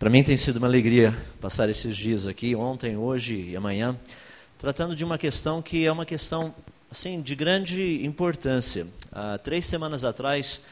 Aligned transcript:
Para 0.00 0.08
mim 0.08 0.24
tem 0.24 0.34
sido 0.34 0.56
uma 0.56 0.66
alegria 0.66 1.14
passar 1.42 1.68
esses 1.68 1.94
dias 1.94 2.26
aqui, 2.26 2.56
ontem, 2.56 2.96
hoje 2.96 3.50
e 3.50 3.54
amanhã, 3.54 3.94
tratando 4.58 4.96
de 4.96 5.04
uma 5.04 5.18
questão 5.18 5.60
que 5.60 5.84
é 5.84 5.92
uma 5.92 6.06
questão 6.06 6.54
assim 6.90 7.20
de 7.20 7.34
grande 7.34 8.02
importância. 8.02 8.86
Há 9.12 9.36
três 9.36 9.66
semanas 9.66 10.02
atrás, 10.02 10.62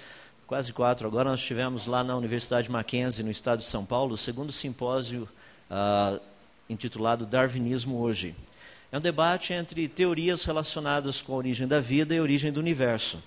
quase 0.47 0.73
quatro, 0.73 1.07
agora 1.07 1.29
nós 1.29 1.43
tivemos 1.43 1.87
lá 1.87 2.03
na 2.03 2.17
Universidade 2.17 2.71
Mackenzie, 2.71 3.23
no 3.23 3.31
estado 3.31 3.59
de 3.59 3.67
São 3.67 3.85
Paulo, 3.85 4.15
o 4.15 4.17
segundo 4.17 4.51
simpósio 4.51 5.29
uh, 5.71 6.19
intitulado 6.67 7.27
Darwinismo 7.27 7.99
Hoje. 7.99 8.35
É 8.91 8.97
um 8.97 9.03
debate 9.03 9.53
entre 9.53 9.89
teorias 9.89 10.47
relacionadas 10.47 11.21
com 11.21 11.35
a 11.35 11.37
origem 11.37 11.69
da 11.69 11.81
vida 11.81 12.15
e 12.15 12.19
a 12.19 12.23
origem 12.23 12.51
do 12.51 12.61
universo. 12.61 13.23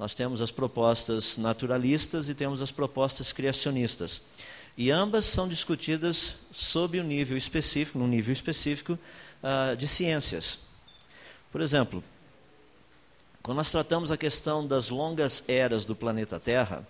Nós 0.00 0.16
temos 0.16 0.42
as 0.42 0.50
propostas 0.50 1.36
naturalistas 1.36 2.28
e 2.28 2.34
temos 2.34 2.60
as 2.60 2.72
propostas 2.72 3.32
criacionistas. 3.32 4.20
E 4.78 4.92
ambas 4.92 5.24
são 5.24 5.48
discutidas 5.48 6.36
sob 6.52 7.00
um 7.00 7.02
nível 7.02 7.36
específico, 7.36 7.98
num 7.98 8.06
nível 8.06 8.32
específico 8.32 8.96
uh, 9.42 9.76
de 9.76 9.88
ciências. 9.88 10.56
Por 11.50 11.60
exemplo, 11.60 12.02
quando 13.42 13.56
nós 13.56 13.72
tratamos 13.72 14.12
a 14.12 14.16
questão 14.16 14.64
das 14.64 14.88
longas 14.88 15.42
eras 15.48 15.84
do 15.84 15.96
planeta 15.96 16.38
Terra, 16.38 16.86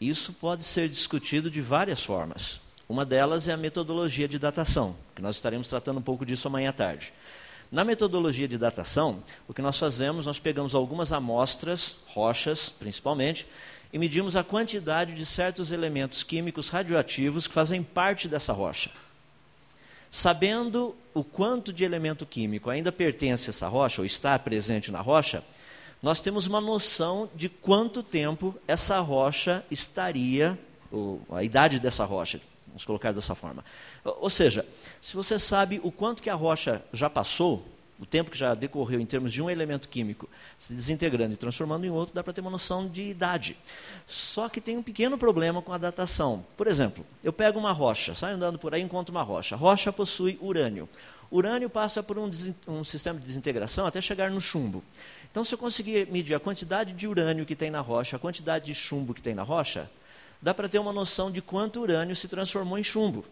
isso 0.00 0.32
pode 0.32 0.64
ser 0.64 0.88
discutido 0.88 1.50
de 1.50 1.60
várias 1.60 2.02
formas. 2.02 2.58
Uma 2.88 3.04
delas 3.04 3.48
é 3.48 3.52
a 3.52 3.56
metodologia 3.56 4.26
de 4.26 4.38
datação, 4.38 4.96
que 5.14 5.20
nós 5.20 5.36
estaremos 5.36 5.68
tratando 5.68 5.98
um 5.98 6.02
pouco 6.02 6.24
disso 6.24 6.48
amanhã 6.48 6.70
à 6.70 6.72
tarde. 6.72 7.12
Na 7.70 7.84
metodologia 7.84 8.48
de 8.48 8.56
datação, 8.56 9.22
o 9.46 9.52
que 9.52 9.60
nós 9.60 9.78
fazemos, 9.78 10.24
nós 10.24 10.40
pegamos 10.40 10.74
algumas 10.74 11.12
amostras, 11.12 11.96
rochas 12.06 12.70
principalmente, 12.70 13.46
e 13.92 13.98
medimos 13.98 14.36
a 14.36 14.44
quantidade 14.44 15.14
de 15.14 15.26
certos 15.26 15.72
elementos 15.72 16.22
químicos 16.22 16.68
radioativos 16.68 17.46
que 17.46 17.54
fazem 17.54 17.82
parte 17.82 18.28
dessa 18.28 18.52
rocha. 18.52 18.90
Sabendo 20.10 20.94
o 21.14 21.22
quanto 21.22 21.72
de 21.72 21.84
elemento 21.84 22.26
químico 22.26 22.70
ainda 22.70 22.90
pertence 22.90 23.50
a 23.50 23.52
essa 23.52 23.68
rocha, 23.68 24.00
ou 24.00 24.06
está 24.06 24.38
presente 24.38 24.90
na 24.90 25.00
rocha, 25.00 25.44
nós 26.02 26.20
temos 26.20 26.46
uma 26.46 26.60
noção 26.60 27.28
de 27.34 27.48
quanto 27.48 28.02
tempo 28.02 28.54
essa 28.66 28.98
rocha 29.00 29.64
estaria, 29.70 30.58
a 31.30 31.44
idade 31.44 31.78
dessa 31.78 32.04
rocha, 32.04 32.40
vamos 32.66 32.84
colocar 32.84 33.12
dessa 33.12 33.34
forma. 33.34 33.64
Ou 34.04 34.30
seja, 34.30 34.64
se 35.00 35.14
você 35.14 35.38
sabe 35.38 35.80
o 35.82 35.92
quanto 35.92 36.22
que 36.22 36.30
a 36.30 36.34
rocha 36.34 36.82
já 36.92 37.10
passou, 37.10 37.64
o 38.00 38.06
tempo 38.06 38.30
que 38.30 38.38
já 38.38 38.54
decorreu 38.54 38.98
em 38.98 39.04
termos 39.04 39.30
de 39.30 39.42
um 39.42 39.50
elemento 39.50 39.88
químico 39.88 40.28
se 40.56 40.72
desintegrando 40.72 41.34
e 41.34 41.36
transformando 41.36 41.84
em 41.84 41.90
outro, 41.90 42.14
dá 42.14 42.24
para 42.24 42.32
ter 42.32 42.40
uma 42.40 42.50
noção 42.50 42.88
de 42.88 43.02
idade. 43.02 43.56
Só 44.06 44.48
que 44.48 44.60
tem 44.60 44.78
um 44.78 44.82
pequeno 44.82 45.18
problema 45.18 45.60
com 45.60 45.72
a 45.72 45.78
datação. 45.78 46.44
Por 46.56 46.66
exemplo, 46.66 47.04
eu 47.22 47.32
pego 47.32 47.58
uma 47.58 47.72
rocha, 47.72 48.14
saio 48.14 48.36
andando 48.36 48.58
por 48.58 48.74
aí 48.74 48.80
e 48.80 48.84
encontro 48.84 49.14
uma 49.14 49.22
rocha. 49.22 49.54
A 49.54 49.58
rocha 49.58 49.92
possui 49.92 50.38
urânio. 50.40 50.88
Urânio 51.30 51.68
passa 51.68 52.02
por 52.02 52.18
um, 52.18 52.28
um 52.66 52.82
sistema 52.82 53.20
de 53.20 53.26
desintegração 53.26 53.84
até 53.86 54.00
chegar 54.00 54.30
no 54.30 54.40
chumbo. 54.40 54.82
Então, 55.30 55.44
se 55.44 55.54
eu 55.54 55.58
conseguir 55.58 56.10
medir 56.10 56.34
a 56.34 56.40
quantidade 56.40 56.92
de 56.94 57.06
urânio 57.06 57.46
que 57.46 57.54
tem 57.54 57.70
na 57.70 57.80
rocha, 57.80 58.16
a 58.16 58.18
quantidade 58.18 58.64
de 58.64 58.74
chumbo 58.74 59.14
que 59.14 59.22
tem 59.22 59.34
na 59.34 59.42
rocha, 59.42 59.88
dá 60.40 60.54
para 60.54 60.68
ter 60.68 60.78
uma 60.78 60.92
noção 60.92 61.30
de 61.30 61.40
quanto 61.42 61.80
urânio 61.80 62.16
se 62.16 62.26
transformou 62.26 62.78
em 62.78 62.82
chumbo. 62.82 63.24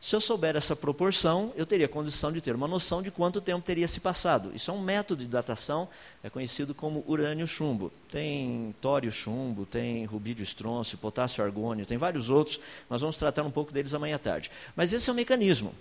Se 0.00 0.14
eu 0.14 0.20
souber 0.20 0.54
essa 0.56 0.76
proporção, 0.76 1.52
eu 1.56 1.64
teria 1.64 1.88
condição 1.88 2.30
de 2.30 2.40
ter 2.40 2.54
uma 2.54 2.68
noção 2.68 3.02
de 3.02 3.10
quanto 3.10 3.40
tempo 3.40 3.64
teria 3.64 3.88
se 3.88 3.98
passado. 3.98 4.52
Isso 4.54 4.70
é 4.70 4.74
um 4.74 4.80
método 4.80 5.24
de 5.24 5.28
datação, 5.28 5.88
é 6.22 6.30
conhecido 6.30 6.74
como 6.74 7.02
urânio-chumbo. 7.08 7.90
Tem 8.10 8.74
tório-chumbo, 8.80 9.66
tem 9.66 10.04
rubídio-estrôncio, 10.04 10.98
potássio-argônio, 10.98 11.86
tem 11.86 11.96
vários 11.96 12.30
outros. 12.30 12.60
Nós 12.88 13.00
vamos 13.00 13.16
tratar 13.16 13.42
um 13.42 13.50
pouco 13.50 13.72
deles 13.72 13.94
amanhã 13.94 14.16
à 14.16 14.18
tarde. 14.18 14.50
Mas 14.76 14.92
esse 14.92 15.08
é 15.08 15.12
o 15.12 15.16
mecanismo. 15.16 15.74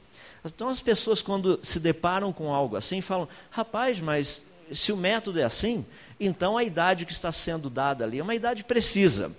Então 0.44 0.70
as 0.70 0.82
pessoas, 0.82 1.22
quando 1.22 1.60
se 1.62 1.80
deparam 1.80 2.32
com 2.32 2.54
algo 2.54 2.78
assim, 2.78 3.02
falam: 3.02 3.28
rapaz, 3.52 4.00
mas 4.00 4.42
se 4.72 4.92
o 4.92 4.98
método 4.98 5.40
é 5.40 5.44
assim, 5.44 5.86
então 6.20 6.58
a 6.58 6.64
idade 6.64 7.06
que 7.06 7.12
está 7.12 7.32
sendo 7.32 7.70
dada 7.70 8.04
ali 8.04 8.20
é 8.20 8.24
uma 8.24 8.34
idade 8.34 8.64
precisa. 8.64 9.32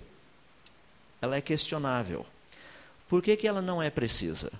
Ela 1.21 1.35
é 1.35 1.41
questionável. 1.41 2.25
Por 3.09 3.21
que, 3.21 3.35
que 3.35 3.47
ela 3.47 3.61
não 3.61 3.81
é 3.81 3.89
precisa? 3.89 4.51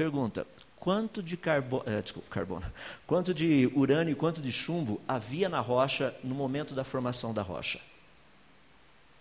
Pergunta: 0.00 0.46
quanto 0.76 1.22
de 1.22 1.36
carbo, 1.36 1.82
é, 1.84 2.00
desculpa, 2.00 2.26
carbono, 2.30 2.72
quanto 3.06 3.34
de 3.34 3.70
urânio 3.74 4.12
e 4.12 4.14
quanto 4.14 4.40
de 4.40 4.50
chumbo 4.50 4.98
havia 5.06 5.46
na 5.46 5.60
rocha 5.60 6.16
no 6.24 6.34
momento 6.34 6.74
da 6.74 6.84
formação 6.84 7.34
da 7.34 7.42
rocha? 7.42 7.78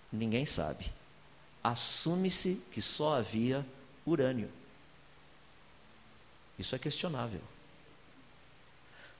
Ninguém 0.10 0.46
sabe. 0.46 0.90
Assume-se 1.62 2.64
que 2.72 2.82
só 2.82 3.16
havia 3.16 3.66
urânio. 4.06 4.50
Isso 6.58 6.74
é 6.74 6.80
questionável. 6.80 7.42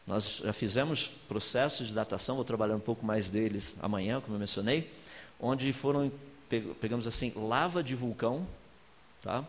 Nós 0.08 0.38
já 0.38 0.54
fizemos 0.54 1.08
processos 1.28 1.88
de 1.88 1.94
datação, 1.94 2.38
vou 2.38 2.46
trabalhar 2.46 2.78
um 2.78 2.80
pouco 2.80 3.06
mais 3.06 3.30
deles 3.30 3.76
amanhã, 3.82 4.22
como 4.22 4.36
eu 4.36 4.40
mencionei, 4.40 4.90
onde 5.38 5.74
foram, 5.74 6.10
pegamos 6.80 7.06
assim, 7.06 7.34
lava 7.36 7.84
de 7.84 7.96
vulcão, 7.96 8.48
tá? 9.22 9.44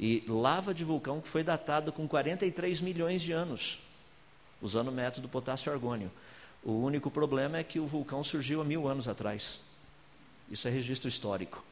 E 0.00 0.24
lava 0.26 0.72
de 0.72 0.82
vulcão 0.82 1.20
que 1.20 1.28
foi 1.28 1.44
datada 1.44 1.92
com 1.92 2.08
43 2.08 2.80
milhões 2.80 3.20
de 3.20 3.32
anos, 3.32 3.78
usando 4.62 4.88
o 4.88 4.92
método 4.92 5.28
potássio-argônio. 5.28 6.10
O 6.64 6.72
único 6.72 7.10
problema 7.10 7.58
é 7.58 7.62
que 7.62 7.78
o 7.78 7.86
vulcão 7.86 8.24
surgiu 8.24 8.62
há 8.62 8.64
mil 8.64 8.88
anos 8.88 9.06
atrás. 9.06 9.60
Isso 10.50 10.66
é 10.66 10.70
registro 10.70 11.06
histórico. 11.06 11.62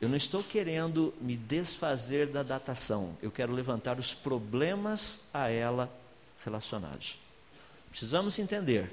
Eu 0.00 0.08
não 0.08 0.16
estou 0.16 0.42
querendo 0.42 1.14
me 1.20 1.36
desfazer 1.36 2.26
da 2.26 2.42
datação, 2.42 3.16
eu 3.22 3.30
quero 3.30 3.52
levantar 3.52 3.96
os 3.98 4.12
problemas 4.12 5.20
a 5.32 5.48
ela 5.48 5.88
relacionados. 6.44 7.16
Precisamos 7.90 8.38
entender. 8.40 8.90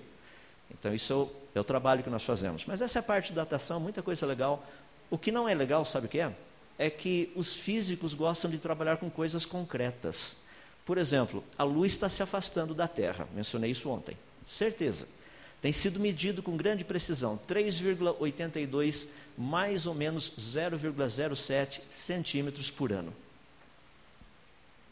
Então, 0.70 0.94
isso 0.94 1.14
é 1.14 1.16
o, 1.16 1.32
é 1.62 1.64
trabalho 1.64 2.04
que 2.04 2.10
nós 2.10 2.24
fazemos. 2.24 2.66
Mas 2.66 2.82
essa 2.82 3.00
é 3.00 3.02
a 3.02 3.04
parte 3.04 3.34
da 3.34 3.44
datação, 3.44 3.80
muita 3.80 4.04
coisa 4.04 4.26
legal. 4.26 4.64
O 5.10 5.18
que 5.18 5.32
não 5.32 5.50
é 5.50 5.56
legal, 5.56 5.86
sabe 5.86 6.06
o 6.06 6.10
que 6.10 6.20
é? 6.20 6.36
É 6.78 6.90
que 6.90 7.32
os 7.36 7.54
físicos 7.54 8.14
gostam 8.14 8.50
de 8.50 8.60
trabalhar 8.60 8.98
com 8.98 9.10
coisas 9.10 9.46
concretas. 9.46 10.38
Por 10.86 10.98
exemplo, 10.98 11.44
a 11.58 11.64
luz 11.64 11.94
está 11.94 12.08
se 12.08 12.24
afastando 12.24 12.74
da 12.74 12.88
Terra, 12.88 13.28
mencionei 13.34 13.72
isso 13.72 13.90
ontem. 13.90 14.18
Certeza. 14.46 15.08
Tem 15.62 15.72
sido 15.72 16.00
medido 16.00 16.44
com 16.44 16.56
grande 16.56 16.86
precisão, 16.86 17.40
3,82 17.48 19.08
mais 19.38 19.88
ou 19.88 19.94
menos 19.94 20.32
0,07 20.38 21.82
centímetros 21.90 22.70
por 22.70 22.92
ano. 22.92 23.14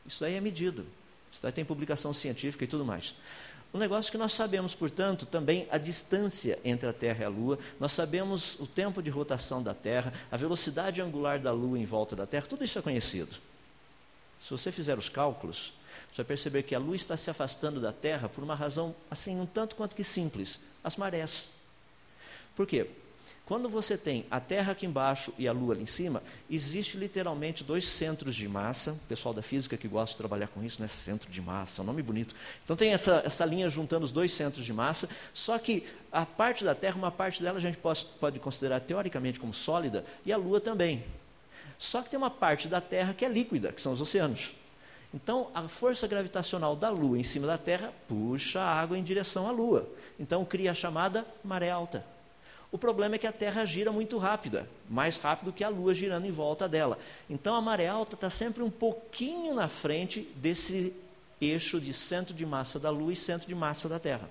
Isso 0.05 0.25
aí 0.25 0.35
é 0.35 0.41
medido. 0.41 0.85
Isso 1.31 1.45
aí 1.45 1.51
tem 1.51 1.63
publicação 1.63 2.13
científica 2.13 2.63
e 2.63 2.67
tudo 2.67 2.83
mais. 2.83 3.13
Um 3.75 3.77
negócio 3.77 4.09
que 4.09 4.17
nós 4.17 4.31
sabemos, 4.31 4.73
portanto, 4.73 5.25
também 5.25 5.67
a 5.69 5.77
distância 5.77 6.57
entre 6.63 6.87
a 6.87 6.93
Terra 6.93 7.23
e 7.23 7.25
a 7.25 7.27
Lua, 7.27 7.59
nós 7.77 7.91
sabemos 7.91 8.57
o 8.57 8.65
tempo 8.65 9.03
de 9.03 9.09
rotação 9.09 9.61
da 9.61 9.73
Terra, 9.73 10.13
a 10.31 10.37
velocidade 10.37 11.01
angular 11.01 11.41
da 11.41 11.51
Lua 11.51 11.77
em 11.77 11.83
volta 11.83 12.15
da 12.15 12.25
Terra, 12.25 12.47
tudo 12.47 12.63
isso 12.63 12.79
é 12.79 12.81
conhecido. 12.81 13.35
Se 14.39 14.49
você 14.49 14.71
fizer 14.71 14.97
os 14.97 15.09
cálculos, 15.09 15.73
você 16.09 16.23
vai 16.23 16.25
perceber 16.25 16.63
que 16.63 16.73
a 16.73 16.79
Lua 16.79 16.95
está 16.95 17.17
se 17.17 17.29
afastando 17.29 17.81
da 17.81 17.91
Terra 17.91 18.29
por 18.29 18.41
uma 18.41 18.55
razão, 18.55 18.95
assim, 19.11 19.37
um 19.37 19.45
tanto 19.45 19.75
quanto 19.75 19.93
que 19.93 20.05
simples: 20.05 20.57
as 20.81 20.95
marés. 20.95 21.49
Por 22.55 22.65
quê? 22.65 22.89
Quando 23.45 23.69
você 23.69 23.95
tem 23.95 24.25
a 24.31 24.39
Terra 24.39 24.71
aqui 24.71 24.87
embaixo 24.87 25.31
e 25.37 25.47
a 25.47 25.51
Lua 25.51 25.75
ali 25.75 25.83
em 25.83 25.85
cima, 25.85 26.23
existe 26.49 26.97
literalmente 26.97 27.63
dois 27.63 27.85
centros 27.85 28.33
de 28.33 28.49
massa. 28.49 28.93
O 28.93 29.07
pessoal 29.07 29.35
da 29.35 29.43
física 29.43 29.77
que 29.77 29.87
gosta 29.87 30.13
de 30.13 30.17
trabalhar 30.17 30.47
com 30.47 30.63
isso, 30.63 30.81
né? 30.81 30.87
Centro 30.87 31.31
de 31.31 31.41
massa, 31.43 31.79
é 31.79 31.83
um 31.83 31.85
nome 31.85 32.01
bonito. 32.01 32.33
Então 32.63 32.75
tem 32.75 32.91
essa, 32.91 33.21
essa 33.23 33.45
linha 33.45 33.69
juntando 33.69 34.03
os 34.03 34.11
dois 34.11 34.31
centros 34.31 34.65
de 34.65 34.73
massa. 34.73 35.07
Só 35.31 35.59
que 35.59 35.85
a 36.11 36.25
parte 36.25 36.65
da 36.65 36.73
Terra, 36.73 36.95
uma 36.95 37.11
parte 37.11 37.43
dela 37.43 37.59
a 37.59 37.61
gente 37.61 37.77
pode, 37.77 38.05
pode 38.19 38.39
considerar 38.39 38.79
teoricamente 38.79 39.39
como 39.39 39.53
sólida, 39.53 40.03
e 40.25 40.33
a 40.33 40.37
Lua 40.37 40.59
também. 40.59 41.03
Só 41.77 42.01
que 42.01 42.09
tem 42.09 42.17
uma 42.17 42.31
parte 42.31 42.67
da 42.67 42.81
Terra 42.81 43.13
que 43.13 43.23
é 43.23 43.29
líquida, 43.29 43.71
que 43.71 43.81
são 43.81 43.93
os 43.93 44.01
oceanos. 44.01 44.55
Então, 45.13 45.51
a 45.53 45.67
força 45.67 46.07
gravitacional 46.07 46.75
da 46.75 46.89
Lua 46.89 47.19
em 47.19 47.23
cima 47.23 47.45
da 47.45 47.59
Terra 47.59 47.93
puxa 48.07 48.59
a 48.59 48.81
água 48.81 48.97
em 48.97 49.03
direção 49.03 49.47
à 49.47 49.51
Lua. 49.51 49.87
Então, 50.19 50.43
cria 50.43 50.71
a 50.71 50.73
chamada 50.73 51.25
maré 51.43 51.69
alta. 51.69 52.14
O 52.71 52.77
problema 52.77 53.15
é 53.15 53.17
que 53.17 53.27
a 53.27 53.31
Terra 53.31 53.65
gira 53.65 53.91
muito 53.91 54.17
rápida, 54.17 54.67
mais 54.89 55.17
rápido 55.17 55.53
que 55.53 55.63
a 55.63 55.69
Lua 55.69 55.93
girando 55.93 56.25
em 56.25 56.31
volta 56.31 56.67
dela. 56.67 56.97
Então 57.29 57.55
a 57.55 57.61
maré 57.61 57.87
alta 57.87 58.15
está 58.15 58.29
sempre 58.29 58.63
um 58.63 58.69
pouquinho 58.69 59.53
na 59.53 59.67
frente 59.67 60.27
desse 60.35 60.93
eixo 61.39 61.79
de 61.79 61.93
centro 61.93 62.33
de 62.33 62.45
massa 62.45 62.79
da 62.79 62.89
Lua 62.89 63.13
e 63.13 63.15
centro 63.15 63.47
de 63.47 63.55
massa 63.55 63.87
da 63.87 63.99
Terra. 63.99 64.29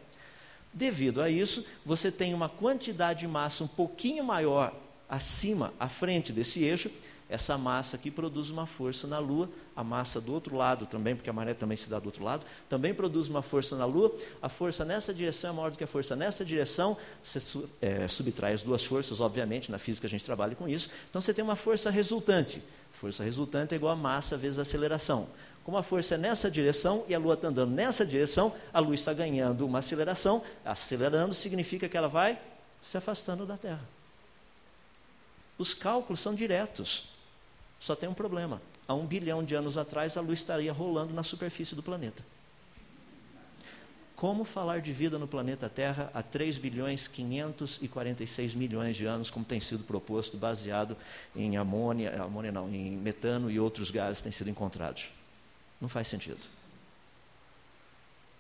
Devido 0.73 1.23
a 1.23 1.31
isso, 1.31 1.65
você 1.87 2.11
tem 2.11 2.35
uma 2.35 2.49
quantidade 2.49 3.21
de 3.21 3.29
massa 3.29 3.63
um 3.63 3.69
pouquinho 3.69 4.25
maior 4.25 4.75
acima, 5.09 5.73
à 5.79 5.89
frente 5.89 6.33
desse 6.33 6.63
eixo, 6.65 6.91
essa 7.35 7.59
massa 7.59 7.97
aqui 7.97 8.11
produz 8.11 8.49
uma 8.51 8.67
força 8.67 9.07
na 9.07 9.19
Lua, 9.19 9.49
a 9.75 9.83
massa 9.83 10.21
do 10.21 10.33
outro 10.33 10.57
lado 10.57 10.87
também, 10.87 11.15
porque 11.15 11.29
a 11.29 11.33
maré 11.33 11.53
também 11.53 11.77
se 11.77 11.89
dá 11.89 11.99
do 11.99 12.07
outro 12.07 12.25
lado, 12.25 12.47
também 12.69 12.95
produz 12.95 13.29
uma 13.29 13.43
força 13.43 13.77
na 13.77 13.85
Lua, 13.85 14.15
a 14.41 14.49
força 14.49 14.85
nessa 14.85 15.13
direção 15.13 15.51
é 15.51 15.53
maior 15.53 15.71
do 15.71 15.79
que 15.79 15.85
a 15.85 15.87
força 15.87 16.15
nessa 16.15 16.45
direção, 16.45 16.97
você 17.23 17.67
é, 17.83 18.09
subtrai 18.09 18.53
as 18.53 18.63
duas 18.63 18.85
forças, 18.85 19.21
obviamente, 19.21 19.71
na 19.71 19.79
física 19.79 20.07
a 20.07 20.11
gente 20.11 20.25
trabalha 20.25 20.55
com 20.55 20.69
isso, 20.69 20.89
então 21.11 21.21
você 21.21 21.35
tem 21.35 21.45
uma 21.45 21.57
força 21.57 21.91
resultante. 21.91 22.63
Força 22.93 23.25
resultante 23.25 23.75
é 23.75 23.77
igual 23.77 23.93
a 23.93 23.97
massa 23.97 24.37
vezes 24.37 24.59
a 24.59 24.63
aceleração. 24.63 25.27
Como 25.65 25.77
a 25.77 25.83
força 25.83 26.15
é 26.15 26.19
nessa 26.19 26.51
direção 26.51 27.05
e 27.09 27.15
a 27.15 27.19
Lua 27.19 27.35
está 27.35 27.49
andando 27.49 27.73
nessa 27.73 28.07
direção, 28.07 28.55
a 28.73 28.79
Lua 28.79 28.95
está 28.95 29.13
ganhando 29.13 29.67
uma 29.67 29.81
aceleração, 29.81 30.43
acelerando 30.65 31.35
significa 31.35 31.89
que 31.89 31.97
ela 31.97 32.09
vai 32.09 32.39
se 32.81 32.97
afastando 32.97 33.45
da 33.45 33.57
Terra. 33.57 33.83
Os 35.59 35.73
cálculos 35.73 36.21
são 36.21 36.35
diretos. 36.35 37.14
Só 37.85 37.95
tem 37.95 38.09
um 38.09 38.15
problema. 38.15 38.63
Há 38.89 38.95
um 38.95 39.05
bilhão 39.05 39.45
de 39.45 39.55
anos 39.55 39.77
atrás, 39.77 40.17
a 40.17 40.21
luz 40.23 40.39
estaria 40.39 40.73
rolando 40.73 41.13
na 41.13 41.23
superfície 41.23 41.75
do 41.75 41.83
planeta. 41.83 42.25
Como 44.17 44.43
falar 44.43 44.81
de 44.81 44.91
vida 44.91 45.19
no 45.19 45.29
planeta 45.29 45.69
Terra 45.69 46.11
há 46.15 46.23
3 46.23 46.57
bilhões 46.57 47.07
546 47.09 48.55
milhões 48.55 48.97
de 48.97 49.05
anos, 49.05 49.31
como 49.31 49.45
tem 49.45 49.61
sido 49.61 49.85
proposto, 49.85 50.35
baseado 50.39 50.97
em 51.37 51.59
amônia, 51.59 52.23
amônia 52.23 52.51
não, 52.51 52.71
em 52.71 52.93
metano 52.93 53.51
e 53.51 53.61
outros 53.61 53.91
gases 53.91 54.17
que 54.17 54.23
têm 54.23 54.33
sido 54.33 54.49
encontrados? 54.49 55.13
Não 55.79 55.89
faz 55.91 56.09
sentido. 56.09 56.41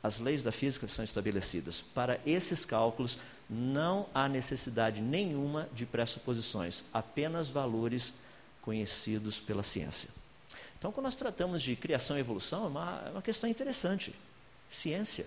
As 0.02 0.18
leis 0.18 0.42
da 0.42 0.52
física 0.52 0.88
são 0.88 1.04
estabelecidas. 1.04 1.82
Para 1.82 2.18
esses 2.24 2.64
cálculos, 2.64 3.18
não 3.50 4.06
há 4.14 4.26
necessidade 4.26 5.02
nenhuma 5.02 5.68
de 5.74 5.84
pressuposições, 5.84 6.82
apenas 6.94 7.50
valores 7.50 8.14
conhecidos 8.64 9.38
pela 9.38 9.62
ciência. 9.62 10.08
Então, 10.78 10.90
quando 10.90 11.04
nós 11.04 11.14
tratamos 11.14 11.62
de 11.62 11.76
criação 11.76 12.16
e 12.16 12.20
evolução, 12.20 12.64
é 12.64 12.68
uma, 12.68 13.02
é 13.06 13.10
uma 13.10 13.22
questão 13.22 13.48
interessante. 13.48 14.14
Ciência. 14.70 15.26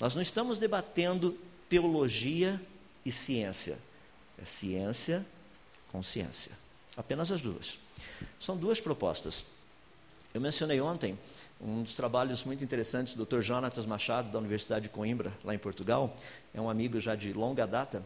Nós 0.00 0.14
não 0.14 0.22
estamos 0.22 0.58
debatendo 0.58 1.38
teologia 1.68 2.60
e 3.04 3.12
ciência. 3.12 3.78
É 4.40 4.44
ciência 4.46 5.24
com 5.90 6.02
ciência. 6.02 6.52
Apenas 6.96 7.30
as 7.30 7.42
duas. 7.42 7.78
São 8.40 8.56
duas 8.56 8.80
propostas. 8.80 9.44
Eu 10.32 10.40
mencionei 10.40 10.80
ontem 10.80 11.18
um 11.60 11.82
dos 11.82 11.94
trabalhos 11.94 12.42
muito 12.42 12.64
interessantes 12.64 13.14
do 13.14 13.26
Dr. 13.26 13.42
Jonatas 13.42 13.84
Machado, 13.84 14.32
da 14.32 14.38
Universidade 14.38 14.84
de 14.84 14.88
Coimbra, 14.88 15.30
lá 15.44 15.54
em 15.54 15.58
Portugal. 15.58 16.16
É 16.54 16.60
um 16.60 16.70
amigo 16.70 16.98
já 16.98 17.14
de 17.14 17.34
longa 17.34 17.66
data. 17.66 18.02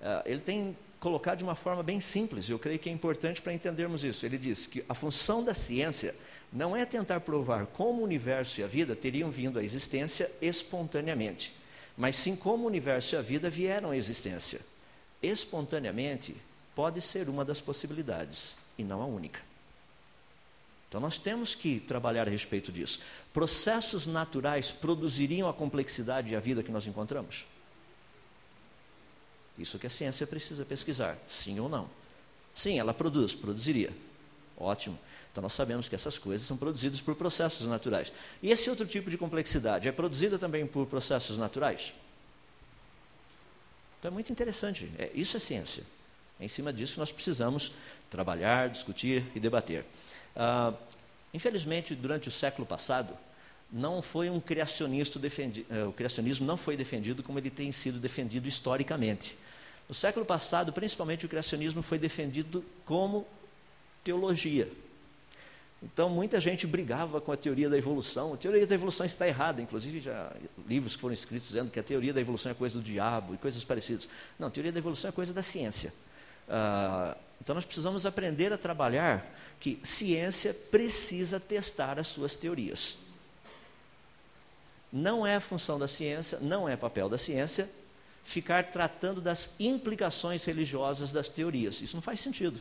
Uh, 0.00 0.22
ele 0.26 0.40
tem 0.40 0.76
colocar 1.00 1.34
de 1.34 1.44
uma 1.44 1.54
forma 1.54 1.82
bem 1.82 2.00
simples, 2.00 2.48
eu 2.48 2.58
creio 2.58 2.78
que 2.78 2.88
é 2.88 2.92
importante 2.92 3.40
para 3.40 3.52
entendermos 3.52 4.04
isso. 4.04 4.26
Ele 4.26 4.38
diz 4.38 4.66
que 4.66 4.84
a 4.88 4.94
função 4.94 5.44
da 5.44 5.54
ciência 5.54 6.14
não 6.52 6.76
é 6.76 6.84
tentar 6.84 7.20
provar 7.20 7.66
como 7.66 8.00
o 8.00 8.04
universo 8.04 8.60
e 8.60 8.64
a 8.64 8.66
vida 8.66 8.96
teriam 8.96 9.30
vindo 9.30 9.58
à 9.58 9.64
existência 9.64 10.30
espontaneamente, 10.40 11.54
mas 11.96 12.16
sim 12.16 12.34
como 12.34 12.64
o 12.64 12.66
universo 12.66 13.14
e 13.14 13.18
a 13.18 13.22
vida 13.22 13.48
vieram 13.48 13.90
à 13.90 13.96
existência. 13.96 14.60
Espontaneamente 15.22 16.34
pode 16.74 17.00
ser 17.00 17.28
uma 17.28 17.44
das 17.44 17.60
possibilidades 17.60 18.56
e 18.76 18.84
não 18.84 19.02
a 19.02 19.06
única. 19.06 19.40
Então 20.88 21.00
nós 21.00 21.18
temos 21.18 21.54
que 21.54 21.80
trabalhar 21.80 22.26
a 22.26 22.30
respeito 22.30 22.72
disso. 22.72 22.98
Processos 23.32 24.06
naturais 24.06 24.72
produziriam 24.72 25.48
a 25.48 25.52
complexidade 25.52 26.32
e 26.32 26.36
a 26.36 26.40
vida 26.40 26.62
que 26.62 26.72
nós 26.72 26.86
encontramos? 26.86 27.44
Isso 29.58 29.78
que 29.78 29.86
a 29.86 29.90
ciência 29.90 30.26
precisa 30.26 30.64
pesquisar, 30.64 31.18
sim 31.28 31.58
ou 31.58 31.68
não. 31.68 31.88
Sim, 32.54 32.78
ela 32.78 32.94
produz, 32.94 33.34
produziria. 33.34 33.90
Ótimo. 34.56 34.98
Então 35.30 35.42
nós 35.42 35.52
sabemos 35.52 35.88
que 35.88 35.94
essas 35.94 36.18
coisas 36.18 36.46
são 36.46 36.56
produzidas 36.56 37.00
por 37.00 37.14
processos 37.14 37.66
naturais. 37.66 38.12
E 38.42 38.50
esse 38.50 38.68
outro 38.70 38.86
tipo 38.86 39.10
de 39.10 39.18
complexidade 39.18 39.88
é 39.88 39.92
produzida 39.92 40.38
também 40.38 40.66
por 40.66 40.86
processos 40.86 41.38
naturais? 41.38 41.92
Então 43.98 44.10
é 44.10 44.14
muito 44.14 44.32
interessante. 44.32 44.90
É, 44.98 45.10
isso 45.14 45.36
é 45.36 45.40
ciência. 45.40 45.84
É 46.40 46.44
em 46.44 46.48
cima 46.48 46.72
disso 46.72 46.98
nós 46.98 47.10
precisamos 47.10 47.72
trabalhar, 48.08 48.68
discutir 48.68 49.24
e 49.34 49.40
debater. 49.40 49.84
Ah, 50.34 50.72
infelizmente, 51.34 51.94
durante 51.94 52.28
o 52.28 52.30
século 52.30 52.66
passado, 52.66 53.16
não 53.70 54.00
foi 54.00 54.30
um 54.30 54.40
criacionista 54.40 55.18
defendido, 55.18 55.66
eh, 55.70 55.84
o 55.84 55.92
criacionismo 55.92 56.46
não 56.46 56.56
foi 56.56 56.76
defendido 56.76 57.22
como 57.22 57.38
ele 57.38 57.50
tem 57.50 57.70
sido 57.70 57.98
defendido 57.98 58.48
historicamente. 58.48 59.36
No 59.88 59.94
século 59.94 60.26
passado, 60.26 60.72
principalmente, 60.72 61.24
o 61.24 61.28
criacionismo 61.28 61.82
foi 61.82 61.98
defendido 61.98 62.62
como 62.84 63.26
teologia. 64.04 64.70
Então, 65.82 66.10
muita 66.10 66.40
gente 66.40 66.66
brigava 66.66 67.20
com 67.20 67.30
a 67.30 67.36
teoria 67.36 67.70
da 67.70 67.78
evolução. 67.78 68.34
A 68.34 68.36
teoria 68.36 68.66
da 68.66 68.74
evolução 68.74 69.06
está 69.06 69.26
errada, 69.26 69.62
inclusive 69.62 70.00
já 70.00 70.30
livros 70.66 70.96
que 70.96 71.00
foram 71.00 71.14
escritos 71.14 71.48
dizendo 71.48 71.70
que 71.70 71.78
a 71.78 71.82
teoria 71.82 72.12
da 72.12 72.20
evolução 72.20 72.50
é 72.52 72.54
coisa 72.54 72.74
do 72.74 72.82
diabo 72.82 73.34
e 73.34 73.38
coisas 73.38 73.64
parecidas. 73.64 74.08
Não, 74.38 74.48
a 74.48 74.50
teoria 74.50 74.72
da 74.72 74.78
evolução 74.78 75.08
é 75.08 75.12
coisa 75.12 75.32
da 75.32 75.42
ciência. 75.42 75.94
Ah, 76.48 77.16
então, 77.40 77.54
nós 77.54 77.64
precisamos 77.64 78.04
aprender 78.04 78.52
a 78.52 78.58
trabalhar 78.58 79.24
que 79.60 79.78
ciência 79.84 80.52
precisa 80.52 81.38
testar 81.38 81.98
as 81.98 82.08
suas 82.08 82.34
teorias. 82.34 82.98
Não 84.92 85.26
é 85.26 85.38
função 85.38 85.78
da 85.78 85.86
ciência, 85.86 86.38
não 86.40 86.68
é 86.68 86.76
papel 86.76 87.08
da 87.08 87.16
ciência 87.16 87.70
ficar 88.28 88.64
tratando 88.64 89.22
das 89.22 89.48
implicações 89.58 90.44
religiosas 90.44 91.10
das 91.10 91.30
teorias. 91.30 91.80
Isso 91.80 91.96
não 91.96 92.02
faz 92.02 92.20
sentido. 92.20 92.60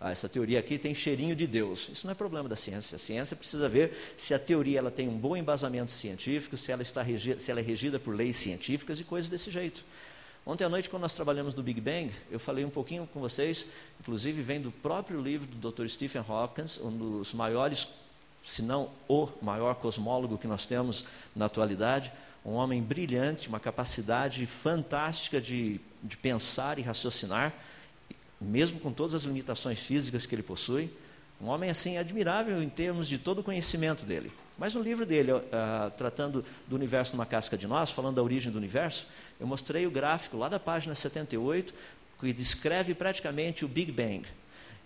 Ah, 0.00 0.10
essa 0.10 0.28
teoria 0.28 0.58
aqui 0.58 0.76
tem 0.78 0.92
cheirinho 0.92 1.36
de 1.36 1.46
Deus. 1.46 1.88
Isso 1.92 2.04
não 2.04 2.10
é 2.10 2.14
problema 2.14 2.48
da 2.48 2.56
ciência. 2.56 2.96
A 2.96 2.98
ciência 2.98 3.36
precisa 3.36 3.68
ver 3.68 3.96
se 4.16 4.34
a 4.34 4.38
teoria 4.38 4.80
ela 4.80 4.90
tem 4.90 5.08
um 5.08 5.16
bom 5.16 5.36
embasamento 5.36 5.92
científico, 5.92 6.56
se 6.56 6.72
ela, 6.72 6.82
está 6.82 7.04
se 7.38 7.52
ela 7.52 7.60
é 7.60 7.62
regida 7.62 8.00
por 8.00 8.16
leis 8.16 8.36
científicas 8.36 8.98
e 8.98 9.04
coisas 9.04 9.30
desse 9.30 9.48
jeito. 9.48 9.84
Ontem 10.44 10.64
à 10.64 10.68
noite, 10.68 10.90
quando 10.90 11.02
nós 11.02 11.14
trabalhamos 11.14 11.54
no 11.54 11.62
Big 11.62 11.80
Bang, 11.80 12.12
eu 12.28 12.40
falei 12.40 12.64
um 12.64 12.70
pouquinho 12.70 13.08
com 13.12 13.20
vocês, 13.20 13.68
inclusive 14.00 14.42
vem 14.42 14.60
do 14.60 14.72
próprio 14.72 15.22
livro 15.22 15.46
do 15.46 15.70
Dr. 15.70 15.86
Stephen 15.86 16.24
Hawking, 16.28 16.64
um 16.82 16.90
dos 16.90 17.32
maiores, 17.32 17.86
se 18.44 18.60
não 18.60 18.90
o 19.06 19.28
maior 19.40 19.76
cosmólogo 19.76 20.36
que 20.36 20.48
nós 20.48 20.66
temos 20.66 21.04
na 21.34 21.44
atualidade, 21.44 22.12
um 22.44 22.52
homem 22.52 22.82
brilhante, 22.82 23.48
uma 23.48 23.58
capacidade 23.58 24.44
fantástica 24.46 25.40
de, 25.40 25.80
de 26.02 26.16
pensar 26.16 26.78
e 26.78 26.82
raciocinar, 26.82 27.54
mesmo 28.40 28.78
com 28.78 28.92
todas 28.92 29.14
as 29.14 29.22
limitações 29.22 29.80
físicas 29.80 30.26
que 30.26 30.34
ele 30.34 30.42
possui. 30.42 30.90
Um 31.40 31.46
homem 31.46 31.70
assim 31.70 31.96
admirável 31.96 32.62
em 32.62 32.68
termos 32.68 33.08
de 33.08 33.16
todo 33.16 33.40
o 33.40 33.42
conhecimento 33.42 34.04
dele. 34.04 34.30
Mas 34.58 34.74
no 34.74 34.82
livro 34.82 35.04
dele, 35.04 35.32
uh, 35.32 35.42
tratando 35.96 36.44
do 36.68 36.76
universo 36.76 37.12
numa 37.12 37.26
casca 37.26 37.56
de 37.56 37.66
nós, 37.66 37.90
falando 37.90 38.16
da 38.16 38.22
origem 38.22 38.52
do 38.52 38.58
universo, 38.58 39.06
eu 39.40 39.46
mostrei 39.46 39.86
o 39.86 39.90
gráfico 39.90 40.36
lá 40.36 40.48
da 40.48 40.60
página 40.60 40.94
78, 40.94 41.74
que 42.20 42.32
descreve 42.32 42.94
praticamente 42.94 43.64
o 43.64 43.68
Big 43.68 43.90
Bang. 43.90 44.24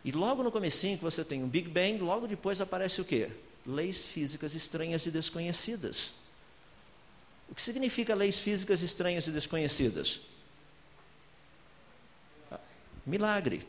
E 0.04 0.12
logo 0.12 0.42
no 0.42 0.50
comecinho 0.50 0.96
que 0.96 1.04
você 1.04 1.22
tem 1.22 1.42
um 1.42 1.48
Big 1.48 1.68
Bang, 1.68 1.98
logo 1.98 2.26
depois 2.26 2.60
aparece 2.60 3.00
o 3.00 3.04
quê? 3.04 3.28
Leis 3.66 4.06
físicas 4.06 4.54
estranhas 4.54 5.04
e 5.04 5.10
desconhecidas. 5.10 6.14
O 7.50 7.54
que 7.54 7.62
significa 7.62 8.14
leis 8.14 8.38
físicas 8.38 8.82
estranhas 8.82 9.26
e 9.26 9.30
desconhecidas? 9.30 10.20
Milagre. 13.04 13.66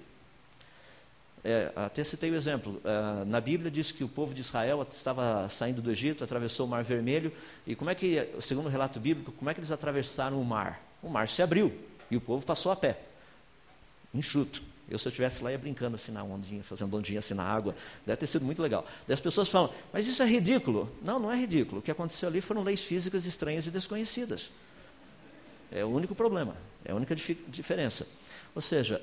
É, 1.44 1.72
até 1.76 2.04
citei 2.04 2.30
o 2.30 2.36
exemplo. 2.36 2.82
Uh, 2.84 3.24
na 3.26 3.40
Bíblia 3.40 3.72
diz 3.72 3.92
que 3.92 4.04
o 4.04 4.10
povo 4.10 4.34
de 4.34 4.42
Israel 4.42 4.86
estava 4.92 5.48
saindo 5.48 5.82
do 5.82 5.90
Egito, 5.90 6.24
atravessou 6.24 6.66
o 6.66 6.70
Mar 6.70 6.84
Vermelho. 6.84 7.32
E 7.66 7.76
como 7.76 7.90
é 7.90 7.96
que, 7.96 8.28
segundo 8.42 8.66
o 8.66 8.70
relato 8.70 9.00
bíblico, 9.00 9.32
como 9.32 9.50
é 9.50 9.54
que 9.54 9.60
eles 9.60 9.72
atravessaram 9.72 10.42
o 10.42 10.46
mar? 10.46 10.84
O 11.02 11.10
mar 11.10 11.28
se 11.30 11.42
abriu 11.42 11.74
e 12.12 12.18
o 12.18 12.22
povo 12.22 12.46
passou 12.46 12.72
a 12.72 12.76
pé, 12.76 13.00
enxuto. 14.14 14.62
Eu, 14.90 14.98
se 14.98 15.08
eu 15.08 15.10
estivesse 15.10 15.44
lá, 15.44 15.52
ia 15.52 15.58
brincando 15.58 15.96
assim 15.96 16.12
na 16.12 16.24
ondinha, 16.24 16.64
fazendo 16.64 16.96
ondinha 16.98 17.20
assim 17.20 17.34
na 17.34 17.44
água. 17.44 17.76
Deve 18.06 18.18
ter 18.18 18.28
sido 18.28 18.44
muito 18.44 18.62
legal. 18.62 18.86
Daí 19.08 19.14
as 19.14 19.20
pessoas 19.20 19.48
falam, 19.48 19.72
mas 19.94 20.08
isso 20.08 20.24
é 20.24 20.26
ridículo. 20.26 20.92
Não, 21.04 21.20
não 21.20 21.32
é 21.32 21.38
ridículo. 21.38 21.80
O 21.80 21.82
que 21.82 21.92
aconteceu 21.92 22.28
ali 22.28 22.42
foram 22.42 22.64
leis 22.64 22.82
físicas 22.82 23.26
estranhas 23.26 23.68
e 23.68 23.72
desconhecidas. 23.72 24.52
É 25.72 25.86
o 25.86 25.90
único 25.90 26.16
problema, 26.16 26.56
é 26.84 26.92
a 26.92 26.96
única 26.96 27.16
dif 27.16 27.38
diferença. 27.48 28.08
Ou 28.56 28.62
seja, 28.62 29.02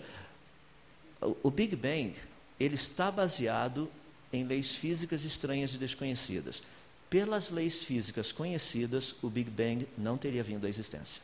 o, 1.21 1.50
Big 1.50 1.76
Bang, 1.76 2.14
ele 2.59 2.75
está 2.75 3.11
baseado 3.11 3.88
em 4.33 4.45
leis 4.45 4.75
físicas 4.75 5.25
estranhas 5.25 5.73
e 5.75 5.78
desconhecidas. 5.78 6.62
Pelas 7.09 7.50
leis 7.50 7.83
físicas 7.83 8.33
conhecidas, 8.33 9.14
o 9.23 9.31
Big 9.31 9.49
Bang 9.49 9.87
não 9.97 10.19
teria 10.19 10.43
vindo 10.43 10.66
à 10.66 10.69
existência. 10.69 11.23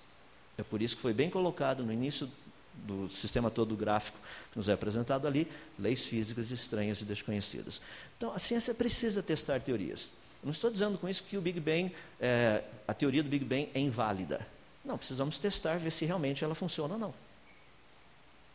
É 0.56 0.62
por 0.62 0.80
isso 0.80 0.94
que 0.94 1.02
foi 1.02 1.12
bem 1.12 1.28
colocado 1.28 1.84
no 1.84 1.92
início 1.92 2.30
do 2.74 3.08
sistema 3.10 3.50
todo 3.50 3.76
gráfico 3.76 4.18
que 4.50 4.58
nos 4.58 4.68
é 4.68 4.72
apresentado 4.72 5.26
ali, 5.26 5.46
leis 5.78 6.04
físicas 6.04 6.50
estranhas 6.50 7.00
e 7.00 7.04
desconhecidas. 7.04 7.80
Então, 8.16 8.32
a 8.32 8.38
ciência 8.38 8.74
precisa 8.74 9.22
testar 9.22 9.60
teorias. 9.60 10.10
Eu 10.42 10.46
não 10.46 10.50
estou 10.52 10.70
dizendo 10.70 10.98
com 10.98 11.08
isso 11.08 11.22
que 11.22 11.36
o 11.36 11.40
Big 11.40 11.60
Bang, 11.60 11.94
é, 12.20 12.64
a 12.86 12.92
teoria 12.92 13.22
do 13.22 13.28
Big 13.28 13.44
Bang 13.44 13.70
é 13.72 13.78
inválida. 13.78 14.46
Não, 14.84 14.98
precisamos 14.98 15.38
testar, 15.38 15.78
ver 15.78 15.92
se 15.92 16.04
realmente 16.04 16.42
ela 16.42 16.54
funciona 16.54 16.94
ou 16.94 17.00
não. 17.00 17.14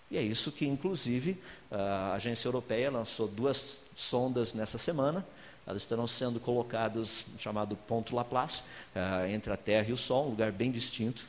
E 0.09 0.17
é 0.17 0.21
isso 0.21 0.51
que, 0.51 0.65
inclusive, 0.65 1.37
a 1.71 2.13
agência 2.13 2.47
europeia 2.47 2.89
lançou 2.89 3.27
duas 3.27 3.81
sondas 3.95 4.53
nessa 4.53 4.77
semana. 4.77 5.25
Elas 5.65 5.81
estarão 5.81 6.07
sendo 6.07 6.39
colocadas 6.39 7.25
no 7.31 7.37
chamado 7.37 7.75
ponto 7.75 8.15
Laplace, 8.15 8.63
uh, 8.95 9.27
entre 9.27 9.51
a 9.51 9.57
Terra 9.57 9.89
e 9.89 9.93
o 9.93 9.97
Sol, 9.97 10.27
um 10.27 10.29
lugar 10.29 10.49
bem 10.49 10.71
distinto, 10.71 11.27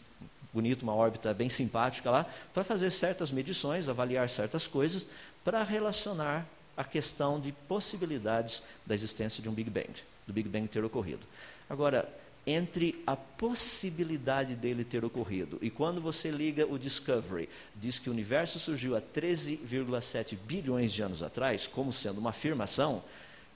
bonito, 0.53 0.83
uma 0.83 0.95
órbita 0.95 1.33
bem 1.35 1.49
simpática 1.49 2.11
lá, 2.11 2.27
para 2.53 2.65
fazer 2.65 2.91
certas 2.91 3.31
medições, 3.31 3.89
avaliar 3.89 4.29
certas 4.29 4.67
coisas, 4.67 5.07
para 5.45 5.63
relacionar 5.63 6.47
a 6.77 6.85
questão 6.85 7.41
de 7.41 7.53
possibilidades 7.53 8.63
da 8.87 8.95
existência 8.95 9.43
de 9.43 9.49
um 9.49 9.53
Big 9.53 9.69
Bang, 9.69 9.93
do 10.27 10.33
Big 10.33 10.49
Bang 10.49 10.69
ter 10.69 10.85
ocorrido. 10.85 11.27
Agora, 11.69 12.09
entre 12.47 13.03
a 13.07 13.15
possibilidade 13.15 14.55
dele 14.55 14.83
ter 14.83 15.05
ocorrido 15.05 15.59
e 15.61 15.69
quando 15.71 16.01
você 16.01 16.31
liga 16.31 16.67
o 16.67 16.79
Discovery, 16.79 17.49
diz 17.75 17.99
que 17.99 18.09
o 18.09 18.13
universo 18.13 18.59
surgiu 18.59 18.97
há 18.97 19.03
13,7 19.03 20.37
bilhões 20.47 20.93
de 20.93 21.03
anos 21.03 21.23
atrás, 21.23 21.67
como 21.67 21.93
sendo 21.93 22.19
uma 22.19 22.31
afirmação, 22.31 23.03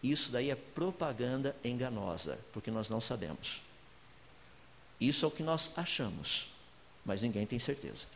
isso 0.02 0.30
daí 0.30 0.50
é 0.50 0.54
propaganda 0.54 1.56
enganosa, 1.64 2.38
porque 2.52 2.70
nós 2.70 2.90
não 2.90 3.00
sabemos. 3.00 3.62
Isso 5.00 5.24
é 5.24 5.28
o 5.28 5.30
que 5.30 5.42
nós 5.42 5.70
achamos, 5.74 6.48
mas 7.04 7.22
ninguém 7.22 7.46
tem 7.46 7.58
certeza. 7.58 8.06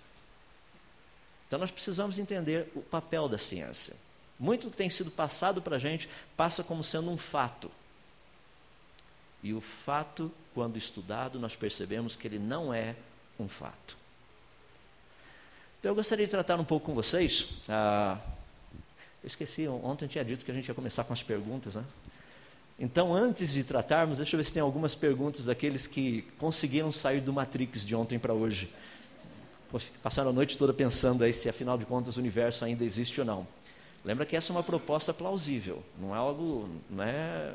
Então 1.46 1.58
nós 1.58 1.70
precisamos 1.70 2.18
entender 2.18 2.70
o 2.74 2.80
papel 2.80 3.28
da 3.28 3.38
ciência. 3.38 3.94
Muito 4.38 4.70
que 4.70 4.76
tem 4.76 4.90
sido 4.90 5.10
passado 5.10 5.62
para 5.62 5.76
a 5.76 5.78
gente 5.78 6.08
passa 6.36 6.62
como 6.62 6.84
sendo 6.84 7.10
um 7.10 7.16
fato. 7.16 7.70
E 9.42 9.54
o 9.54 9.60
fato, 9.60 10.32
quando 10.54 10.76
estudado, 10.76 11.38
nós 11.38 11.54
percebemos 11.54 12.16
que 12.16 12.26
ele 12.26 12.38
não 12.38 12.74
é 12.74 12.96
um 13.38 13.48
fato. 13.48 13.96
Então 15.78 15.92
eu 15.92 15.94
gostaria 15.94 16.26
de 16.26 16.30
tratar 16.30 16.58
um 16.58 16.64
pouco 16.64 16.86
com 16.86 16.94
vocês. 16.94 17.48
Ah, 17.68 18.18
eu 19.22 19.26
esqueci, 19.26 19.68
ontem 19.68 20.06
eu 20.06 20.08
tinha 20.08 20.24
dito 20.24 20.44
que 20.44 20.50
a 20.50 20.54
gente 20.54 20.68
ia 20.68 20.74
começar 20.74 21.04
com 21.04 21.12
as 21.12 21.22
perguntas, 21.22 21.76
né? 21.76 21.84
Então, 22.78 23.14
antes 23.14 23.52
de 23.52 23.64
tratarmos, 23.64 24.18
deixa 24.18 24.36
eu 24.36 24.38
ver 24.38 24.44
se 24.44 24.52
tem 24.52 24.62
algumas 24.62 24.94
perguntas 24.94 25.46
daqueles 25.46 25.86
que 25.86 26.22
conseguiram 26.38 26.92
sair 26.92 27.20
do 27.20 27.32
Matrix 27.32 27.84
de 27.84 27.94
ontem 27.94 28.18
para 28.18 28.34
hoje. 28.34 28.70
Passaram 30.02 30.30
a 30.30 30.32
noite 30.32 30.58
toda 30.58 30.74
pensando 30.74 31.24
aí 31.24 31.32
se, 31.32 31.48
afinal 31.48 31.78
de 31.78 31.86
contas, 31.86 32.16
o 32.16 32.20
universo 32.20 32.64
ainda 32.64 32.84
existe 32.84 33.18
ou 33.20 33.26
não. 33.26 33.46
Lembra 34.04 34.26
que 34.26 34.36
essa 34.36 34.52
é 34.52 34.54
uma 34.54 34.62
proposta 34.62 35.12
plausível, 35.12 35.82
não 35.98 36.14
é 36.14 36.18
algo, 36.18 36.68
não 36.88 37.02
é 37.02 37.54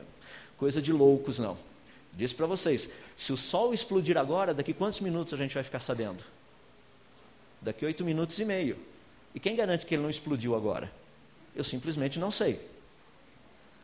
coisa 0.58 0.82
de 0.82 0.92
loucos, 0.92 1.40
não. 1.40 1.58
Disse 2.14 2.36
para 2.36 2.46
vocês: 2.46 2.90
se 3.16 3.32
o 3.32 3.38
Sol 3.38 3.74
explodir 3.74 4.18
agora, 4.18 4.54
daqui 4.54 4.74
quantos 4.74 5.00
minutos 5.00 5.34
a 5.34 5.38
gente 5.38 5.54
vai 5.54 5.64
ficar 5.64 5.80
sabendo? 5.80 6.24
Daqui 7.62 7.86
oito 7.86 8.04
minutos 8.04 8.40
e 8.40 8.44
meio. 8.44 8.78
E 9.34 9.40
quem 9.40 9.56
garante 9.56 9.86
que 9.86 9.96
ele 9.96 10.02
não 10.02 10.10
explodiu 10.10 10.56
agora? 10.56 10.92
Eu 11.56 11.64
simplesmente 11.64 12.20
não 12.20 12.32
sei. 12.32 12.60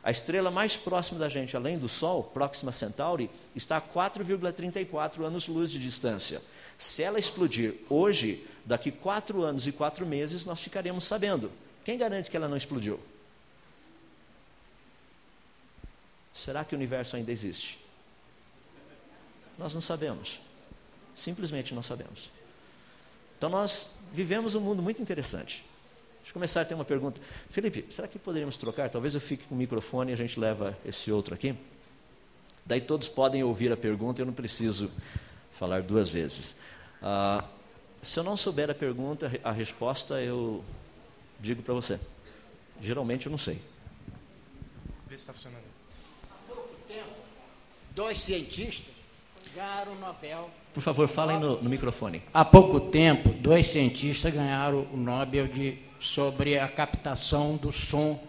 A 0.08 0.12
estrela 0.12 0.50
mais 0.50 0.78
próxima 0.78 1.20
da 1.20 1.28
gente, 1.28 1.58
além 1.58 1.78
do 1.78 1.90
Sol, 1.90 2.24
Próxima 2.24 2.72
Centauri, 2.72 3.30
está 3.54 3.76
a 3.76 3.82
4,34 3.82 5.22
anos-luz 5.22 5.70
de 5.70 5.78
distância. 5.78 6.42
Se 6.78 7.04
ela 7.04 7.20
explodir 7.20 7.76
hoje, 7.90 8.48
daqui 8.64 8.90
quatro 8.90 9.44
anos 9.44 9.68
e 9.68 9.72
quatro 9.74 10.06
meses, 10.06 10.46
nós 10.46 10.62
ficaremos 10.62 11.04
sabendo. 11.04 11.52
Quem 11.84 11.98
garante 11.98 12.32
que 12.32 12.38
ela 12.38 12.48
não 12.48 12.56
explodiu? 12.56 13.02
Será 16.34 16.64
que 16.64 16.74
o 16.74 16.78
universo 16.78 17.18
ainda 17.18 17.30
existe? 17.34 17.78
Nós 19.58 19.74
não 19.74 19.82
sabemos. 19.82 20.40
Simplesmente 21.18 21.74
não 21.74 21.84
sabemos. 21.84 22.32
Então 23.38 23.50
nós 23.50 23.90
vivemos 24.14 24.56
um 24.56 24.62
mundo 24.62 24.82
muito 24.82 25.02
interessante. 25.02 25.66
Deixa 26.28 26.36
eu 26.36 26.42
começar 26.42 26.60
a 26.60 26.66
ter 26.66 26.76
uma 26.76 26.84
pergunta. 26.84 27.22
Felipe, 27.50 27.86
será 27.90 28.06
que 28.06 28.20
poderíamos 28.20 28.58
trocar? 28.58 28.90
Talvez 28.90 29.16
eu 29.16 29.22
fique 29.22 29.46
com 29.46 29.56
o 29.56 29.58
microfone 29.58 30.12
e 30.12 30.14
a 30.14 30.18
gente 30.18 30.38
leva 30.38 30.78
esse 30.86 31.10
outro 31.10 31.34
aqui. 31.34 31.56
Daí 32.66 32.82
todos 32.82 33.08
podem 33.08 33.46
ouvir 33.46 33.72
a 33.72 33.78
pergunta 33.78 34.20
e 34.20 34.24
eu 34.24 34.26
não 34.26 34.34
preciso 34.34 34.92
falar 35.54 35.82
duas 35.82 36.10
vezes. 36.10 36.54
Ah, 37.02 37.46
se 38.02 38.20
eu 38.20 38.26
não 38.26 38.36
souber 38.36 38.70
a 38.70 38.76
pergunta, 38.76 39.32
a 39.42 39.54
resposta 39.54 40.22
eu 40.22 40.62
digo 41.40 41.64
para 41.64 41.74
você. 41.74 41.98
Geralmente 42.82 43.28
eu 43.28 43.32
não 43.32 43.38
sei. 43.38 43.62
Vê 45.08 45.16
se 45.16 45.22
está 45.22 45.32
funcionando. 45.32 45.64
Há 46.30 46.54
pouco 46.54 46.76
tempo, 46.90 47.16
dois 47.96 48.22
cientistas 48.22 48.94
ganharam 49.56 49.94
o 49.94 49.96
Nobel. 49.96 50.52
Por 50.74 50.82
favor, 50.82 51.08
falem 51.08 51.40
no, 51.40 51.62
no 51.62 51.70
microfone. 51.70 52.22
Há 52.34 52.44
pouco 52.44 52.82
tempo, 52.82 53.30
dois 53.30 53.68
cientistas 53.68 54.34
ganharam 54.34 54.86
o 54.92 54.98
Nobel 54.98 55.48
de, 55.48 55.87
sobre 56.00 56.58
a 56.60 56.68
captação 56.68 57.56
do 57.56 57.72
som 57.72 58.22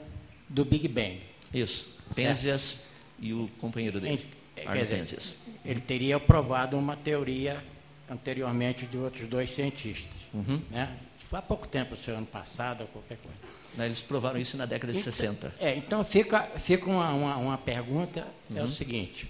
do 0.49 0.65
Big 0.65 0.89
Bang. 0.89 1.21
Isso. 1.53 1.97
Penzias 2.15 2.79
e 3.19 3.33
o 3.33 3.49
companheiro 3.61 4.01
dele, 4.01 4.27
Quer 4.55 4.69
Arno 4.69 4.87
Penzias. 4.87 5.37
Ele 5.65 5.81
teria 5.81 6.19
provado 6.19 6.77
uma 6.79 6.97
teoria 6.97 7.63
anteriormente 8.11 8.87
de 8.87 8.97
outros 8.97 9.29
dois 9.29 9.51
cientistas. 9.51 10.11
Uhum. 10.33 10.63
Né? 10.71 10.97
Foi 11.29 11.39
há 11.39 11.43
pouco 11.43 11.69
tempo, 11.69 11.95
se 11.95 12.11
ano 12.11 12.25
passado, 12.27 12.81
ou 12.83 12.87
qualquer 12.87 13.19
coisa. 13.19 13.37
Né, 13.77 13.85
Eles 13.85 14.01
provaram 14.01 14.41
isso 14.41 14.57
na 14.57 14.65
década 14.65 14.93
de 14.95 14.99
60. 15.03 15.53
É, 15.61 15.77
então 15.77 16.03
fica, 16.03 16.45
fica 16.59 16.89
uma, 16.89 17.11
uma, 17.13 17.37
uma 17.37 17.59
pergunta, 17.59 18.27
é 18.55 18.61
Uhum. 18.61 18.65
o 18.65 18.69
seguinte. 18.69 19.29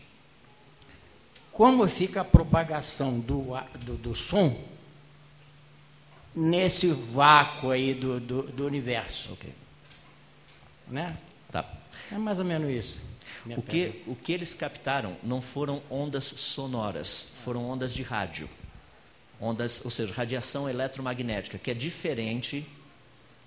Como 1.52 1.86
fica 1.88 2.20
a 2.20 2.24
propagação 2.24 3.18
do, 3.18 3.46
do, 3.84 3.94
do 3.96 4.14
som 4.14 4.56
nesse 6.34 6.88
vácuo 6.88 7.70
aí 7.70 7.94
do, 7.94 8.20
do, 8.20 8.42
do 8.42 8.66
universo? 8.66 9.32
Ok. 9.32 9.52
Né? 10.86 11.06
Tá. 11.50 11.64
É 12.10 12.18
mais 12.18 12.38
ou 12.38 12.44
menos 12.44 12.70
isso. 12.70 12.98
O 13.44 13.48
pergunta. 13.48 13.70
que, 13.70 14.02
o 14.06 14.14
que 14.16 14.32
eles 14.32 14.54
captaram 14.54 15.16
não 15.22 15.40
foram 15.40 15.82
ondas 15.90 16.24
sonoras, 16.24 17.26
foram 17.34 17.68
ondas 17.68 17.92
de 17.92 18.02
rádio. 18.02 18.48
Ondas, 19.40 19.84
ou 19.84 19.90
seja, 19.90 20.12
radiação 20.12 20.68
eletromagnética, 20.68 21.58
que 21.58 21.70
é 21.70 21.74
diferente 21.74 22.66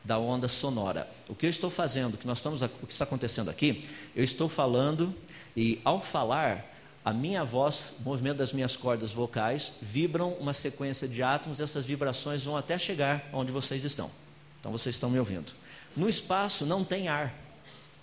da 0.03 0.17
onda 0.17 0.47
sonora. 0.47 1.09
O 1.27 1.35
que 1.35 1.45
eu 1.45 1.49
estou 1.49 1.69
fazendo, 1.69 2.17
que 2.17 2.25
nós 2.25 2.39
estamos, 2.39 2.61
o 2.61 2.69
que 2.69 2.93
está 2.93 3.03
acontecendo 3.03 3.49
aqui, 3.49 3.87
eu 4.15 4.23
estou 4.23 4.49
falando 4.49 5.13
e 5.55 5.79
ao 5.83 6.01
falar, 6.01 6.70
a 7.03 7.11
minha 7.11 7.43
voz, 7.43 7.93
o 7.99 8.03
movimento 8.03 8.37
das 8.37 8.53
minhas 8.53 8.75
cordas 8.75 9.11
vocais 9.11 9.73
vibram 9.81 10.33
uma 10.33 10.53
sequência 10.53 11.07
de 11.07 11.23
átomos, 11.23 11.59
e 11.59 11.63
essas 11.63 11.85
vibrações 11.85 12.43
vão 12.43 12.55
até 12.55 12.77
chegar 12.77 13.27
onde 13.33 13.51
vocês 13.51 13.83
estão. 13.83 14.11
Então 14.59 14.71
vocês 14.71 14.95
estão 14.95 15.09
me 15.09 15.17
ouvindo. 15.17 15.53
No 15.97 16.07
espaço 16.07 16.63
não 16.65 16.83
tem 16.83 17.07
ar. 17.07 17.33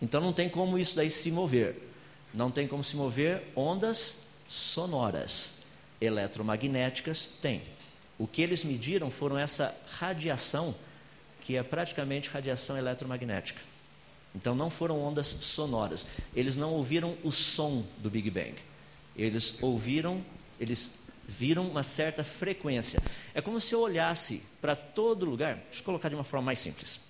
Então 0.02 0.20
não 0.20 0.32
tem 0.32 0.48
como 0.48 0.76
isso 0.76 0.96
daí 0.96 1.10
se 1.10 1.30
mover. 1.30 1.90
Não 2.34 2.50
tem 2.50 2.66
como 2.66 2.82
se 2.82 2.96
mover 2.96 3.44
ondas 3.54 4.18
sonoras. 4.48 5.54
Eletromagnéticas 6.00 7.30
tem. 7.40 7.62
O 8.18 8.26
que 8.26 8.42
eles 8.42 8.64
mediram 8.64 9.10
foram 9.10 9.38
essa 9.38 9.74
radiação, 9.98 10.74
que 11.40 11.56
é 11.56 11.62
praticamente 11.62 12.30
radiação 12.30 12.76
eletromagnética. 12.76 13.60
Então 14.34 14.56
não 14.56 14.68
foram 14.68 15.00
ondas 15.00 15.36
sonoras. 15.40 16.04
Eles 16.34 16.56
não 16.56 16.72
ouviram 16.72 17.16
o 17.22 17.30
som 17.30 17.84
do 17.98 18.10
Big 18.10 18.28
Bang. 18.28 18.54
Eles 19.18 19.60
ouviram, 19.60 20.24
eles 20.60 20.92
viram 21.26 21.68
uma 21.68 21.82
certa 21.82 22.24
frequência. 22.24 23.02
É 23.34 23.40
como 23.40 23.60
se 23.60 23.74
eu 23.74 23.80
olhasse 23.80 24.42
para 24.60 24.76
todo 24.76 25.26
lugar. 25.26 25.56
Deixa 25.56 25.80
eu 25.80 25.84
colocar 25.84 26.08
de 26.08 26.14
uma 26.14 26.24
forma 26.24 26.46
mais 26.46 26.58
simples. 26.60 27.00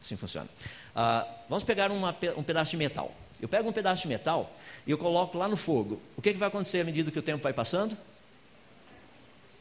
Assim 0.00 0.16
funciona. 0.16 0.48
Ah, 0.94 1.26
vamos 1.48 1.64
pegar 1.64 1.90
uma 1.90 2.14
um 2.36 2.42
pedaço 2.42 2.72
de 2.72 2.76
metal. 2.76 3.12
Eu 3.40 3.48
pego 3.48 3.68
um 3.68 3.72
pedaço 3.72 4.02
de 4.02 4.08
metal 4.08 4.54
e 4.86 4.90
eu 4.90 4.98
coloco 4.98 5.36
lá 5.36 5.48
no 5.48 5.56
fogo. 5.56 6.00
O 6.16 6.22
que, 6.22 6.32
que 6.32 6.38
vai 6.38 6.48
acontecer 6.48 6.80
à 6.80 6.84
medida 6.84 7.10
que 7.10 7.18
o 7.18 7.22
tempo 7.22 7.42
vai 7.42 7.52
passando? 7.52 7.96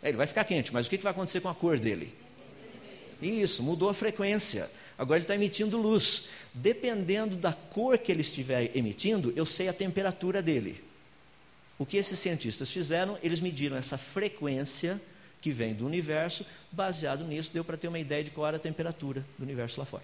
É, 0.02 0.10
Ele 0.10 0.18
vai 0.18 0.28
ficar 0.28 0.44
quente, 0.44 0.74
mas 0.74 0.86
o 0.86 0.90
que, 0.90 0.98
que 0.98 1.04
vai 1.04 1.12
acontecer 1.12 1.40
com 1.40 1.50
a 1.50 1.56
cor 1.56 1.80
dele? 1.80 2.14
Isso, 3.22 3.64
mudou 3.64 3.90
a 3.90 3.94
frequência. 3.94 4.70
Agora 4.98 5.18
ele 5.18 5.24
está 5.24 5.36
emitindo 5.36 5.78
luz. 5.78 6.26
Dependendo 6.54 7.36
da 7.36 7.54
cor 7.54 7.98
que 7.98 8.12
ele 8.12 8.22
estiver 8.22 8.76
emitindo, 8.76 9.34
eu 9.36 9.46
sei 9.46 9.68
a 9.68 9.74
temperatura 9.74 10.42
dele. 10.42 10.84
O 11.78 11.86
que 11.86 11.98
esses 11.98 12.20
cientistas 12.20 12.70
fizeram? 12.70 13.18
Eles 13.24 13.40
mediram 13.42 13.76
essa 13.76 13.98
frequência 13.98 15.02
que 15.42 15.52
vem 15.52 15.74
do 15.74 15.86
universo, 15.86 16.46
baseado 16.72 17.26
nisso, 17.26 17.52
deu 17.52 17.66
para 17.66 17.76
ter 17.76 17.90
uma 17.90 18.00
ideia 18.00 18.24
de 18.24 18.32
qual 18.32 18.48
era 18.48 18.56
a 18.56 18.60
temperatura 18.60 19.26
do 19.38 19.44
universo 19.44 19.78
lá 19.78 19.86
fora. 19.86 20.04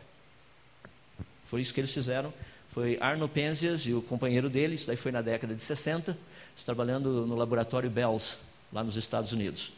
Foi 1.45 1.61
isso 1.61 1.73
que 1.73 1.79
eles 1.79 1.93
fizeram. 1.93 2.33
Foi 2.67 2.97
Arno 2.99 3.27
Penzias 3.27 3.81
e 3.87 3.93
o 3.93 4.01
companheiro 4.01 4.49
dele, 4.49 4.75
isso 4.75 4.85
daí 4.85 4.97
foi 4.97 5.11
na 5.11 5.21
década 5.21 5.55
de 5.55 5.61
60, 5.61 6.17
trabalhando 6.65 7.25
no 7.25 7.35
laboratório 7.35 7.89
Bells, 7.89 8.37
lá 8.71 8.83
nos 8.83 8.97
Estados 8.97 9.31
Unidos. 9.31 9.71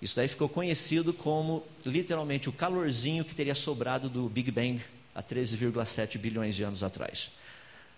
Isso 0.00 0.16
daí 0.16 0.28
ficou 0.28 0.48
conhecido 0.48 1.12
como, 1.14 1.64
literalmente, 1.84 2.48
o 2.48 2.52
calorzinho 2.52 3.24
que 3.24 3.34
teria 3.34 3.54
sobrado 3.54 4.08
do 4.08 4.28
Big 4.28 4.50
Bang 4.50 4.82
há 5.14 5.22
13,7 5.22 6.18
bilhões 6.18 6.54
de 6.54 6.62
anos 6.62 6.82
atrás. 6.82 7.30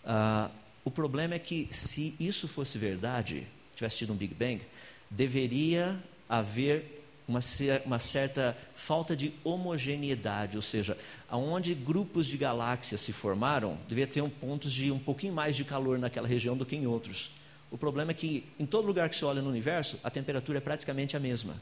Ah, 0.04 0.50
o 0.84 0.90
problema 0.90 1.34
é 1.34 1.38
que, 1.38 1.68
se 1.72 2.14
isso 2.20 2.46
fosse 2.46 2.78
verdade, 2.78 3.46
tivesse 3.74 3.98
tido 3.98 4.12
um 4.12 4.16
Big 4.16 4.32
Bang, 4.32 4.62
deveria 5.10 6.02
haver 6.28 7.04
uma, 7.26 7.40
uma, 7.84 7.98
certa 7.98 8.56
falta 8.74 9.14
de 9.14 9.34
homogeneidade, 9.44 10.56
ou 10.56 10.62
seja, 10.62 10.96
aonde 11.28 11.74
grupos 11.74 12.26
de 12.26 12.38
galáxias 12.38 13.00
se 13.00 13.12
formaram, 13.12 13.76
devia 13.86 14.06
ter 14.06 14.22
um 14.22 14.30
pontos 14.30 14.72
de 14.72 14.90
um 14.90 14.98
pouquinho 14.98 15.34
mais 15.34 15.54
de 15.54 15.64
calor 15.64 15.98
naquela 15.98 16.26
região 16.26 16.56
do 16.56 16.64
que 16.64 16.74
em 16.74 16.86
outros. 16.86 17.32
O 17.70 17.76
problema 17.76 18.12
é 18.12 18.14
que 18.14 18.46
em 18.58 18.64
todo 18.64 18.86
lugar 18.86 19.10
que 19.10 19.16
você 19.16 19.24
olha 19.24 19.42
no 19.42 19.50
universo, 19.50 19.98
a 20.02 20.08
temperatura 20.08 20.56
é 20.56 20.60
praticamente 20.60 21.16
a 21.16 21.20
mesma. 21.20 21.60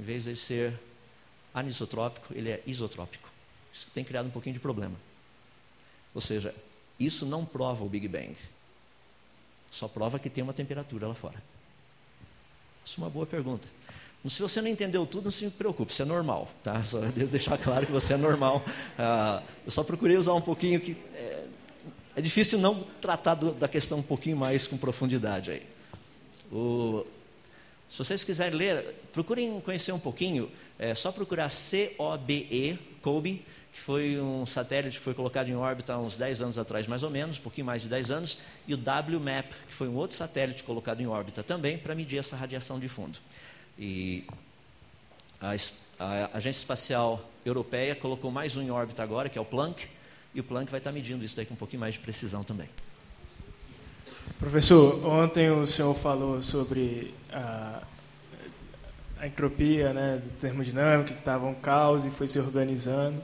Em 0.00 0.02
vez 0.02 0.24
de 0.24 0.34
ser 0.34 0.80
anisotrópico, 1.52 2.32
ele 2.34 2.48
é 2.48 2.62
isotrópico. 2.66 3.28
Isso 3.70 3.86
tem 3.92 4.02
criado 4.02 4.28
um 4.28 4.30
pouquinho 4.30 4.54
de 4.54 4.60
problema. 4.60 4.96
Ou 6.14 6.22
seja, 6.22 6.54
isso 6.98 7.26
não 7.26 7.44
prova 7.44 7.84
o 7.84 7.88
Big 7.88 8.08
Bang. 8.08 8.34
Só 9.70 9.86
prova 9.86 10.18
que 10.18 10.30
tem 10.30 10.42
uma 10.42 10.54
temperatura 10.54 11.06
lá 11.06 11.14
fora. 11.14 11.42
Isso 12.82 12.98
é 12.98 13.04
uma 13.04 13.10
boa 13.10 13.26
pergunta. 13.26 13.68
Se 14.26 14.40
você 14.40 14.62
não 14.62 14.68
entendeu 14.68 15.04
tudo, 15.06 15.24
não 15.24 15.30
se 15.30 15.50
preocupe, 15.50 15.92
isso 15.92 16.00
é 16.00 16.06
normal. 16.06 16.48
Tá? 16.62 16.82
Só 16.82 17.00
devo 17.12 17.30
deixar 17.30 17.58
claro 17.58 17.84
que 17.84 17.92
você 17.92 18.14
é 18.14 18.16
normal. 18.16 18.64
Ah, 18.98 19.42
eu 19.66 19.70
só 19.70 19.82
procurei 19.82 20.16
usar 20.16 20.32
um 20.32 20.40
pouquinho 20.40 20.80
que. 20.80 20.96
É, 21.12 21.46
é 22.16 22.20
difícil 22.22 22.58
não 22.58 22.82
tratar 23.02 23.34
do, 23.34 23.52
da 23.52 23.68
questão 23.68 23.98
um 23.98 24.02
pouquinho 24.02 24.38
mais 24.38 24.66
com 24.66 24.78
profundidade 24.78 25.50
aí. 25.50 25.66
O, 26.50 27.06
se 27.90 27.98
vocês 27.98 28.22
quiserem 28.22 28.56
ler, 28.56 28.94
procurem 29.12 29.60
conhecer 29.60 29.90
um 29.90 29.98
pouquinho, 29.98 30.48
é 30.78 30.94
só 30.94 31.10
procurar 31.10 31.50
COBE, 31.96 32.78
COBE, 33.02 33.44
que 33.72 33.80
foi 33.80 34.20
um 34.20 34.46
satélite 34.46 34.98
que 34.98 35.04
foi 35.04 35.12
colocado 35.12 35.48
em 35.48 35.56
órbita 35.56 35.94
há 35.94 35.98
uns 35.98 36.16
10 36.16 36.40
anos 36.40 36.56
atrás, 36.56 36.86
mais 36.86 37.02
ou 37.02 37.10
menos, 37.10 37.40
um 37.40 37.42
pouquinho 37.42 37.66
mais 37.66 37.82
de 37.82 37.88
10 37.88 38.12
anos, 38.12 38.38
e 38.68 38.74
o 38.74 38.78
WMAP, 38.78 39.52
que 39.66 39.74
foi 39.74 39.88
um 39.88 39.96
outro 39.96 40.16
satélite 40.16 40.62
colocado 40.62 41.00
em 41.00 41.08
órbita 41.08 41.42
também 41.42 41.78
para 41.78 41.92
medir 41.96 42.18
essa 42.18 42.36
radiação 42.36 42.78
de 42.78 42.86
fundo. 42.86 43.18
E 43.76 44.24
a, 45.40 45.50
a, 45.98 46.30
Agência 46.36 46.60
Espacial 46.60 47.28
Europeia 47.44 47.96
colocou 47.96 48.30
mais 48.30 48.54
um 48.56 48.62
em 48.62 48.70
órbita 48.70 49.02
agora, 49.02 49.28
que 49.28 49.36
é 49.36 49.40
o 49.40 49.44
Planck, 49.44 49.88
e 50.32 50.38
o 50.38 50.44
Planck 50.44 50.70
vai 50.70 50.78
estar 50.78 50.92
medindo 50.92 51.24
isso 51.24 51.34
daí 51.34 51.44
com 51.44 51.54
um 51.54 51.56
pouquinho 51.56 51.80
mais 51.80 51.94
de 51.94 52.00
precisão 52.00 52.44
também. 52.44 52.68
Professor, 54.38 55.04
ontem 55.04 55.50
o 55.50 55.66
senhor 55.66 55.92
falou 55.94 56.40
sobre 56.40 57.12
a, 57.32 57.82
a 59.18 59.26
entropia 59.26 59.92
né, 59.92 60.22
termodinâmica, 60.40 61.12
que 61.12 61.18
estava 61.18 61.46
um 61.46 61.54
caos 61.54 62.06
e 62.06 62.10
foi 62.10 62.26
se 62.26 62.38
organizando. 62.38 63.22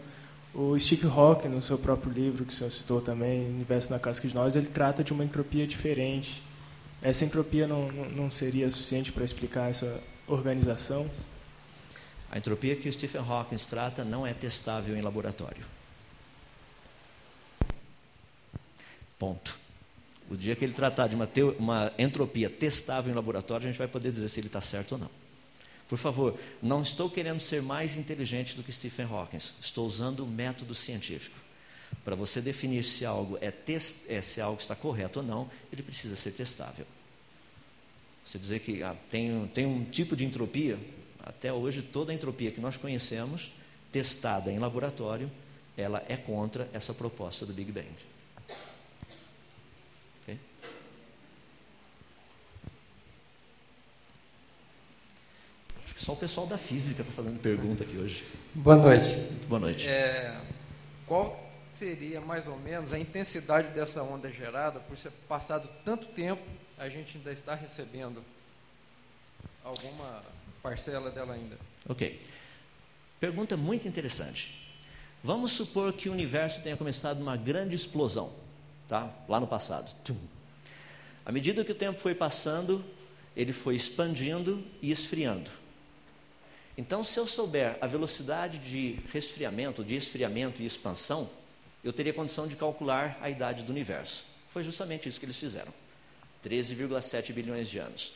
O 0.54 0.78
Steve 0.78 1.06
Hawking, 1.06 1.48
no 1.48 1.60
seu 1.60 1.78
próprio 1.78 2.12
livro, 2.12 2.44
que 2.44 2.52
o 2.52 2.56
senhor 2.56 2.70
citou 2.70 3.00
também, 3.00 3.46
Universo 3.46 3.90
na 3.90 3.98
Casca 3.98 4.26
de 4.26 4.34
Nós, 4.34 4.56
ele 4.56 4.68
trata 4.68 5.04
de 5.04 5.12
uma 5.12 5.24
entropia 5.24 5.66
diferente. 5.66 6.42
Essa 7.02 7.24
entropia 7.24 7.66
não, 7.66 7.92
não 7.92 8.30
seria 8.30 8.70
suficiente 8.70 9.12
para 9.12 9.24
explicar 9.24 9.68
essa 9.68 10.00
organização? 10.26 11.10
A 12.30 12.38
entropia 12.38 12.74
que 12.74 12.88
o 12.88 12.92
Stephen 12.92 13.20
Hawking 13.20 13.56
trata 13.68 14.04
não 14.04 14.26
é 14.26 14.32
testável 14.32 14.96
em 14.96 15.00
laboratório. 15.00 15.64
Ponto. 19.18 19.65
O 20.30 20.36
dia 20.36 20.56
que 20.56 20.64
ele 20.64 20.72
tratar 20.72 21.06
de 21.08 21.14
uma, 21.14 21.28
uma 21.58 21.92
entropia 21.98 22.50
testável 22.50 23.12
em 23.12 23.14
laboratório, 23.14 23.66
a 23.66 23.70
gente 23.70 23.78
vai 23.78 23.88
poder 23.88 24.10
dizer 24.10 24.28
se 24.28 24.40
ele 24.40 24.48
está 24.48 24.60
certo 24.60 24.92
ou 24.92 24.98
não. 24.98 25.10
Por 25.88 25.98
favor, 25.98 26.36
não 26.60 26.82
estou 26.82 27.08
querendo 27.08 27.38
ser 27.38 27.62
mais 27.62 27.96
inteligente 27.96 28.56
do 28.56 28.62
que 28.62 28.72
Stephen 28.72 29.06
Hawking. 29.06 29.38
Estou 29.60 29.86
usando 29.86 30.20
o 30.20 30.26
método 30.26 30.74
científico. 30.74 31.36
Para 32.04 32.16
você 32.16 32.40
definir 32.40 32.82
se 32.82 33.04
algo 33.04 33.38
é, 33.40 33.50
test, 33.50 33.96
é, 34.08 34.20
se 34.20 34.40
algo 34.40 34.60
está 34.60 34.74
correto 34.74 35.20
ou 35.20 35.24
não, 35.24 35.50
ele 35.72 35.82
precisa 35.82 36.16
ser 36.16 36.32
testável. 36.32 36.86
Você 38.24 38.38
dizer 38.38 38.58
que 38.58 38.82
ah, 38.82 38.96
tem, 39.08 39.46
tem 39.54 39.66
um 39.66 39.84
tipo 39.84 40.16
de 40.16 40.24
entropia, 40.24 40.78
até 41.20 41.52
hoje 41.52 41.82
toda 41.82 42.10
a 42.10 42.14
entropia 42.14 42.50
que 42.50 42.60
nós 42.60 42.76
conhecemos, 42.76 43.52
testada 43.92 44.50
em 44.50 44.58
laboratório, 44.58 45.30
ela 45.76 46.02
é 46.08 46.16
contra 46.16 46.68
essa 46.72 46.92
proposta 46.92 47.46
do 47.46 47.52
Big 47.52 47.70
Bang. 47.70 47.86
Okay? 50.22 50.38
Acho 55.84 55.94
que 55.94 55.95
só 56.06 56.12
o 56.12 56.16
pessoal 56.16 56.46
da 56.46 56.56
física 56.56 57.02
está 57.02 57.12
fazendo 57.12 57.40
pergunta 57.40 57.82
aqui 57.82 57.98
hoje. 57.98 58.24
Boa 58.54 58.76
noite. 58.76 59.16
Muito 59.16 59.48
boa 59.48 59.58
noite. 59.58 59.88
É, 59.88 60.40
qual 61.04 61.50
seria 61.68 62.20
mais 62.20 62.46
ou 62.46 62.56
menos 62.56 62.92
a 62.92 62.98
intensidade 62.98 63.74
dessa 63.74 64.04
onda 64.04 64.30
gerada 64.30 64.78
por 64.78 64.96
ser 64.96 65.10
passado 65.28 65.68
tanto 65.84 66.06
tempo 66.06 66.40
a 66.78 66.88
gente 66.88 67.16
ainda 67.16 67.32
está 67.32 67.56
recebendo 67.56 68.22
alguma 69.64 70.22
parcela 70.62 71.10
dela 71.10 71.34
ainda. 71.34 71.58
Ok. 71.88 72.22
Pergunta 73.18 73.56
muito 73.56 73.88
interessante. 73.88 74.54
Vamos 75.24 75.50
supor 75.50 75.92
que 75.92 76.08
o 76.08 76.12
universo 76.12 76.62
tenha 76.62 76.76
começado 76.76 77.20
uma 77.20 77.36
grande 77.36 77.74
explosão, 77.74 78.32
tá? 78.86 79.10
Lá 79.28 79.40
no 79.40 79.48
passado. 79.48 79.92
Tum. 80.04 80.16
À 81.24 81.32
medida 81.32 81.64
que 81.64 81.72
o 81.72 81.74
tempo 81.74 81.98
foi 81.98 82.14
passando, 82.14 82.84
ele 83.36 83.52
foi 83.52 83.74
expandindo 83.74 84.64
e 84.80 84.92
esfriando. 84.92 85.65
Então, 86.76 87.02
se 87.02 87.18
eu 87.18 87.26
souber 87.26 87.78
a 87.80 87.86
velocidade 87.86 88.58
de 88.58 88.98
resfriamento, 89.12 89.82
de 89.82 89.96
esfriamento 89.96 90.60
e 90.60 90.66
expansão, 90.66 91.28
eu 91.82 91.92
teria 91.92 92.12
condição 92.12 92.46
de 92.46 92.56
calcular 92.56 93.18
a 93.20 93.30
idade 93.30 93.64
do 93.64 93.72
universo. 93.72 94.24
Foi 94.48 94.62
justamente 94.62 95.08
isso 95.08 95.18
que 95.18 95.24
eles 95.24 95.36
fizeram. 95.36 95.72
13,7 96.44 97.32
bilhões 97.32 97.68
de 97.68 97.78
anos. 97.78 98.12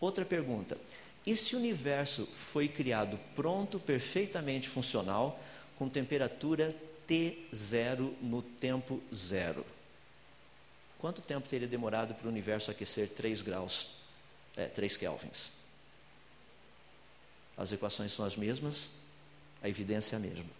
Outra 0.00 0.24
pergunta: 0.24 0.78
e 1.26 1.36
se 1.36 1.54
o 1.54 1.58
universo 1.58 2.26
foi 2.26 2.66
criado 2.66 3.18
pronto, 3.36 3.78
perfeitamente 3.78 4.68
funcional, 4.68 5.38
com 5.78 5.88
temperatura 5.88 6.74
T0 7.08 8.12
no 8.20 8.42
tempo 8.42 9.00
zero? 9.14 9.64
Quanto 10.98 11.20
tempo 11.20 11.48
teria 11.48 11.68
demorado 11.68 12.14
para 12.14 12.26
o 12.26 12.30
universo 12.30 12.70
aquecer 12.70 13.08
3 13.08 13.42
graus, 13.42 13.90
é, 14.56 14.66
3 14.66 14.96
kelvins? 14.96 15.50
As 17.56 17.72
equações 17.72 18.12
são 18.12 18.24
as 18.24 18.36
mesmas, 18.36 18.90
a 19.62 19.68
evidência 19.68 20.16
é 20.16 20.18
a 20.18 20.20
mesma. 20.20 20.50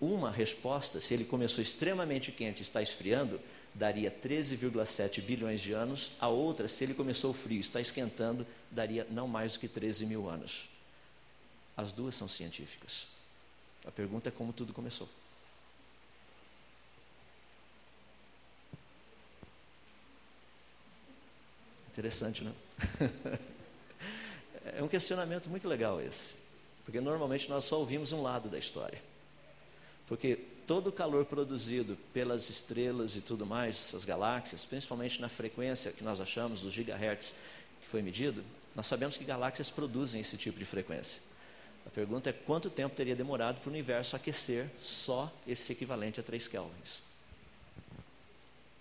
Uma 0.00 0.30
resposta, 0.30 1.00
se 1.00 1.14
ele 1.14 1.24
começou 1.24 1.62
extremamente 1.62 2.30
quente 2.30 2.58
e 2.58 2.62
está 2.62 2.82
esfriando, 2.82 3.40
daria 3.74 4.10
13,7 4.10 5.22
bilhões 5.22 5.60
de 5.60 5.72
anos, 5.72 6.12
a 6.20 6.28
outra, 6.28 6.68
se 6.68 6.84
ele 6.84 6.94
começou 6.94 7.32
frio 7.32 7.58
e 7.58 7.60
está 7.60 7.80
esquentando, 7.80 8.46
daria 8.70 9.06
não 9.10 9.28
mais 9.28 9.54
do 9.54 9.60
que 9.60 9.68
13 9.68 10.06
mil 10.06 10.28
anos. 10.28 10.68
As 11.76 11.92
duas 11.92 12.14
são 12.14 12.26
científicas. 12.26 13.06
A 13.86 13.90
pergunta 13.90 14.28
é 14.28 14.32
como 14.32 14.52
tudo 14.52 14.72
começou. 14.72 15.08
Interessante, 21.92 22.44
não? 22.44 22.54
é 24.74 24.82
um 24.82 24.88
questionamento 24.88 25.48
muito 25.48 25.68
legal 25.68 26.00
esse, 26.00 26.34
porque 26.84 27.00
normalmente 27.00 27.48
nós 27.48 27.64
só 27.64 27.78
ouvimos 27.78 28.12
um 28.12 28.22
lado 28.22 28.48
da 28.48 28.58
história. 28.58 29.00
Porque 30.06 30.38
todo 30.66 30.88
o 30.88 30.92
calor 30.92 31.24
produzido 31.24 31.96
pelas 32.12 32.48
estrelas 32.48 33.16
e 33.16 33.20
tudo 33.20 33.44
mais, 33.44 33.92
as 33.94 34.04
galáxias, 34.04 34.64
principalmente 34.64 35.20
na 35.20 35.28
frequência 35.28 35.92
que 35.92 36.04
nós 36.04 36.20
achamos, 36.20 36.60
dos 36.60 36.72
gigahertz 36.72 37.34
que 37.80 37.86
foi 37.86 38.02
medido, 38.02 38.44
nós 38.74 38.86
sabemos 38.86 39.16
que 39.16 39.24
galáxias 39.24 39.70
produzem 39.70 40.20
esse 40.20 40.36
tipo 40.36 40.58
de 40.58 40.64
frequência. 40.64 41.20
A 41.86 41.90
pergunta 41.90 42.30
é 42.30 42.32
quanto 42.32 42.68
tempo 42.68 42.96
teria 42.96 43.14
demorado 43.14 43.60
para 43.60 43.68
o 43.68 43.72
universo 43.72 44.16
aquecer 44.16 44.68
só 44.76 45.32
esse 45.46 45.72
equivalente 45.72 46.18
a 46.18 46.22
3 46.22 46.48
kelvins? 46.48 47.00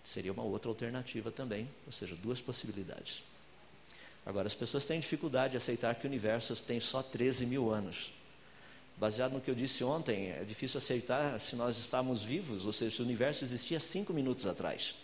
Seria 0.03 0.33
uma 0.33 0.43
outra 0.43 0.69
alternativa 0.69 1.31
também, 1.31 1.69
ou 1.85 1.91
seja, 1.91 2.15
duas 2.15 2.41
possibilidades. 2.41 3.23
Agora, 4.25 4.47
as 4.47 4.55
pessoas 4.55 4.85
têm 4.85 4.99
dificuldade 4.99 5.51
de 5.51 5.57
aceitar 5.57 5.93
que 5.95 6.05
o 6.05 6.09
universo 6.09 6.55
tem 6.63 6.79
só 6.79 7.03
13 7.03 7.45
mil 7.45 7.69
anos. 7.69 8.11
Baseado 8.97 9.33
no 9.33 9.41
que 9.41 9.51
eu 9.51 9.55
disse 9.55 9.83
ontem, 9.83 10.31
é 10.31 10.43
difícil 10.43 10.77
aceitar 10.77 11.39
se 11.39 11.55
nós 11.55 11.77
estávamos 11.77 12.23
vivos, 12.23 12.65
ou 12.65 12.71
seja, 12.71 12.95
se 12.95 13.01
o 13.01 13.05
universo 13.05 13.43
existia 13.43 13.79
cinco 13.79 14.13
minutos 14.13 14.47
atrás. 14.47 14.95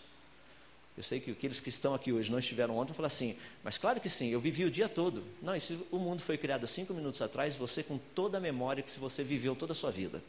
Eu 0.96 1.02
sei 1.02 1.20
que 1.20 1.30
aqueles 1.30 1.60
que 1.60 1.68
estão 1.68 1.94
aqui 1.94 2.12
hoje 2.12 2.30
não 2.30 2.38
estiveram 2.38 2.76
ontem, 2.76 2.92
falar 2.92 3.06
assim, 3.06 3.36
mas 3.62 3.78
claro 3.78 4.00
que 4.00 4.08
sim, 4.08 4.28
eu 4.28 4.40
vivi 4.40 4.64
o 4.64 4.70
dia 4.70 4.88
todo. 4.88 5.22
Não, 5.40 5.54
isso, 5.54 5.86
o 5.90 5.98
mundo 5.98 6.20
foi 6.20 6.36
criado 6.36 6.66
cinco 6.66 6.92
minutos 6.92 7.22
atrás, 7.22 7.54
você 7.54 7.82
com 7.82 7.98
toda 8.14 8.38
a 8.38 8.40
memória 8.40 8.82
que 8.82 8.98
você 8.98 9.22
viveu 9.22 9.54
toda 9.54 9.72
a 9.72 9.76
sua 9.76 9.90
vida. 9.90 10.22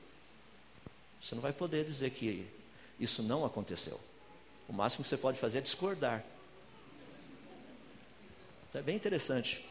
Você 1.22 1.36
não 1.36 1.42
vai 1.42 1.54
poder 1.54 1.86
dizer 1.86 2.12
que 2.12 2.46
isso 3.00 3.24
não 3.24 3.46
aconteceu. 3.46 4.00
O 4.68 4.74
máximo 4.74 5.04
que 5.04 5.10
você 5.10 5.18
pode 5.18 5.40
fazer 5.40 5.60
é 5.60 5.62
discordar. 5.62 6.24
Então 8.74 8.82
é 8.82 8.84
bem 8.86 8.96
interessante. 8.96 9.64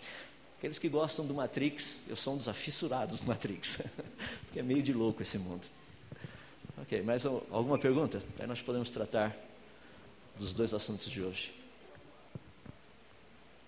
Aqueles 0.56 0.78
que 0.78 0.88
gostam 0.88 1.26
do 1.26 1.34
Matrix, 1.34 2.04
eu 2.06 2.14
sou 2.14 2.34
um 2.34 2.36
dos 2.36 2.46
afissurados 2.46 3.18
do 3.18 3.26
Matrix, 3.26 3.80
porque 4.46 4.60
é 4.60 4.62
meio 4.62 4.80
de 4.80 4.92
louco 4.92 5.22
esse 5.22 5.36
mundo. 5.38 5.66
Ok, 6.80 7.02
mais 7.02 7.26
alguma 7.26 7.76
pergunta? 7.78 8.22
Aí 8.38 8.46
nós 8.46 8.62
podemos 8.62 8.90
tratar 8.90 9.36
dos 10.38 10.52
dois 10.52 10.72
assuntos 10.72 11.10
de 11.10 11.20
hoje. 11.20 11.52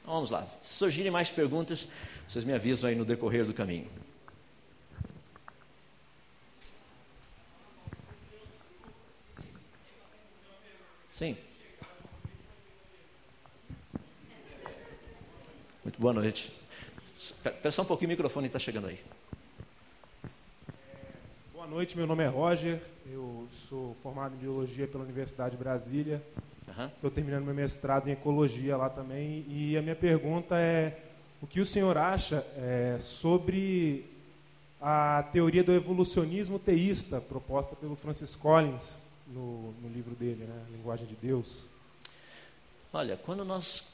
Vamos 0.05 0.31
lá. 0.31 0.47
Se 0.62 0.75
surgirem 0.75 1.11
mais 1.11 1.33
perguntas, 1.33 1.88
vocês 2.29 2.44
me 2.44 2.53
avisam 2.53 2.88
aí 2.88 2.94
no 2.94 3.05
decorrer 3.05 3.44
do 3.44 3.53
caminho. 3.53 3.90
Sim. 11.12 11.37
Muito 15.85 16.01
boa 16.01 16.14
noite. 16.14 16.51
Espera 17.14 17.70
só 17.70 17.83
um 17.83 17.85
pouquinho, 17.85 18.09
o 18.09 18.12
microfone 18.12 18.47
está 18.47 18.59
chegando 18.59 18.87
aí. 18.87 18.99
Boa 21.53 21.66
noite, 21.66 21.94
meu 21.94 22.07
nome 22.07 22.25
é 22.25 22.27
Roger, 22.27 22.81
eu 23.07 23.47
sou 23.68 23.94
formado 24.03 24.35
em 24.35 24.38
Biologia 24.38 24.88
pela 24.88 25.05
Universidade 25.05 25.57
de 25.57 25.62
Brasília, 25.62 26.23
estou 26.66 27.11
uhum. 27.11 27.11
terminando 27.11 27.44
meu 27.44 27.55
mestrado 27.55 28.09
em 28.09 28.12
Ecologia 28.12 28.79
lá 28.79 28.88
também, 28.88 29.44
e 29.47 29.77
a 29.77 29.83
minha 29.83 29.94
pergunta 29.94 30.57
é, 30.57 30.99
o 31.42 31.47
que 31.47 31.61
o 31.61 31.66
senhor 31.66 31.99
acha 31.99 32.37
é, 32.57 32.97
sobre 32.99 34.07
a 34.81 35.23
teoria 35.35 35.62
do 35.62 35.73
evolucionismo 35.73 36.59
teísta 36.59 37.20
proposta 37.20 37.77
pelo 37.77 37.94
Francis 37.94 38.35
Collins 38.35 39.05
no, 39.27 39.73
no 39.83 39.90
livro 39.90 40.14
dele, 40.14 40.44
né, 40.44 40.64
Linguagem 40.73 41.07
de 41.07 41.14
Deus? 41.14 41.66
Olha, 42.90 43.18
quando 43.18 43.44
nós 43.44 43.85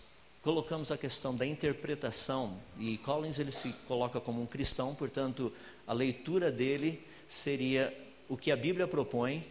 colocamos 0.43 0.91
a 0.91 0.97
questão 0.97 1.35
da 1.35 1.45
interpretação, 1.45 2.59
e 2.79 2.97
Collins 2.99 3.39
ele 3.39 3.53
se 3.53 3.73
coloca 3.87 4.21
como 4.21 4.41
um 4.41 4.47
cristão, 4.47 4.95
portanto, 4.95 5.53
a 5.87 5.93
leitura 5.93 6.51
dele 6.51 7.05
seria 7.29 7.95
o 8.29 8.37
que 8.37 8.51
a 8.51 8.57
Bíblia 8.57 8.87
propõe 8.87 9.47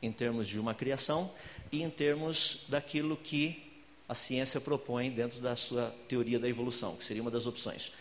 em 0.00 0.12
termos 0.12 0.46
de 0.46 0.60
uma 0.60 0.74
criação 0.74 1.30
e 1.72 1.82
em 1.82 1.90
termos 1.90 2.64
daquilo 2.68 3.16
que 3.16 3.64
a 4.08 4.14
ciência 4.14 4.60
propõe 4.60 5.10
dentro 5.10 5.40
da 5.40 5.56
sua 5.56 5.94
teoria 6.06 6.38
da 6.38 6.48
evolução, 6.48 6.96
que 6.96 7.04
seria 7.04 7.20
uma 7.20 7.30
das 7.30 7.46
opções. 7.46 7.92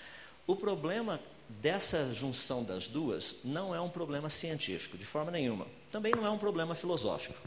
O 0.45 0.55
problema 0.55 1.19
dessa 1.49 2.13
junção 2.13 2.63
das 2.63 2.87
duas 2.87 3.35
não 3.43 3.73
é 3.73 3.81
um 3.81 3.89
problema 3.89 4.29
científico, 4.29 4.97
de 4.97 5.05
forma 5.05 5.31
nenhuma. 5.31 5.65
Também 5.91 6.13
não 6.13 6.25
é 6.25 6.29
um 6.29 6.37
problema 6.37 6.75
filosófico, 6.75 7.41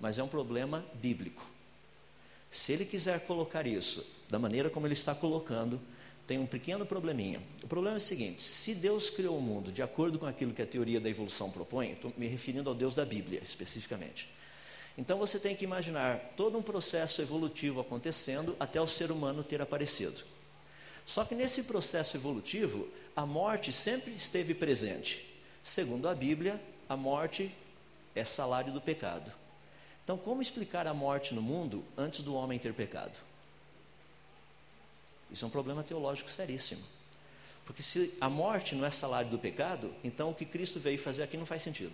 mas 0.00 0.18
é 0.18 0.22
um 0.22 0.28
problema 0.28 0.84
bíblico. 0.94 1.44
Se 2.50 2.72
ele 2.72 2.84
quiser 2.84 3.20
colocar 3.20 3.66
isso 3.66 4.04
da 4.28 4.38
maneira 4.38 4.70
como 4.70 4.86
ele 4.86 4.94
está 4.94 5.14
colocando, 5.14 5.80
tem 6.26 6.38
um 6.38 6.46
pequeno 6.46 6.84
probleminha. 6.84 7.40
O 7.62 7.66
problema 7.66 7.96
é 7.96 7.98
o 7.98 8.00
seguinte: 8.00 8.42
se 8.42 8.74
Deus 8.74 9.08
criou 9.08 9.38
o 9.38 9.40
mundo 9.40 9.72
de 9.72 9.82
acordo 9.82 10.18
com 10.18 10.26
aquilo 10.26 10.52
que 10.52 10.62
a 10.62 10.66
teoria 10.66 11.00
da 11.00 11.08
evolução 11.08 11.50
propõe, 11.50 11.92
estou 11.92 12.12
me 12.16 12.26
referindo 12.26 12.68
ao 12.68 12.74
Deus 12.74 12.94
da 12.94 13.04
Bíblia 13.04 13.40
especificamente. 13.42 14.28
Então 14.96 15.16
você 15.16 15.38
tem 15.38 15.54
que 15.54 15.64
imaginar 15.64 16.32
todo 16.36 16.58
um 16.58 16.62
processo 16.62 17.22
evolutivo 17.22 17.80
acontecendo 17.80 18.56
até 18.58 18.80
o 18.80 18.86
ser 18.86 19.12
humano 19.12 19.44
ter 19.44 19.62
aparecido. 19.62 20.22
Só 21.06 21.24
que 21.24 21.34
nesse 21.34 21.62
processo 21.62 22.16
evolutivo, 22.16 22.86
a 23.16 23.24
morte 23.24 23.72
sempre 23.72 24.12
esteve 24.12 24.52
presente. 24.54 25.24
Segundo 25.62 26.08
a 26.08 26.14
Bíblia, 26.14 26.60
a 26.88 26.96
morte 26.96 27.50
é 28.14 28.24
salário 28.24 28.72
do 28.72 28.80
pecado. 28.80 29.32
Então, 30.08 30.16
como 30.16 30.40
explicar 30.40 30.86
a 30.86 30.94
morte 30.94 31.34
no 31.34 31.42
mundo 31.42 31.84
antes 31.94 32.22
do 32.22 32.34
homem 32.34 32.58
ter 32.58 32.72
pecado? 32.72 33.20
Isso 35.30 35.44
é 35.44 35.48
um 35.48 35.50
problema 35.50 35.82
teológico 35.82 36.30
seríssimo. 36.30 36.82
Porque 37.66 37.82
se 37.82 38.14
a 38.18 38.26
morte 38.26 38.74
não 38.74 38.86
é 38.86 38.90
salário 38.90 39.28
do 39.28 39.38
pecado, 39.38 39.94
então 40.02 40.30
o 40.30 40.34
que 40.34 40.46
Cristo 40.46 40.80
veio 40.80 40.98
fazer 40.98 41.24
aqui 41.24 41.36
não 41.36 41.44
faz 41.44 41.60
sentido. 41.60 41.92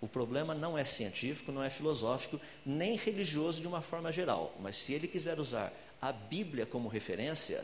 O 0.00 0.08
problema 0.08 0.54
não 0.54 0.78
é 0.78 0.84
científico, 0.86 1.52
não 1.52 1.62
é 1.62 1.68
filosófico, 1.68 2.40
nem 2.64 2.96
religioso 2.96 3.60
de 3.60 3.68
uma 3.68 3.82
forma 3.82 4.10
geral. 4.10 4.56
Mas 4.58 4.76
se 4.76 4.94
ele 4.94 5.06
quiser 5.06 5.38
usar 5.38 5.70
a 6.00 6.12
Bíblia 6.12 6.64
como 6.64 6.88
referência, 6.88 7.62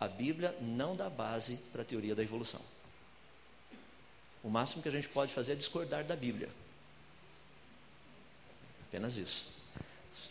a 0.00 0.08
Bíblia 0.08 0.52
não 0.60 0.96
dá 0.96 1.08
base 1.08 1.60
para 1.70 1.82
a 1.82 1.84
teoria 1.84 2.16
da 2.16 2.24
evolução. 2.24 2.60
O 4.42 4.50
máximo 4.50 4.82
que 4.82 4.88
a 4.88 4.92
gente 4.92 5.08
pode 5.08 5.32
fazer 5.32 5.52
é 5.52 5.54
discordar 5.54 6.02
da 6.02 6.16
Bíblia. 6.16 6.63
Apenas 8.94 9.16
isso. 9.16 9.48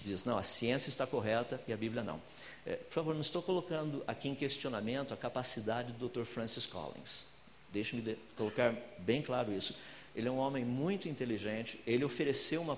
Diz, 0.06 0.24
não, 0.24 0.38
a 0.38 0.44
ciência 0.44 0.88
está 0.88 1.06
correta 1.06 1.62
e 1.68 1.74
a 1.74 1.76
Bíblia 1.76 2.02
não. 2.02 2.22
É, 2.66 2.78
por 2.78 2.94
favor, 2.94 3.14
não 3.14 3.20
estou 3.20 3.42
colocando 3.42 4.02
aqui 4.08 4.30
em 4.30 4.36
questionamento 4.36 5.14
a 5.14 5.18
capacidade 5.18 5.92
do 5.92 6.08
Dr. 6.08 6.24
Francis 6.24 6.66
Collins. 6.66 7.26
Deixe-me 7.74 8.02
de 8.02 8.16
colocar 8.38 8.74
bem 9.00 9.22
claro 9.22 9.52
isso. 9.52 9.78
Ele 10.16 10.30
é 10.30 10.32
um 10.32 10.38
homem 10.38 10.64
muito 10.64 11.10
inteligente, 11.10 11.78
ele 11.86 12.06
ofereceu 12.06 12.62
uma, 12.62 12.78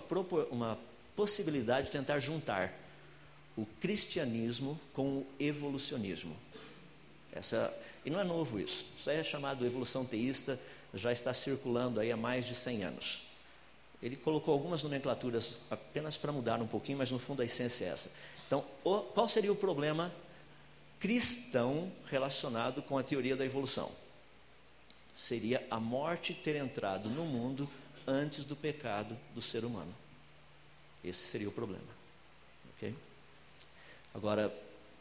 uma 0.49 0.79
possibilidade 1.15 1.85
de 1.85 1.91
tentar 1.91 2.19
juntar 2.19 2.73
o 3.55 3.63
cristianismo 3.79 4.79
com 4.91 5.17
o 5.17 5.27
evolucionismo. 5.39 6.35
Essa, 7.31 7.71
e 8.03 8.09
não 8.09 8.19
é 8.19 8.23
novo 8.23 8.59
isso. 8.59 8.87
Isso 8.97 9.07
é 9.07 9.23
chamado 9.23 9.63
evolução 9.63 10.03
teísta, 10.03 10.59
já 10.95 11.11
está 11.11 11.31
circulando 11.31 11.99
aí 11.99 12.11
há 12.11 12.17
mais 12.17 12.47
de 12.47 12.55
100 12.55 12.83
anos. 12.85 13.24
Ele 14.01 14.15
colocou 14.15 14.53
algumas 14.53 14.83
nomenclaturas 14.83 15.55
apenas 15.69 16.17
para 16.17 16.31
mudar 16.31 16.61
um 16.61 16.67
pouquinho, 16.67 16.97
mas 16.97 17.11
no 17.11 17.19
fundo 17.19 17.41
a 17.41 17.45
essência 17.45 17.85
é 17.85 17.87
essa. 17.89 18.11
Então, 18.45 18.63
o, 18.83 18.99
qual 18.99 19.27
seria 19.27 19.51
o 19.51 19.55
problema 19.55 20.13
cristão 20.99 21.91
relacionado 22.09 22.81
com 22.81 22.97
a 22.97 23.03
teoria 23.03 23.35
da 23.35 23.45
evolução? 23.45 23.91
Seria 25.15 25.65
a 25.71 25.79
morte 25.79 26.33
ter 26.33 26.55
entrado 26.55 27.09
no 27.09 27.25
mundo 27.25 27.69
antes 28.05 28.45
do 28.45 28.55
pecado 28.55 29.17
do 29.33 29.41
ser 29.41 29.63
humano. 29.63 29.93
Esse 31.03 31.27
seria 31.27 31.47
o 31.47 31.51
problema. 31.51 31.87
Ok? 32.75 32.93
Agora, 34.13 34.53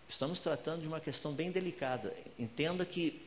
estamos 0.08 0.40
tratando 0.40 0.82
de 0.82 0.88
uma 0.88 1.00
questão 1.00 1.32
bem 1.32 1.50
delicada. 1.50 2.14
Entenda 2.38 2.84
que 2.84 3.22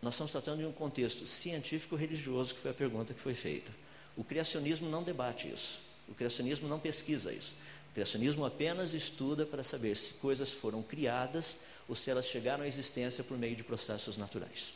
nós 0.00 0.14
estamos 0.14 0.32
tratando 0.32 0.58
de 0.58 0.64
um 0.64 0.72
contexto 0.72 1.26
científico-religioso, 1.26 2.54
que 2.54 2.60
foi 2.60 2.70
a 2.70 2.74
pergunta 2.74 3.12
que 3.12 3.20
foi 3.20 3.34
feita. 3.34 3.72
O 4.18 4.24
criacionismo 4.24 4.90
não 4.90 5.02
debate 5.02 5.48
isso. 5.48 5.80
O 6.06 6.14
criacionismo 6.14 6.68
não 6.68 6.78
pesquisa 6.78 7.32
isso. 7.32 7.54
O 7.90 7.94
criacionismo 7.94 8.44
apenas 8.44 8.92
estuda 8.92 9.46
para 9.46 9.64
saber 9.64 9.96
se 9.96 10.12
coisas 10.14 10.52
foram 10.52 10.82
criadas 10.82 11.56
ou 11.88 11.94
se 11.94 12.10
elas 12.10 12.26
chegaram 12.26 12.64
à 12.64 12.68
existência 12.68 13.24
por 13.24 13.38
meio 13.38 13.56
de 13.56 13.64
processos 13.64 14.18
naturais. 14.18 14.74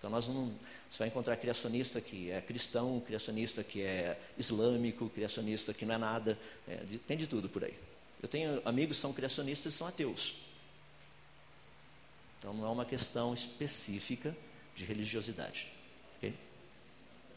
Então 0.00 0.08
nós 0.08 0.26
não, 0.26 0.50
você 0.90 1.00
vai 1.00 1.08
encontrar 1.08 1.36
criacionista 1.36 2.00
que 2.00 2.30
é 2.30 2.40
cristão, 2.40 2.98
criacionista 3.00 3.62
que 3.62 3.82
é 3.82 4.18
islâmico, 4.38 5.10
criacionista 5.10 5.74
que 5.74 5.84
não 5.84 5.94
é 5.94 5.98
nada, 5.98 6.38
é, 6.66 6.76
de, 6.76 6.96
tem 6.96 7.18
de 7.18 7.26
tudo 7.26 7.50
por 7.50 7.62
aí. 7.62 7.74
Eu 8.22 8.26
tenho 8.26 8.62
amigos 8.64 8.96
que 8.96 9.02
são 9.02 9.12
criacionistas 9.12 9.74
e 9.74 9.76
são 9.76 9.86
ateus. 9.86 10.34
Então 12.38 12.54
não 12.54 12.66
é 12.66 12.70
uma 12.70 12.86
questão 12.86 13.34
específica 13.34 14.34
de 14.74 14.86
religiosidade. 14.86 15.68
Okay? 16.16 16.34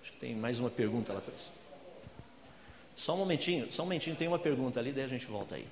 Acho 0.03 0.11
que 0.11 0.17
tem 0.17 0.35
mais 0.35 0.59
uma 0.59 0.69
pergunta 0.69 1.13
lá 1.13 1.19
atrás. 1.19 1.49
Só 2.93 3.15
um 3.15 3.19
momentinho, 3.19 3.71
só 3.71 3.83
um 3.83 3.85
momentinho, 3.85 4.17
tem 4.17 4.27
uma 4.27 4.37
pergunta 4.37 4.77
ali, 4.77 4.91
daí 4.91 5.05
a 5.05 5.07
gente 5.07 5.25
volta 5.25 5.55
aí. 5.55 5.65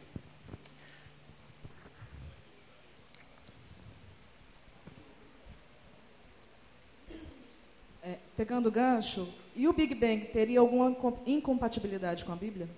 É, 8.01 8.17
pegando 8.37 8.69
o 8.69 8.71
gancho, 8.71 9.27
e 9.53 9.67
o 9.67 9.73
Big 9.73 9.93
Bang 9.93 10.23
teria 10.27 10.61
alguma 10.61 10.95
incompatibilidade 11.27 12.23
com 12.23 12.31
a 12.31 12.35
Bíblia? 12.37 12.69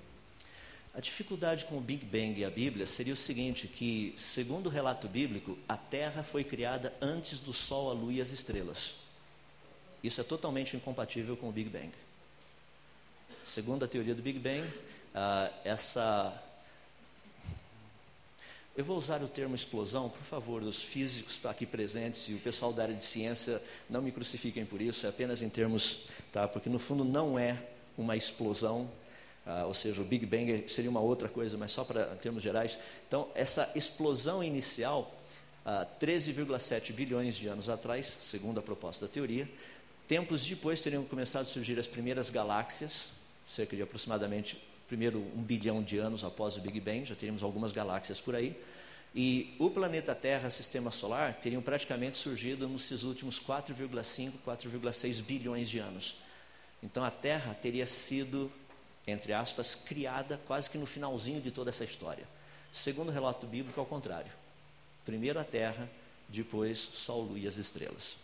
A 0.92 1.00
dificuldade 1.00 1.66
com 1.66 1.78
o 1.78 1.82
Big 1.82 2.04
Bang 2.04 2.40
e 2.40 2.44
a 2.44 2.50
Bíblia 2.50 2.88
seria 2.88 3.14
o 3.14 3.16
seguinte, 3.16 3.68
que, 3.68 4.16
segundo 4.18 4.66
o 4.66 4.70
relato 4.70 5.08
bíblico, 5.08 5.56
a 5.70 5.78
Terra 5.78 6.24
foi 6.24 6.44
criada 6.44 6.92
antes 7.00 7.38
do 7.40 7.54
Sol, 7.54 7.92
a 7.92 7.94
Lua 7.94 8.14
e 8.14 8.22
as 8.22 8.32
estrelas. 8.32 9.03
Isso 10.04 10.20
é 10.20 10.24
totalmente 10.24 10.76
incompatível 10.76 11.38
com 11.38 11.48
o 11.48 11.52
Big 11.52 11.70
Bang. 11.70 11.90
Segundo 13.46 13.86
a 13.86 13.88
teoria 13.88 14.14
do 14.14 14.22
Big 14.22 14.38
Bang, 14.38 14.68
ah, 15.16 15.50
essa. 15.64 16.34
Eu 18.76 18.84
vou 18.84 18.98
usar 18.98 19.22
o 19.24 19.28
termo 19.28 19.56
explosão, 19.56 20.10
por 20.10 20.24
favor, 20.24 20.62
os 20.64 20.82
físicos 20.82 21.40
aqui 21.46 21.66
presentes 21.66 22.28
e 22.28 22.34
o 22.34 22.40
pessoal 22.40 22.74
da 22.74 22.84
área 22.84 22.96
de 22.96 23.04
ciência 23.04 23.62
não 23.90 24.02
me 24.02 24.12
crucifiquem 24.12 24.66
por 24.66 24.82
isso, 24.82 25.06
é 25.06 25.10
apenas 25.10 25.44
em 25.44 25.50
termos, 25.50 26.08
tá? 26.32 26.48
Porque 26.48 26.70
no 26.70 26.80
fundo 26.80 27.06
não 27.06 27.38
é 27.38 27.56
uma 27.98 28.18
explosão, 28.18 28.90
ah, 29.46 29.66
ou 29.68 29.74
seja, 29.74 30.02
o 30.02 30.06
Big 30.06 30.26
Bang 30.26 30.68
seria 30.68 30.90
uma 30.90 31.00
outra 31.00 31.30
coisa, 31.30 31.56
mas 31.56 31.72
só 31.72 31.86
para 31.86 32.08
termos 32.16 32.44
gerais. 32.44 32.78
Então, 33.08 33.30
essa 33.36 33.72
explosão 33.76 34.44
inicial, 34.44 35.16
ah, 35.66 35.86
13,7 36.02 36.92
bilhões 36.92 37.38
de 37.38 37.48
anos 37.48 37.70
atrás, 37.70 38.18
segundo 38.20 38.60
a 38.60 38.64
proposta 38.64 39.06
da 39.06 39.12
teoria, 39.14 39.48
Tempos 40.08 40.46
depois 40.46 40.82
teriam 40.82 41.04
começado 41.06 41.44
a 41.44 41.46
surgir 41.46 41.80
as 41.80 41.88
primeiras 41.88 42.30
galáxias, 42.30 43.10
cerca 43.48 43.76
de 43.76 43.82
aproximadamente 43.82 44.62
primeiro 44.88 45.20
um 45.20 45.42
bilhão 45.42 45.82
de 45.82 45.98
anos 45.98 46.24
após 46.24 46.58
o 46.58 46.62
Big 46.62 46.80
Bang, 46.80 47.06
já 47.06 47.16
teríamos 47.16 47.42
algumas 47.42 47.72
galáxias 47.72 48.20
por 48.20 48.36
aí. 48.36 48.56
E 49.16 49.56
o 49.60 49.70
planeta 49.70 50.14
Terra, 50.14 50.50
sistema 50.50 50.92
solar, 50.92 51.36
teriam 51.36 51.62
praticamente 51.62 52.18
surgido 52.18 52.68
nesses 52.68 53.04
últimos 53.04 53.40
4,5, 53.40 54.34
4,6 54.46 55.22
bilhões 55.22 55.70
de 55.70 55.80
anos. 55.80 56.18
Então 56.82 57.04
a 57.04 57.12
Terra 57.12 57.54
teria 57.54 57.86
sido, 57.86 58.52
entre 59.08 59.32
aspas, 59.32 59.76
criada 59.76 60.40
quase 60.46 60.70
que 60.70 60.78
no 60.78 60.86
finalzinho 60.86 61.42
de 61.42 61.52
toda 61.52 61.70
essa 61.70 61.84
história. 61.84 62.28
Segundo 62.72 63.10
o 63.10 63.12
relato 63.12 63.46
bíblico, 63.46 63.80
ao 63.80 63.86
contrário. 63.86 64.32
Primeiro 65.06 65.40
a 65.40 65.44
terra, 65.44 65.88
depois 66.28 66.80
sol, 66.80 67.22
lua 67.22 67.38
e 67.38 67.48
as 67.48 67.58
estrelas. 67.58 68.18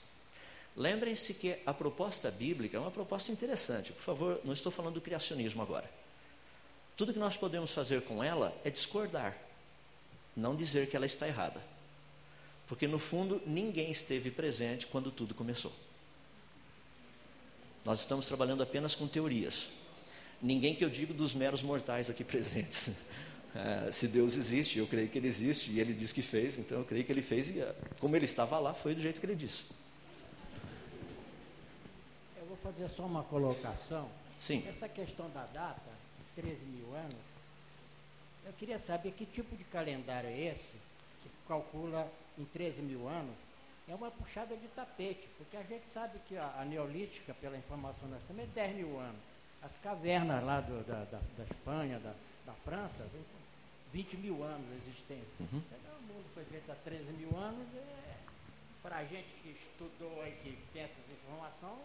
Lembrem-se 0.80 1.34
que 1.34 1.58
a 1.66 1.74
proposta 1.74 2.32
bíblica 2.32 2.78
é 2.78 2.80
uma 2.80 2.90
proposta 2.90 3.34
interessante. 3.34 3.92
Por 3.92 4.02
favor, 4.02 4.40
não 4.46 4.54
estou 4.54 4.72
falando 4.72 4.94
do 4.94 5.02
criacionismo 5.02 5.62
agora. 5.62 5.92
Tudo 6.96 7.12
que 7.12 7.20
nós 7.20 7.36
podemos 7.36 7.74
fazer 7.74 8.02
com 8.04 8.24
ela 8.24 8.58
é 8.64 8.70
discordar, 8.70 9.38
não 10.34 10.56
dizer 10.56 10.88
que 10.90 10.96
ela 10.96 11.06
está 11.06 11.28
errada. 11.28 11.62
Porque 12.66 12.88
no 12.88 12.98
fundo 12.98 13.42
ninguém 13.46 13.92
esteve 13.92 14.32
presente 14.32 14.88
quando 14.88 15.12
tudo 15.12 15.36
começou. 15.36 15.74
Nós 17.84 18.00
estamos 18.00 18.26
trabalhando 18.26 18.64
apenas 18.64 18.96
com 18.96 19.06
teorias. 19.06 19.70
Ninguém 20.42 20.74
que 20.74 20.86
eu 20.86 20.90
digo 20.90 21.14
dos 21.14 21.34
meros 21.34 21.62
mortais 21.62 22.10
aqui 22.10 22.24
presentes. 22.24 22.90
É, 23.56 23.92
se 23.92 24.08
Deus 24.08 24.36
existe, 24.36 24.78
eu 24.78 24.86
creio 24.86 25.10
que 25.10 25.18
Ele 25.18 25.28
existe 25.28 25.72
e 25.72 25.80
Ele 25.80 25.92
diz 25.92 26.14
que 26.14 26.22
fez, 26.22 26.60
então 26.60 26.78
eu 26.78 26.86
creio 26.86 27.04
que 27.04 27.12
Ele 27.12 27.24
fez 27.24 27.50
e 27.50 27.56
como 28.00 28.16
Ele 28.16 28.26
estava 28.26 28.60
lá, 28.60 28.76
foi 28.76 28.94
do 28.94 29.02
jeito 29.02 29.20
que 29.20 29.26
Ele 29.26 29.34
disse 29.36 29.66
fazer 32.60 32.88
só 32.90 33.04
uma 33.04 33.24
colocação. 33.24 34.10
Sim. 34.38 34.66
Essa 34.68 34.88
questão 34.88 35.30
da 35.32 35.46
data, 35.46 35.92
13 36.36 36.66
mil 36.66 36.94
anos, 36.96 37.16
eu 38.46 38.54
queria 38.54 38.80
saber 38.80 39.12
que 39.12 39.26
tipo 39.26 39.56
de 39.56 39.64
calendário 39.66 40.30
é 40.30 40.40
esse, 40.40 40.78
que 41.22 41.30
calcula 41.48 42.10
em 42.38 42.46
13 42.46 42.82
mil 42.82 43.08
anos, 43.08 43.36
é 43.88 43.96
uma 43.96 44.12
puxada 44.12 44.56
de 44.56 44.68
tapete, 44.70 45.28
porque 45.38 45.58
a 45.58 45.64
gente 45.64 45.84
sabe 45.94 46.20
que 46.28 46.38
a, 46.38 46.60
a 46.60 46.66
neolítica, 46.66 47.34
pela 47.34 47.58
informação 47.58 48.08
nós 48.08 48.22
temos, 48.28 48.44
é 48.44 48.48
10 48.48 48.76
mil 48.76 49.00
anos. 49.00 49.22
As 49.62 49.76
cavernas 49.80 50.44
lá 50.44 50.62
do, 50.62 50.84
da, 50.86 51.04
da, 51.06 51.20
da, 51.38 51.44
Espanha, 51.44 52.00
da, 52.00 52.14
da 52.46 52.54
França, 52.64 53.06
20 53.92 54.18
mil 54.18 54.44
anos 54.44 54.66
de 54.68 54.90
existência. 54.90 55.28
Uhum. 55.40 55.62
O 56.00 56.14
mundo 56.14 56.26
foi 56.34 56.46
feito 56.46 56.72
há 56.72 56.76
13 56.76 57.12
mil 57.14 57.36
anos, 57.38 57.68
é, 57.76 58.18
para 58.82 58.98
a 58.98 59.04
gente 59.04 59.28
que 59.42 59.50
estudou 59.50 60.26
e 60.26 60.32
que 60.32 60.58
tem 60.72 60.84
essas 60.84 61.12
informações, 61.12 61.80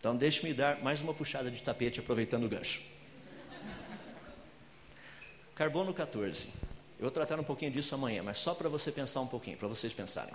então, 0.00 0.16
deixe-me 0.16 0.54
dar 0.54 0.82
mais 0.82 1.02
uma 1.02 1.12
puxada 1.12 1.50
de 1.50 1.62
tapete, 1.62 2.00
aproveitando 2.00 2.44
o 2.44 2.48
gancho. 2.48 2.80
Carbono 5.54 5.92
14. 5.92 6.46
Eu 6.98 7.02
vou 7.02 7.10
tratar 7.10 7.38
um 7.38 7.44
pouquinho 7.44 7.70
disso 7.70 7.94
amanhã, 7.94 8.22
mas 8.22 8.38
só 8.38 8.54
para 8.54 8.66
você 8.66 8.90
pensar 8.90 9.20
um 9.20 9.26
pouquinho, 9.26 9.58
para 9.58 9.68
vocês 9.68 9.92
pensarem. 9.92 10.32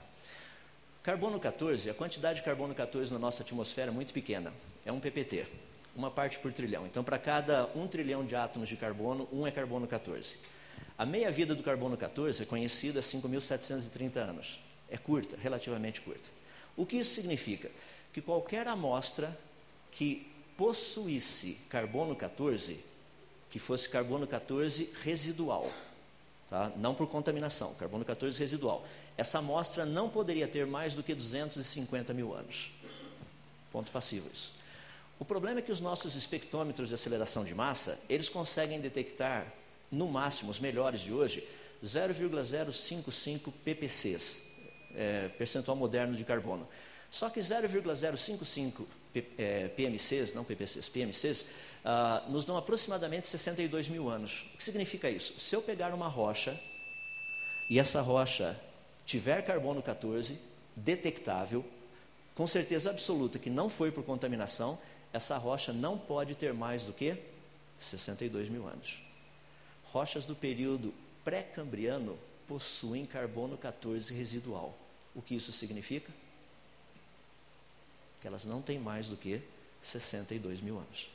Carbono 1.02 1.40
14, 1.40 1.90
a 1.90 1.96
quantidade 1.96 2.40
de 2.40 2.46
carbono 2.46 2.76
14 2.76 3.12
na 3.12 3.18
nossa 3.18 3.42
atmosfera 3.42 3.90
é 3.90 3.92
muito 3.92 4.14
pequena. 4.14 4.54
É 4.86 4.92
um 4.92 5.00
PPT, 5.00 5.48
uma 5.96 6.12
parte 6.12 6.38
por 6.38 6.54
trilhão. 6.54 6.86
Então, 6.86 7.04
para 7.04 7.18
cada 7.18 7.68
um 7.76 7.88
trilhão 7.88 8.24
de 8.24 8.36
átomos 8.36 8.70
de 8.70 8.78
carbono, 8.78 9.28
um 9.32 9.48
é 9.48 9.52
carbono 9.52 9.88
14. 9.88 10.38
A 10.96 11.08
meia-vida 11.08 11.56
do 11.56 11.64
carbono 11.64 11.98
14 11.98 12.44
é 12.44 12.46
conhecida 12.46 13.00
há 13.00 13.04
5.730 13.04 14.18
anos. 14.18 14.60
É 14.90 14.98
curta, 14.98 15.36
relativamente 15.42 16.02
curta. 16.02 16.30
O 16.76 16.86
que 16.86 16.98
isso 16.98 17.14
significa? 17.14 17.72
Que 18.12 18.22
qualquer 18.22 18.68
amostra 18.68 19.38
que 19.92 20.28
possuísse 20.58 21.58
carbono 21.70 22.16
14, 22.16 22.80
que 23.50 23.60
fosse 23.60 23.90
carbono 23.90 24.26
14 24.28 24.90
residual, 25.04 25.70
tá? 26.50 26.72
não 26.78 26.94
por 26.94 27.08
contaminação, 27.08 27.74
carbono 27.76 28.04
14 28.04 28.40
residual. 28.40 28.86
Essa 29.18 29.40
amostra 29.40 29.86
não 29.86 30.10
poderia 30.10 30.48
ter 30.48 30.66
mais 30.66 30.94
do 30.94 31.04
que 31.04 31.14
250 31.14 32.14
mil 32.14 32.34
anos. 32.34 32.72
Ponto 33.72 33.92
passivo 33.92 34.30
isso. 34.32 34.54
O 35.18 35.24
problema 35.24 35.60
é 35.60 35.62
que 35.62 35.72
os 35.72 35.80
nossos 35.80 36.16
espectrômetros 36.16 36.90
de 36.90 36.96
aceleração 36.96 37.46
de 37.46 37.56
massa, 37.56 37.98
eles 38.10 38.28
conseguem 38.28 38.82
detectar, 38.82 39.48
no 39.90 40.08
máximo, 40.08 40.52
os 40.52 40.60
melhores 40.60 41.00
de 41.00 41.14
hoje, 41.14 41.48
0,055 41.86 43.52
ppcs, 43.64 44.42
é, 44.96 45.30
percentual 45.38 45.76
moderno 45.76 46.16
de 46.16 46.24
carbono. 46.24 46.68
Só 47.10 47.30
que 47.30 47.40
0,055 47.40 48.86
é, 49.38 49.70
PMCs, 49.70 50.34
não 50.34 50.44
PPCs, 50.44 50.90
PMCs, 50.90 51.42
uh, 51.86 52.30
nos 52.30 52.44
dão 52.44 52.58
aproximadamente 52.58 53.28
62 53.28 53.88
mil 53.88 54.10
anos. 54.10 54.46
O 54.54 54.58
que 54.58 54.64
significa 54.64 55.10
isso? 55.10 55.40
Se 55.40 55.56
eu 55.56 55.62
pegar 55.62 55.94
uma 55.94 56.08
rocha 56.08 56.60
e 57.70 57.80
essa 57.80 58.02
rocha 58.02 58.60
tiver 59.06 59.42
carbono 59.44 59.82
14, 59.82 60.38
detectável, 60.76 61.64
com 62.34 62.46
certeza 62.46 62.90
absoluta 62.90 63.40
que 63.40 63.50
não 63.50 63.70
foi 63.70 63.92
por 63.92 64.04
contaminação, 64.04 64.78
essa 65.14 65.38
rocha 65.38 65.72
não 65.72 65.98
pode 65.98 66.36
ter 66.36 66.54
mais 66.54 66.84
do 66.84 66.92
que 66.92 67.16
62 67.78 68.50
mil 68.50 68.68
anos. 68.68 69.02
Rochas 69.86 70.26
do 70.26 70.36
período 70.36 70.94
pré-cambriano 71.24 72.18
possuem 72.46 73.06
carbono 73.06 73.58
14 73.58 74.14
residual. 74.14 74.78
O 75.16 75.22
que 75.22 75.36
isso 75.36 75.52
significa? 75.54 76.12
que 78.26 78.28
elas 78.28 78.44
não 78.44 78.60
têm 78.60 78.80
mais 78.80 79.08
do 79.08 79.16
que 79.16 79.40
62 79.84 80.60
mil 80.60 80.80
anos. 80.80 81.08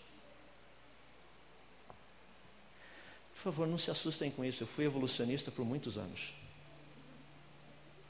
Por 3.35 3.41
favor, 3.41 3.67
não 3.67 3.77
se 3.77 3.91
assustem 3.91 4.31
com 4.31 4.45
isso. 4.45 4.63
Eu 4.63 4.67
fui 4.69 4.85
evolucionista 4.85 5.51
por 5.51 5.65
muitos 5.65 5.99
anos. 5.99 6.33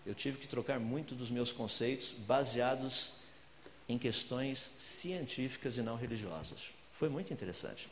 Eu 0.05 0.15
tive 0.15 0.37
que 0.37 0.47
trocar 0.47 0.79
muito 0.79 1.15
dos 1.15 1.31
meus 1.31 1.51
conceitos 1.51 2.13
baseados 2.13 3.15
em 3.89 3.97
questões 3.97 4.71
científicas 4.77 5.79
e 5.79 5.81
não 5.81 5.97
religiosas. 5.97 6.71
Foi 6.93 7.09
muito 7.09 7.33
interessante. 7.33 7.89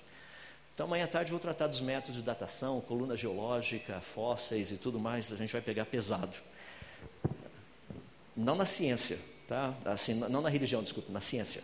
Então, 0.75 0.85
amanhã 0.85 1.07
à 1.07 1.09
tarde 1.09 1.31
vou 1.31 1.41
tratar 1.41 1.69
dos 1.69 1.81
métodos 1.81 2.17
de 2.17 2.23
datação, 2.23 2.83
coluna 2.83 3.17
geológica, 3.17 3.99
fósseis 4.03 4.73
e 4.73 4.77
tudo 4.77 5.01
mais. 5.01 5.33
A 5.33 5.37
gente 5.37 5.55
vai 5.55 5.63
pegar 5.63 5.87
pesado. 5.87 6.37
Não 8.39 8.55
na 8.55 8.65
ciência, 8.65 9.19
Tá? 9.49 9.75
Assim, 9.87 10.13
não 10.13 10.43
na 10.43 10.51
religião, 10.51 10.83
desculpa, 10.83 11.11
na 11.11 11.23
ciência. 11.23 11.63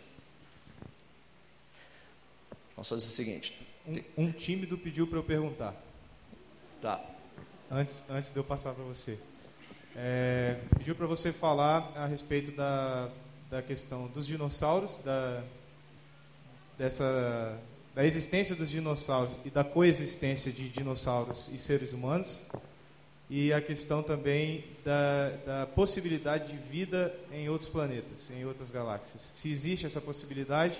Vamos 2.75 2.89
fazer 2.89 3.07
o 3.07 3.11
seguinte. 3.11 3.61
Um, 3.87 4.25
um 4.25 4.33
tímido 4.33 4.79
pediu 4.79 5.07
para 5.07 5.19
eu 5.19 5.23
perguntar. 5.23 5.75
Tá. 6.81 6.99
Antes, 7.71 8.03
antes 8.09 8.31
de 8.31 8.39
eu 8.39 8.43
passar 8.43 8.73
para 8.73 8.85
você. 8.85 9.19
É, 9.95 10.59
pediu 10.79 10.95
para 10.95 11.07
você 11.07 11.31
falar 11.31 11.93
a 11.95 12.07
respeito 12.07 12.53
da, 12.53 13.11
da 13.51 13.61
questão 13.61 14.07
dos 14.07 14.27
dinossauros, 14.27 14.97
da, 14.97 15.45
dessa, 16.79 17.61
da 17.95 18.03
existência 18.03 18.57
dos 18.57 18.71
dinossauros 18.71 19.39
e 19.45 19.51
da 19.51 19.63
coexistência 19.63 20.51
de 20.51 20.71
dinossauros 20.71 21.49
e 21.53 21.59
seres 21.59 21.93
humanos 21.93 22.43
e 23.29 23.53
a 23.53 23.61
questão 23.61 24.03
também 24.03 24.65
da, 24.85 25.31
da, 25.47 25.67
possibilidade 25.67 26.53
de 26.53 26.59
vida 26.59 27.15
em 27.33 27.49
outros 27.49 27.69
planetas, 27.69 28.31
em 28.31 28.45
outras 28.45 28.71
galáxias. 28.71 29.33
Se 29.35 29.51
existe 29.51 29.87
essa 29.87 30.01
possibilidade 30.01 30.79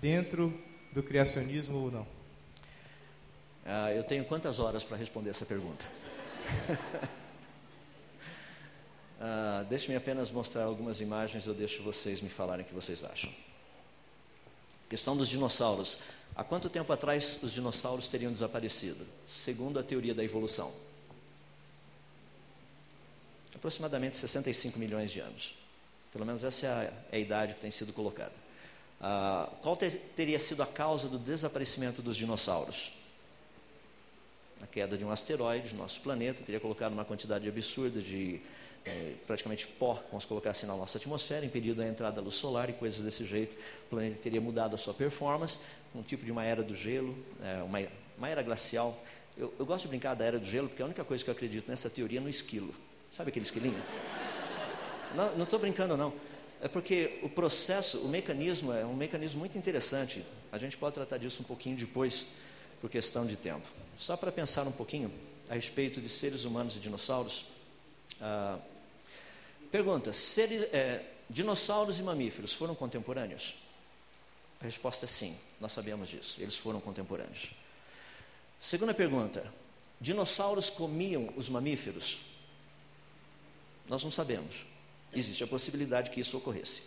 dentro 0.00 0.54
do 0.92 1.02
criacionismo 1.02 1.78
ou 1.78 1.90
não? 1.90 2.06
Ah, 3.66 3.92
eu 3.92 4.04
tenho 4.04 4.24
quantas 4.24 4.58
horas 4.58 4.84
para 4.84 4.96
responder 4.96 5.30
essa 5.30 5.44
pergunta? 5.44 5.84
ah, 9.20 9.64
Deixe-me 9.68 9.96
apenas 9.96 10.30
mostrar 10.30 10.64
algumas 10.64 11.00
imagens, 11.00 11.46
eu 11.46 11.54
deixo 11.54 11.82
vocês 11.82 12.22
me 12.22 12.28
falarem 12.28 12.64
o 12.64 12.68
que 12.68 12.74
vocês 12.74 13.04
acham. 13.04 13.32
Questão 14.88 15.16
dos 15.16 15.28
dinossauros. 15.28 15.98
Há 16.34 16.44
quanto 16.44 16.70
tempo 16.70 16.92
atrás 16.92 17.38
os 17.42 17.52
dinossauros 17.52 18.06
teriam 18.08 18.32
desaparecido? 18.32 19.04
Segundo 19.26 19.78
a 19.78 19.82
teoria 19.82 20.14
da 20.14 20.22
evolução 20.24 20.72
aproximadamente 23.60 24.16
65 24.16 24.78
milhões 24.78 25.10
de 25.10 25.20
anos. 25.20 25.54
Pelo 26.10 26.24
menos 26.24 26.42
essa 26.42 26.66
é 26.66 26.68
a, 26.70 26.82
é 27.12 27.16
a 27.16 27.18
idade 27.18 27.54
que 27.54 27.60
tem 27.60 27.70
sido 27.70 27.92
colocada. 27.92 28.32
Ah, 29.00 29.48
qual 29.62 29.76
ter, 29.76 29.96
teria 30.16 30.40
sido 30.40 30.62
a 30.62 30.66
causa 30.66 31.08
do 31.08 31.18
desaparecimento 31.18 32.00
dos 32.00 32.16
dinossauros? 32.16 32.90
A 34.62 34.66
queda 34.66 34.96
de 34.96 35.04
um 35.04 35.10
asteroide 35.10 35.72
no 35.72 35.80
nosso 35.80 36.00
planeta 36.00 36.42
teria 36.42 36.58
colocado 36.58 36.92
uma 36.92 37.04
quantidade 37.04 37.48
absurda 37.48 38.00
de 38.00 38.40
é, 38.84 39.14
praticamente 39.26 39.68
pó, 39.68 40.02
vamos 40.08 40.24
colocar 40.24 40.50
assim, 40.50 40.66
na 40.66 40.74
nossa 40.74 40.96
atmosfera, 40.96 41.44
impedido 41.44 41.82
a 41.82 41.86
entrada 41.86 42.16
da 42.16 42.22
luz 42.22 42.36
solar 42.36 42.70
e 42.70 42.72
coisas 42.72 43.00
desse 43.02 43.26
jeito. 43.26 43.56
O 43.86 43.90
planeta 43.90 44.18
teria 44.22 44.40
mudado 44.40 44.74
a 44.74 44.78
sua 44.78 44.94
performance, 44.94 45.60
um 45.94 46.02
tipo 46.02 46.24
de 46.24 46.32
uma 46.32 46.44
era 46.44 46.62
do 46.62 46.74
gelo, 46.74 47.16
é, 47.42 47.62
uma, 47.62 47.78
uma 48.16 48.28
era 48.28 48.42
glacial. 48.42 49.02
Eu, 49.36 49.52
eu 49.58 49.66
gosto 49.66 49.84
de 49.84 49.88
brincar 49.88 50.14
da 50.14 50.24
era 50.24 50.38
do 50.38 50.46
gelo 50.46 50.68
porque 50.68 50.82
a 50.82 50.86
única 50.86 51.04
coisa 51.04 51.22
que 51.22 51.28
eu 51.28 51.34
acredito 51.34 51.68
nessa 51.68 51.88
teoria 51.90 52.18
é 52.18 52.22
no 52.22 52.28
esquilo. 52.28 52.74
Sabe 53.10 53.30
aquele 53.30 53.44
esquilinho? 53.44 53.82
Não 55.14 55.42
estou 55.42 55.58
brincando, 55.58 55.96
não. 55.96 56.12
É 56.60 56.68
porque 56.68 57.18
o 57.22 57.28
processo, 57.28 57.98
o 57.98 58.08
mecanismo 58.08 58.72
é 58.72 58.84
um 58.84 58.94
mecanismo 58.94 59.40
muito 59.40 59.58
interessante. 59.58 60.24
A 60.52 60.58
gente 60.58 60.78
pode 60.78 60.94
tratar 60.94 61.18
disso 61.18 61.42
um 61.42 61.44
pouquinho 61.44 61.76
depois, 61.76 62.28
por 62.80 62.88
questão 62.88 63.26
de 63.26 63.36
tempo. 63.36 63.66
Só 63.98 64.16
para 64.16 64.30
pensar 64.30 64.66
um 64.66 64.72
pouquinho 64.72 65.10
a 65.48 65.54
respeito 65.54 66.00
de 66.00 66.08
seres 66.08 66.44
humanos 66.44 66.76
e 66.76 66.80
dinossauros. 66.80 67.46
Ah, 68.20 68.58
pergunta: 69.72 70.12
seres, 70.12 70.62
é, 70.72 71.02
dinossauros 71.28 71.98
e 71.98 72.02
mamíferos 72.02 72.52
foram 72.52 72.74
contemporâneos? 72.74 73.56
A 74.60 74.64
resposta 74.64 75.06
é 75.06 75.08
sim, 75.08 75.36
nós 75.58 75.72
sabemos 75.72 76.08
disso. 76.08 76.40
Eles 76.40 76.56
foram 76.56 76.80
contemporâneos. 76.80 77.50
Segunda 78.60 78.94
pergunta: 78.94 79.50
Dinossauros 80.00 80.70
comiam 80.70 81.32
os 81.36 81.48
mamíferos? 81.48 82.18
Nós 83.88 84.02
não 84.04 84.10
sabemos. 84.10 84.66
Existe 85.12 85.42
a 85.42 85.46
possibilidade 85.46 86.10
que 86.10 86.20
isso 86.20 86.36
ocorresse. 86.36 86.82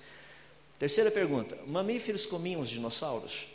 Terceira 0.80 1.12
pergunta: 1.12 1.58
mamíferos 1.68 2.26
comiam 2.26 2.62
os 2.62 2.70
dinossauros? 2.70 3.48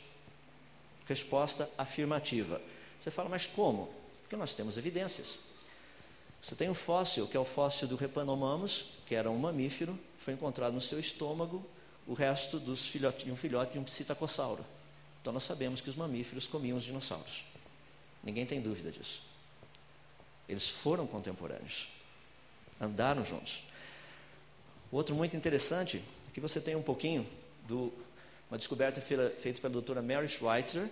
Resposta 1.06 1.70
afirmativa. 1.78 2.60
Você 3.00 3.10
fala, 3.10 3.28
mas 3.28 3.46
como? 3.46 3.88
Porque 4.22 4.36
nós 4.36 4.54
temos 4.54 4.76
evidências. 4.76 5.38
Você 6.40 6.54
tem 6.54 6.68
um 6.68 6.74
fóssil, 6.74 7.26
que 7.26 7.36
é 7.36 7.40
o 7.40 7.44
fóssil 7.44 7.88
do 7.88 7.96
Repanomamus, 7.96 8.86
que 9.06 9.14
era 9.14 9.30
um 9.30 9.38
mamífero, 9.38 9.98
foi 10.18 10.34
encontrado 10.34 10.72
no 10.72 10.80
seu 10.80 10.98
estômago 10.98 11.64
o 12.06 12.14
resto 12.14 12.58
dos 12.58 12.86
filhotes, 12.86 13.24
de 13.24 13.30
um 13.30 13.36
filhote 13.36 13.72
de 13.72 13.78
um 13.78 13.84
psitacossauro. 13.84 14.64
Então 15.20 15.32
nós 15.32 15.44
sabemos 15.44 15.80
que 15.80 15.90
os 15.90 15.96
mamíferos 15.96 16.46
comiam 16.46 16.76
os 16.76 16.84
dinossauros. 16.84 17.44
Ninguém 18.22 18.46
tem 18.46 18.60
dúvida 18.60 18.90
disso. 18.90 19.22
Eles 20.48 20.68
foram 20.68 21.06
contemporâneos. 21.06 21.88
Andaram 22.80 23.24
juntos. 23.24 23.62
Outro 24.90 25.14
muito 25.14 25.36
interessante, 25.36 26.02
aqui 26.28 26.40
você 26.40 26.60
tem 26.60 26.74
um 26.74 26.82
pouquinho 26.82 27.26
do 27.66 27.92
uma 28.50 28.56
descoberta 28.56 28.98
feita 29.00 29.60
pela 29.60 29.70
doutora 29.70 30.00
Mary 30.00 30.26
Schweitzer, 30.26 30.88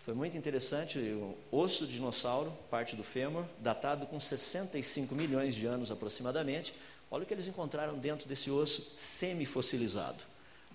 foi 0.00 0.14
muito 0.14 0.38
interessante, 0.38 0.98
o 0.98 1.36
osso 1.52 1.86
de 1.86 1.92
dinossauro, 1.92 2.50
parte 2.70 2.96
do 2.96 3.04
fêmur, 3.04 3.44
datado 3.58 4.06
com 4.06 4.18
65 4.18 5.14
milhões 5.14 5.54
de 5.54 5.66
anos 5.66 5.90
aproximadamente. 5.90 6.74
Olha 7.10 7.24
o 7.24 7.26
que 7.26 7.34
eles 7.34 7.46
encontraram 7.46 7.98
dentro 7.98 8.26
desse 8.26 8.50
osso 8.50 8.90
semifossilizado. 8.96 10.24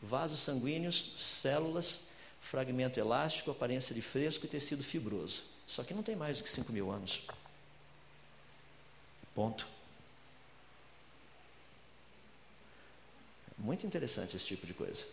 Vasos 0.01 0.39
sanguíneos, 0.39 1.13
células, 1.17 2.01
fragmento 2.39 2.99
elástico, 2.99 3.49
aparência 3.49 3.95
de 3.95 4.01
fresco 4.01 4.45
e 4.45 4.49
tecido 4.49 4.83
fibroso. 4.83 5.45
Só 5.65 5.83
que 5.83 5.95
não 5.95 6.03
tem 6.03 6.15
mais 6.15 6.37
do 6.37 6.43
que 6.43 6.49
5 6.51 6.71
mil 6.71 6.91
anos. 6.91 7.23
Ponto. 9.33 9.65
Muito 13.57 13.85
interessante 13.85 14.35
esse 14.35 14.45
tipo 14.45 14.65
de 14.65 14.73
coisa. 14.73 15.05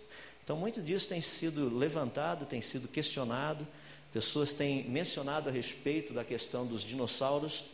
Então, 0.43 0.57
muito 0.57 0.83
disso 0.83 1.09
tem 1.09 1.21
sido 1.21 1.77
levantado, 1.77 2.47
tem 2.47 2.61
sido 2.61 2.89
questionado. 2.89 3.67
Pessoas 4.13 4.53
têm 4.53 4.89
mencionado 4.89 5.49
a 5.49 5.53
respeito 5.53 6.13
da 6.13 6.25
questão 6.25 6.67
dos 6.67 6.83
dinossauros. 6.83 7.65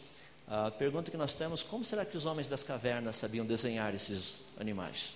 A 0.47 0.71
pergunta 0.71 1.11
que 1.11 1.17
nós 1.17 1.35
temos: 1.35 1.63
como 1.63 1.85
será 1.85 2.05
que 2.05 2.17
os 2.17 2.27
homens 2.27 2.49
das 2.49 2.63
cavernas 2.63 3.17
sabiam 3.17 3.47
desenhar 3.47 3.95
esses 3.95 4.43
animais? 4.59 5.13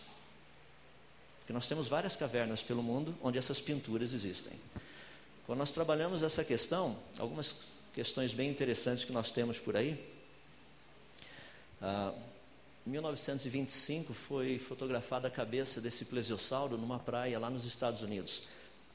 Porque 1.40 1.52
nós 1.52 1.66
temos 1.66 1.88
várias 1.88 2.16
cavernas 2.16 2.62
pelo 2.62 2.82
mundo 2.82 3.14
onde 3.22 3.38
essas 3.38 3.60
pinturas 3.60 4.14
existem. 4.14 4.52
Quando 5.46 5.58
nós 5.58 5.72
trabalhamos 5.72 6.22
essa 6.22 6.44
questão, 6.44 6.96
algumas 7.18 7.56
questões 7.92 8.32
bem 8.32 8.48
interessantes 8.48 9.04
que 9.04 9.12
nós 9.12 9.30
temos 9.30 9.58
por 9.58 9.76
aí. 9.76 9.98
Ah, 11.82 12.12
em 12.86 12.90
1925 12.90 14.14
foi 14.14 14.58
fotografada 14.58 15.28
a 15.28 15.30
cabeça 15.30 15.80
desse 15.80 16.04
plesiosauro 16.04 16.78
numa 16.78 16.98
praia 16.98 17.38
lá 17.38 17.50
nos 17.50 17.64
Estados 17.64 18.02
Unidos. 18.02 18.42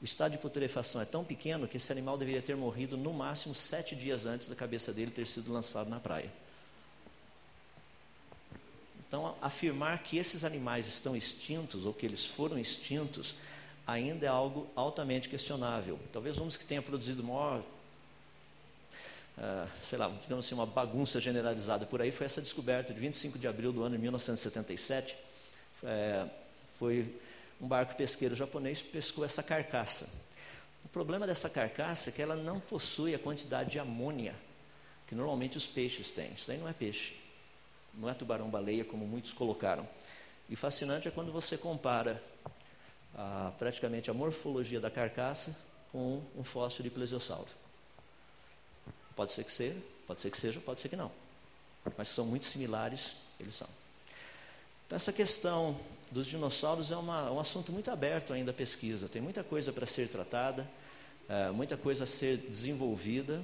O 0.02 0.04
estado 0.04 0.32
de 0.32 0.38
putrefação 0.38 1.00
é 1.00 1.04
tão 1.04 1.24
pequeno 1.24 1.66
que 1.66 1.76
esse 1.76 1.90
animal 1.90 2.18
deveria 2.18 2.42
ter 2.42 2.56
morrido 2.56 2.96
no 2.96 3.12
máximo 3.12 3.54
sete 3.54 3.94
dias 3.94 4.26
antes 4.26 4.48
da 4.48 4.54
cabeça 4.54 4.92
dele 4.92 5.10
ter 5.10 5.26
sido 5.26 5.52
lançado 5.52 5.88
na 5.88 5.98
praia. 5.98 6.30
Então, 9.08 9.36
afirmar 9.40 10.02
que 10.02 10.18
esses 10.18 10.44
animais 10.44 10.86
estão 10.88 11.16
extintos 11.16 11.86
ou 11.86 11.94
que 11.94 12.04
eles 12.04 12.24
foram 12.24 12.58
extintos 12.58 13.34
ainda 13.86 14.26
é 14.26 14.28
algo 14.28 14.68
altamente 14.74 15.28
questionável. 15.28 15.98
Talvez 16.12 16.38
um 16.38 16.46
dos 16.46 16.56
que 16.56 16.66
tenha 16.66 16.82
produzido 16.82 17.22
maior 17.22 17.62
uh, 19.38 19.68
sei 19.82 19.98
lá, 19.98 20.08
digamos 20.20 20.46
assim, 20.46 20.54
uma 20.54 20.66
bagunça 20.66 21.20
generalizada 21.20 21.86
por 21.86 22.00
aí, 22.00 22.10
foi 22.10 22.26
essa 22.26 22.40
descoberta 22.40 22.92
de 22.92 23.00
25 23.00 23.38
de 23.38 23.46
abril 23.46 23.72
do 23.72 23.82
ano 23.82 23.96
de 23.96 24.02
1977. 24.02 25.16
É, 25.84 26.26
foi 26.78 27.14
um 27.60 27.66
barco 27.66 27.94
pesqueiro 27.96 28.34
japonês 28.34 28.82
pescou 28.82 29.24
essa 29.24 29.42
carcaça. 29.42 30.08
O 30.84 30.88
problema 30.88 31.26
dessa 31.26 31.48
carcaça 31.50 32.10
é 32.10 32.12
que 32.12 32.22
ela 32.22 32.36
não 32.36 32.60
possui 32.60 33.14
a 33.14 33.18
quantidade 33.18 33.70
de 33.70 33.78
amônia 33.78 34.34
que 35.06 35.14
normalmente 35.14 35.56
os 35.56 35.66
peixes 35.66 36.10
têm. 36.10 36.32
Isso 36.32 36.46
daí 36.48 36.58
não 36.58 36.68
é 36.68 36.72
peixe, 36.72 37.14
não 37.94 38.08
é 38.08 38.14
tubarão-baleia 38.14 38.84
como 38.84 39.06
muitos 39.06 39.32
colocaram. 39.32 39.88
E 40.48 40.56
fascinante 40.56 41.08
é 41.08 41.10
quando 41.10 41.32
você 41.32 41.56
compara 41.56 42.22
a, 43.14 43.52
praticamente 43.58 44.10
a 44.10 44.14
morfologia 44.14 44.80
da 44.80 44.90
carcaça 44.90 45.56
com 45.92 46.22
um 46.36 46.44
fóssil 46.44 46.82
de 46.82 46.90
plesiosauro. 46.90 47.48
Pode 49.16 49.32
ser 49.32 49.44
que 49.44 49.50
seja, 49.50 49.76
pode 50.06 50.20
ser 50.20 50.30
que 50.30 50.38
seja, 50.38 50.60
pode 50.60 50.80
ser 50.80 50.88
que 50.88 50.96
não. 50.96 51.10
Mas 51.96 52.08
são 52.08 52.26
muito 52.26 52.46
similares, 52.46 53.16
eles 53.40 53.54
são. 53.54 53.68
Então, 54.86 54.94
essa 54.94 55.12
questão 55.12 55.80
dos 56.10 56.26
dinossauros 56.26 56.92
é 56.92 56.96
uma, 56.96 57.30
um 57.32 57.40
assunto 57.40 57.72
muito 57.72 57.90
aberto 57.90 58.32
ainda 58.32 58.50
à 58.50 58.54
pesquisa. 58.54 59.08
Tem 59.08 59.20
muita 59.20 59.42
coisa 59.42 59.72
para 59.72 59.86
ser 59.86 60.08
tratada, 60.08 60.68
é, 61.28 61.50
muita 61.50 61.76
coisa 61.76 62.04
a 62.04 62.06
ser 62.06 62.36
desenvolvida. 62.36 63.42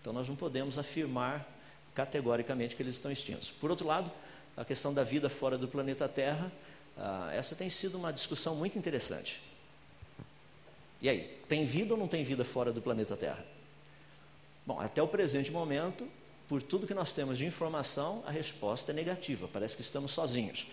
Então, 0.00 0.12
nós 0.12 0.28
não 0.28 0.36
podemos 0.36 0.78
afirmar 0.78 1.46
categoricamente 1.94 2.74
que 2.74 2.82
eles 2.82 2.94
estão 2.94 3.10
extintos. 3.10 3.50
Por 3.50 3.70
outro 3.70 3.86
lado, 3.86 4.10
a 4.56 4.64
questão 4.64 4.92
da 4.92 5.02
vida 5.02 5.28
fora 5.28 5.58
do 5.58 5.68
planeta 5.68 6.08
Terra, 6.08 6.50
ah, 6.96 7.30
essa 7.32 7.54
tem 7.54 7.70
sido 7.70 7.96
uma 7.96 8.12
discussão 8.12 8.54
muito 8.54 8.78
interessante. 8.78 9.42
E 11.00 11.08
aí, 11.08 11.40
tem 11.48 11.66
vida 11.66 11.94
ou 11.94 12.00
não 12.00 12.06
tem 12.06 12.22
vida 12.24 12.44
fora 12.44 12.72
do 12.72 12.80
planeta 12.80 13.16
Terra? 13.16 13.44
Bom, 14.64 14.80
até 14.80 15.02
o 15.02 15.08
presente 15.08 15.50
momento, 15.50 16.06
por 16.48 16.62
tudo 16.62 16.86
que 16.86 16.94
nós 16.94 17.12
temos 17.12 17.38
de 17.38 17.46
informação, 17.46 18.22
a 18.26 18.30
resposta 18.30 18.92
é 18.92 18.94
negativa, 18.94 19.48
parece 19.52 19.74
que 19.74 19.82
estamos 19.82 20.12
sozinhos. 20.12 20.66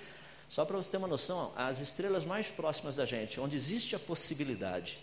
Só 0.48 0.66
para 0.66 0.78
você 0.78 0.92
ter 0.92 0.98
uma 0.98 1.08
noção, 1.08 1.52
as 1.56 1.80
estrelas 1.80 2.26
mais 2.26 2.50
próximas 2.50 2.96
da 2.96 3.06
gente, 3.06 3.40
onde 3.40 3.56
existe 3.56 3.96
a 3.96 4.00
possibilidade 4.00 5.00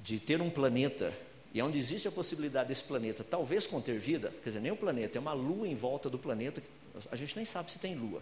de 0.00 0.18
ter 0.18 0.40
um 0.40 0.50
planeta, 0.50 1.12
e 1.52 1.62
onde 1.62 1.78
existe 1.78 2.08
a 2.08 2.12
possibilidade 2.12 2.68
desse 2.68 2.82
planeta 2.82 3.22
talvez 3.22 3.66
conter 3.66 3.98
vida, 3.98 4.32
quer 4.42 4.50
dizer, 4.50 4.60
nem 4.60 4.72
o 4.72 4.76
planeta, 4.76 5.16
é 5.16 5.20
uma 5.20 5.32
lua 5.32 5.68
em 5.68 5.74
volta 5.76 6.10
do 6.10 6.18
planeta, 6.18 6.60
a 7.10 7.16
gente 7.16 7.36
nem 7.36 7.44
sabe 7.44 7.70
se 7.70 7.78
tem 7.78 7.94
lua. 7.94 8.20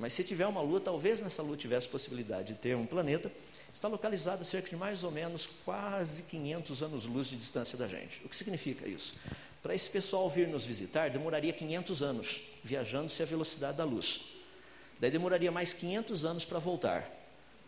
Mas 0.00 0.14
se 0.14 0.24
tiver 0.24 0.46
uma 0.46 0.62
lua, 0.62 0.80
talvez 0.80 1.20
nessa 1.20 1.42
lua 1.42 1.56
tivesse 1.56 1.86
possibilidade 1.86 2.54
de 2.54 2.58
ter 2.58 2.74
um 2.74 2.86
planeta, 2.86 3.30
está 3.72 3.86
localizado 3.86 4.40
a 4.40 4.44
cerca 4.44 4.70
de 4.70 4.76
mais 4.76 5.04
ou 5.04 5.10
menos 5.10 5.46
quase 5.64 6.22
500 6.22 6.82
anos-luz 6.82 7.28
de 7.28 7.36
distância 7.36 7.76
da 7.76 7.86
gente. 7.86 8.24
O 8.24 8.28
que 8.28 8.34
significa 8.34 8.88
isso? 8.88 9.14
Para 9.62 9.74
esse 9.74 9.90
pessoal 9.90 10.28
vir 10.30 10.48
nos 10.48 10.64
visitar, 10.64 11.10
demoraria 11.10 11.52
500 11.52 12.02
anos, 12.02 12.40
viajando-se 12.64 13.22
à 13.22 13.26
velocidade 13.26 13.76
da 13.76 13.84
luz. 13.84 14.22
Daí 14.98 15.10
demoraria 15.10 15.52
mais 15.52 15.74
500 15.74 16.24
anos 16.24 16.44
para 16.46 16.58
voltar. 16.58 17.08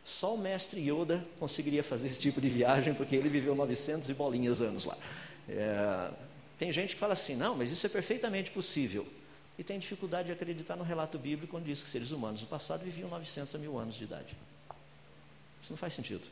Só 0.03 0.35
o 0.35 0.39
mestre 0.39 0.81
Yoda 0.81 1.25
conseguiria 1.39 1.85
fazer 1.85 2.09
esse 2.09 2.19
tipo 2.19 2.41
de 2.41 2.49
viagem, 2.49 2.95
porque 2.95 3.15
ele 3.15 3.29
viveu 3.29 3.55
900 3.55 4.09
e 4.09 4.15
bolinhas 4.15 4.63
anos 4.63 4.87
lá. 4.87 4.97
É, 5.49 6.11
tem 6.59 6.73
gente 6.73 6.95
que 6.95 7.01
fala 7.01 7.13
assim, 7.13 7.37
não, 7.37 7.55
mas 7.55 7.71
isso 7.71 7.85
é 7.87 7.89
perfeitamente 7.91 8.51
possível. 8.51 9.07
E 9.59 9.65
tem 9.65 9.79
dificuldade 9.79 10.27
de 10.27 10.33
acreditar 10.33 10.77
no 10.77 10.85
relato 10.85 11.19
bíblico, 11.19 11.57
onde 11.57 11.67
diz 11.67 11.83
que 11.83 11.89
seres 11.89 12.11
humanos 12.11 12.41
no 12.41 12.47
passado 12.47 12.83
viviam 12.83 13.09
900 13.09 13.55
a 13.55 13.59
mil 13.59 13.79
anos 13.79 13.97
de 13.97 14.05
idade. 14.05 14.37
Isso 15.63 15.73
não 15.73 15.77
faz 15.77 15.95
sentido. 15.95 16.27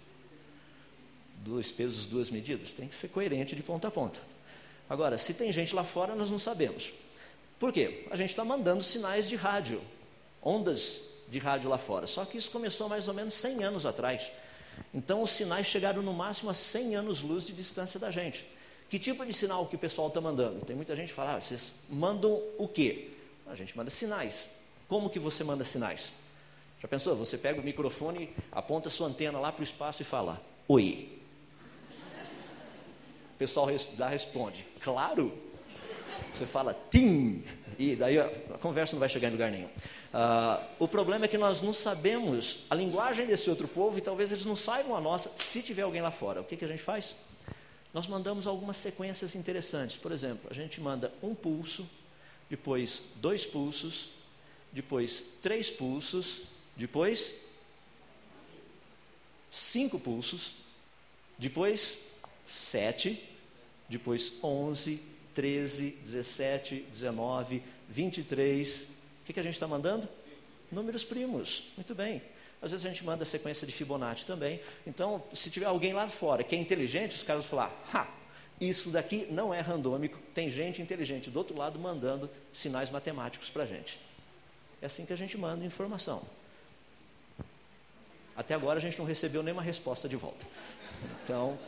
Dois 1.37 1.71
pesos, 1.71 2.07
duas 2.07 2.31
medidas, 2.31 2.73
tem 2.73 2.89
que 2.89 2.95
ser 2.95 3.09
coerente 3.09 3.55
de 3.55 3.63
ponta 3.63 3.89
a 3.89 3.91
ponta. 3.91 4.21
Agora, 4.89 5.17
se 5.17 5.35
tem 5.35 5.53
gente 5.53 5.75
lá 5.75 5.85
fora, 5.85 6.15
nós 6.15 6.31
não 6.31 6.39
sabemos. 6.39 6.93
Por 7.59 7.73
quê? 7.73 8.07
A 8.11 8.17
gente 8.17 8.31
está 8.31 8.45
mandando 8.45 8.83
sinais 8.83 9.29
de 9.29 9.37
rádio, 9.37 9.81
ondas 10.43 11.03
de 11.29 11.39
rádio 11.39 11.71
lá 11.71 11.79
fora. 11.79 12.07
Só 12.07 12.25
que 12.25 12.37
isso 12.37 12.51
começou 12.51 12.89
mais 12.89 13.07
ou 13.07 13.15
menos 13.15 13.35
100 13.35 13.65
anos 13.65 13.87
atrás. 13.87 14.33
Então, 14.93 15.23
os 15.23 15.31
sinais 15.31 15.67
chegaram 15.67 16.03
no 16.03 16.13
máximo 16.13 16.51
a 16.51 16.55
100 16.55 16.97
anos-luz 16.97 17.47
de 17.47 17.53
distância 17.53 18.01
da 18.01 18.11
gente. 18.11 18.45
Que 18.91 18.99
tipo 18.99 19.25
de 19.25 19.33
sinal 19.33 19.67
que 19.67 19.77
o 19.77 19.79
pessoal 19.79 20.09
está 20.09 20.21
mandando? 20.21 20.67
Tem 20.67 20.75
muita 20.75 20.97
gente 20.97 21.11
que 21.11 21.15
fala, 21.15 21.37
ah, 21.37 21.41
vocês 21.41 21.73
mandam 21.89 22.43
o 22.59 22.67
quê? 22.67 23.11
A 23.47 23.55
gente 23.55 23.77
manda 23.77 23.89
sinais. 23.89 24.51
Como 24.89 25.09
que 25.09 25.21
você 25.21 25.45
manda 25.45 25.63
sinais? 25.63 26.13
Já 26.83 26.89
pensou? 26.89 27.15
Você 27.15 27.39
pega 27.39 27.61
o 27.61 27.65
microfone, 27.65 28.35
aponta 28.51 28.91
sua 28.91 29.07
antena 29.07 29.39
lá 29.39 29.53
para 29.53 29.61
o 29.61 29.63
espaço 29.63 30.03
e 30.03 30.05
fala: 30.05 30.43
Oi. 30.67 31.09
O 33.35 33.39
pessoal 33.39 33.69
lá 33.97 34.09
responde: 34.09 34.67
Claro. 34.81 35.33
Você 36.33 36.45
fala 36.45 36.77
tim, 36.91 37.45
e 37.79 37.97
daí 37.97 38.19
a, 38.19 38.29
conversa 38.61 38.95
não 38.95 39.01
vai 39.01 39.09
chegar 39.09 39.29
em 39.29 39.33
lugar 39.33 39.51
nenhum. 39.51 39.67
Uh, 39.67 40.65
o 40.79 40.89
problema 40.89 41.25
é 41.25 41.29
que 41.29 41.39
nós 41.39 41.63
não 41.63 41.73
sabemos 41.73 42.67
a 42.69 42.75
linguagem 42.75 43.27
desse 43.27 43.49
outro 43.49 43.67
povo 43.67 43.99
e 43.99 44.01
talvez 44.01 44.31
eles 44.31 44.45
não 44.45 44.55
saibam 44.55 44.97
a 44.97 45.01
nossa, 45.01 45.31
se 45.37 45.63
tiver 45.63 45.83
alguém 45.83 46.03
lá 46.03 46.11
fora. 46.11 46.41
O 46.41 46.45
que, 46.45 46.57
que 46.57 46.65
a 46.65 46.69
gente 46.69 46.83
faz? 46.83 47.17
Nós 47.93 48.07
mandamos 48.07 48.47
algumas 48.47 48.77
sequências 48.77 49.35
interessantes. 49.35 49.97
Por 49.97 50.13
exemplo, 50.13 50.49
a 50.51 50.55
gente 50.55 50.81
manda 50.81 51.13
um 51.23 51.35
pulso, 51.35 51.89
depois 52.49 53.03
dois 53.17 53.45
pulsos, 53.45 54.09
depois 54.73 55.25
três 55.43 55.71
pulsos, 55.71 56.43
depois, 56.77 57.35
cinco 59.51 59.99
pulsos. 59.99 60.55
Depois, 61.39 61.99
sete. 62.47 63.23
Depois, 63.89 64.33
onze. 64.43 65.11
13, 65.35 65.97
17, 66.05 66.87
19, 66.93 67.63
23. 67.89 68.83
O 68.83 69.25
que, 69.25 69.33
que 69.33 69.41
a 69.41 69.43
gente 69.43 69.55
está 69.55 69.67
mandando? 69.67 70.09
Números 70.71 71.05
primos. 71.05 71.65
Muito 71.77 71.95
bem. 71.95 72.23
Às 72.63 72.73
vezes 72.73 72.85
a 72.85 72.89
gente 72.89 73.05
manda 73.05 73.23
a 73.23 73.27
sequência 73.27 73.67
de 73.67 73.73
Fibonacci 73.73 74.27
também. 74.27 74.61
Então, 74.87 75.23
se 75.33 75.51
tiver 75.51 75.67
alguém 75.67 75.93
lá 75.93 76.09
fora 76.09 76.43
que 76.45 76.55
é 76.55 76.59
inteligente, 76.59 77.17
os 77.17 77.23
caras 77.23 77.43
vão 77.47 77.51
falar: 77.51 77.85
ha, 77.93 78.07
isso 78.61 78.91
daqui 78.91 79.27
não 79.31 79.53
é 79.55 79.61
randômico, 79.61 80.19
tem 80.35 80.51
gente 80.51 80.83
inteligente 80.83 81.31
do 81.31 81.39
outro 81.39 81.57
lado 81.57 81.79
mandando 81.79 82.29
sinais 82.53 82.91
matemáticos 82.91 83.49
para 83.49 83.63
a 83.63 83.67
gente. 83.67 83.99
É 84.83 84.87
assim 84.87 85.07
que 85.07 85.13
a 85.13 85.17
gente 85.17 85.39
manda 85.39 85.65
informação. 85.65 86.23
Até 88.37 88.55
agora 88.55 88.79
a 88.79 88.83
gente 88.83 88.99
não 88.99 89.05
recebeu 89.05 89.43
nenhuma 89.43 89.63
resposta 89.63 90.09
de 90.09 90.17
volta. 90.17 90.47
Então, 91.25 91.59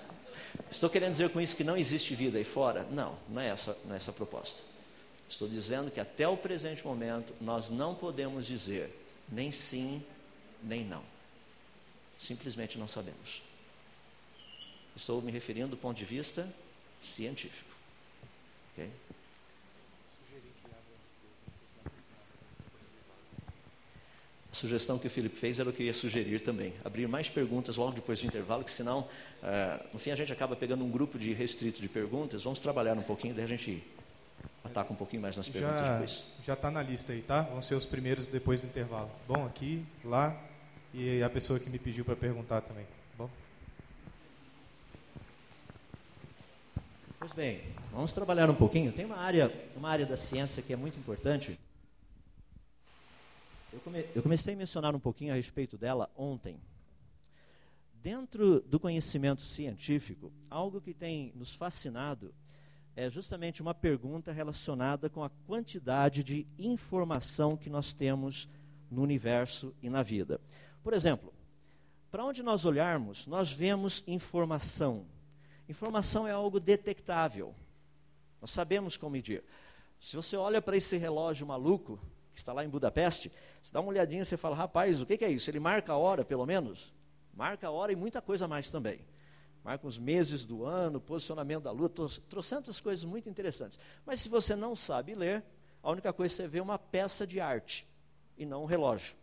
estou 0.71 0.89
querendo 0.89 1.11
dizer 1.13 1.31
com 1.31 1.41
isso 1.41 1.57
que 1.57 1.65
não 1.65 1.77
existe 1.77 2.15
vida 2.15 2.39
aí 2.39 2.45
fora? 2.45 2.87
Não, 2.91 3.19
não 3.29 3.41
é 3.41 3.49
essa, 3.49 3.77
não 3.85 3.95
é 3.95 3.97
essa 3.97 4.11
a 4.11 4.15
proposta. 4.15 4.63
Estou 5.29 5.49
dizendo 5.49 5.91
que 5.91 6.01
até 6.01 6.29
o 6.29 6.37
presente 6.37 6.87
momento 6.87 7.35
nós 7.41 7.71
não 7.71 7.95
podemos 7.95 8.47
dizer 8.47 8.95
nem 9.31 9.51
sim, 9.51 10.03
nem 10.63 10.85
não. 10.85 11.03
Simplesmente 12.19 12.79
não 12.79 12.87
sabemos. 12.87 13.43
Estou 14.95 15.21
me 15.23 15.33
referindo 15.33 15.69
do 15.69 15.77
ponto 15.77 15.97
de 15.97 16.05
vista 16.05 16.47
científico. 17.01 17.71
Okay? 18.73 18.91
A 24.51 24.55
sugestão 24.55 24.99
que 24.99 25.07
o 25.07 25.11
Felipe 25.11 25.35
fez 25.35 25.59
era 25.59 25.69
o 25.69 25.73
que 25.73 25.83
eu 25.83 25.87
ia 25.87 25.95
sugerir 25.95 26.41
também. 26.41 26.75
Abrir 26.85 27.09
mais 27.09 27.31
perguntas 27.31 27.79
logo 27.79 27.93
depois 27.93 28.21
do 28.21 28.27
intervalo, 28.27 28.63
que 28.63 28.71
senão, 28.71 29.09
uh, 29.43 29.89
no 29.93 29.99
fim, 29.99 30.11
a 30.11 30.15
gente 30.15 30.31
acaba 30.31 30.55
pegando 30.55 30.85
um 30.85 30.91
grupo 30.91 31.19
de 31.19 31.33
restrito 31.33 31.81
de 31.81 31.89
perguntas. 31.89 32.45
Vamos 32.45 32.59
trabalhar 32.59 32.97
um 32.99 33.03
pouquinho, 33.03 33.35
daí 33.35 33.45
a 33.45 33.49
gente 33.49 33.83
ataca 34.63 34.93
um 34.93 34.97
pouquinho 34.97 35.23
mais 35.23 35.39
nas 35.39 35.49
perguntas 35.49 35.87
já, 35.87 35.93
depois. 35.95 36.23
Já 36.45 36.53
está 36.53 36.71
na 36.71 36.83
lista 36.83 37.15
aí, 37.15 37.23
tá? 37.23 37.41
Vão 37.43 37.63
ser 37.63 37.77
os 37.77 37.87
primeiros 37.87 38.27
depois 38.27 38.61
do 38.61 38.67
intervalo. 38.67 39.11
Bom, 39.27 39.47
aqui, 39.47 39.85
lá 40.05 40.39
e 40.93 41.23
a 41.23 41.31
pessoa 41.31 41.59
que 41.59 41.71
me 41.71 41.79
pediu 41.79 42.05
para 42.05 42.17
perguntar 42.17 42.61
também. 42.61 42.87
Bom. 43.17 43.31
Pois 47.19 47.33
bem, 47.33 47.63
vamos 47.93 48.13
trabalhar 48.13 48.51
um 48.51 48.55
pouquinho. 48.55 48.93
Tem 48.93 49.05
uma 49.05 49.19
área, 49.19 49.53
uma 49.77 49.89
área 49.89 50.07
da 50.07 50.17
ciência 50.17 50.63
que 50.63 50.73
é 50.73 50.77
muito 50.77 50.99
importante 50.99 51.59
eu, 53.73 53.81
come, 53.81 54.05
eu 54.15 54.23
comecei 54.23 54.53
a 54.53 54.57
mencionar 54.57 54.95
um 54.95 55.01
pouquinho 55.01 55.33
a 55.33 55.37
respeito 55.37 55.79
dela 55.79 56.11
ontem. 56.15 56.61
Dentro 57.95 58.61
do 58.61 58.79
conhecimento 58.79 59.41
científico, 59.43 60.31
algo 60.51 60.81
que 60.81 60.93
tem 60.93 61.33
nos 61.35 61.55
fascinado 61.55 62.35
é 62.95 63.09
justamente 63.09 63.63
uma 63.63 63.73
pergunta 63.73 64.31
relacionada 64.31 65.09
com 65.09 65.25
a 65.25 65.31
quantidade 65.31 66.23
de 66.23 66.47
informação 66.59 67.57
que 67.57 67.71
nós 67.71 67.95
temos 67.95 68.47
no 68.91 69.03
universo 69.03 69.75
e 69.81 69.89
na 69.89 70.03
vida. 70.03 70.39
Por 70.83 70.93
exemplo, 70.95 71.33
para 72.11 72.25
onde 72.25 72.43
nós 72.43 72.65
olharmos, 72.65 73.27
nós 73.27 73.51
vemos 73.51 74.03
informação. 74.07 75.07
Informação 75.69 76.27
é 76.27 76.33
algo 76.33 76.61
detectável. 76.61 77.55
Nós 78.41 78.51
sabemos 78.51 78.97
como 78.97 79.13
medir. 79.13 79.43
Se 80.01 80.17
você 80.17 80.37
olha 80.37 80.61
para 80.61 80.77
esse 80.77 80.97
relógio 80.97 81.47
maluco, 81.47 81.99
que 82.35 82.39
está 82.39 82.53
lá 82.53 82.65
em 82.65 82.69
Budapeste, 82.69 83.31
você 83.63 83.73
dá 83.73 83.81
uma 83.81 83.91
olhadinha 83.91 84.23
e 84.23 84.37
fala, 84.37 84.57
rapaz, 84.57 85.01
o 85.01 85.07
que 85.07 85.25
é 85.25 85.31
isso? 85.31 85.49
Ele 85.49 85.61
marca 85.61 85.93
a 85.93 85.97
hora, 85.97 86.25
pelo 86.25 86.45
menos? 86.45 86.93
Marca 87.33 87.69
a 87.69 87.71
hora 87.71 87.93
e 87.93 87.97
muita 87.97 88.21
coisa 88.21 88.49
mais 88.49 88.71
também. 88.71 89.01
Marca 89.63 89.87
os 89.87 89.97
meses 89.97 90.45
do 90.45 90.65
ano, 90.65 91.01
posicionamento 91.01 91.63
da 91.63 91.71
lua, 91.71 91.89
trocentas 92.29 92.81
coisas 92.81 93.05
muito 93.05 93.29
interessantes. 93.29 93.79
Mas 94.05 94.21
se 94.21 94.29
você 94.29 94.57
não 94.57 94.75
sabe 94.75 95.15
ler, 95.15 95.45
a 95.83 95.91
única 95.91 96.13
coisa 96.13 96.35
que 96.35 96.43
você 96.43 96.49
vê 96.49 96.59
é 96.59 96.63
uma 96.63 96.79
peça 96.79 97.27
de 97.27 97.41
arte 97.41 97.87
e 98.37 98.45
não 98.45 98.65
um 98.65 98.67
relógio. 98.67 99.15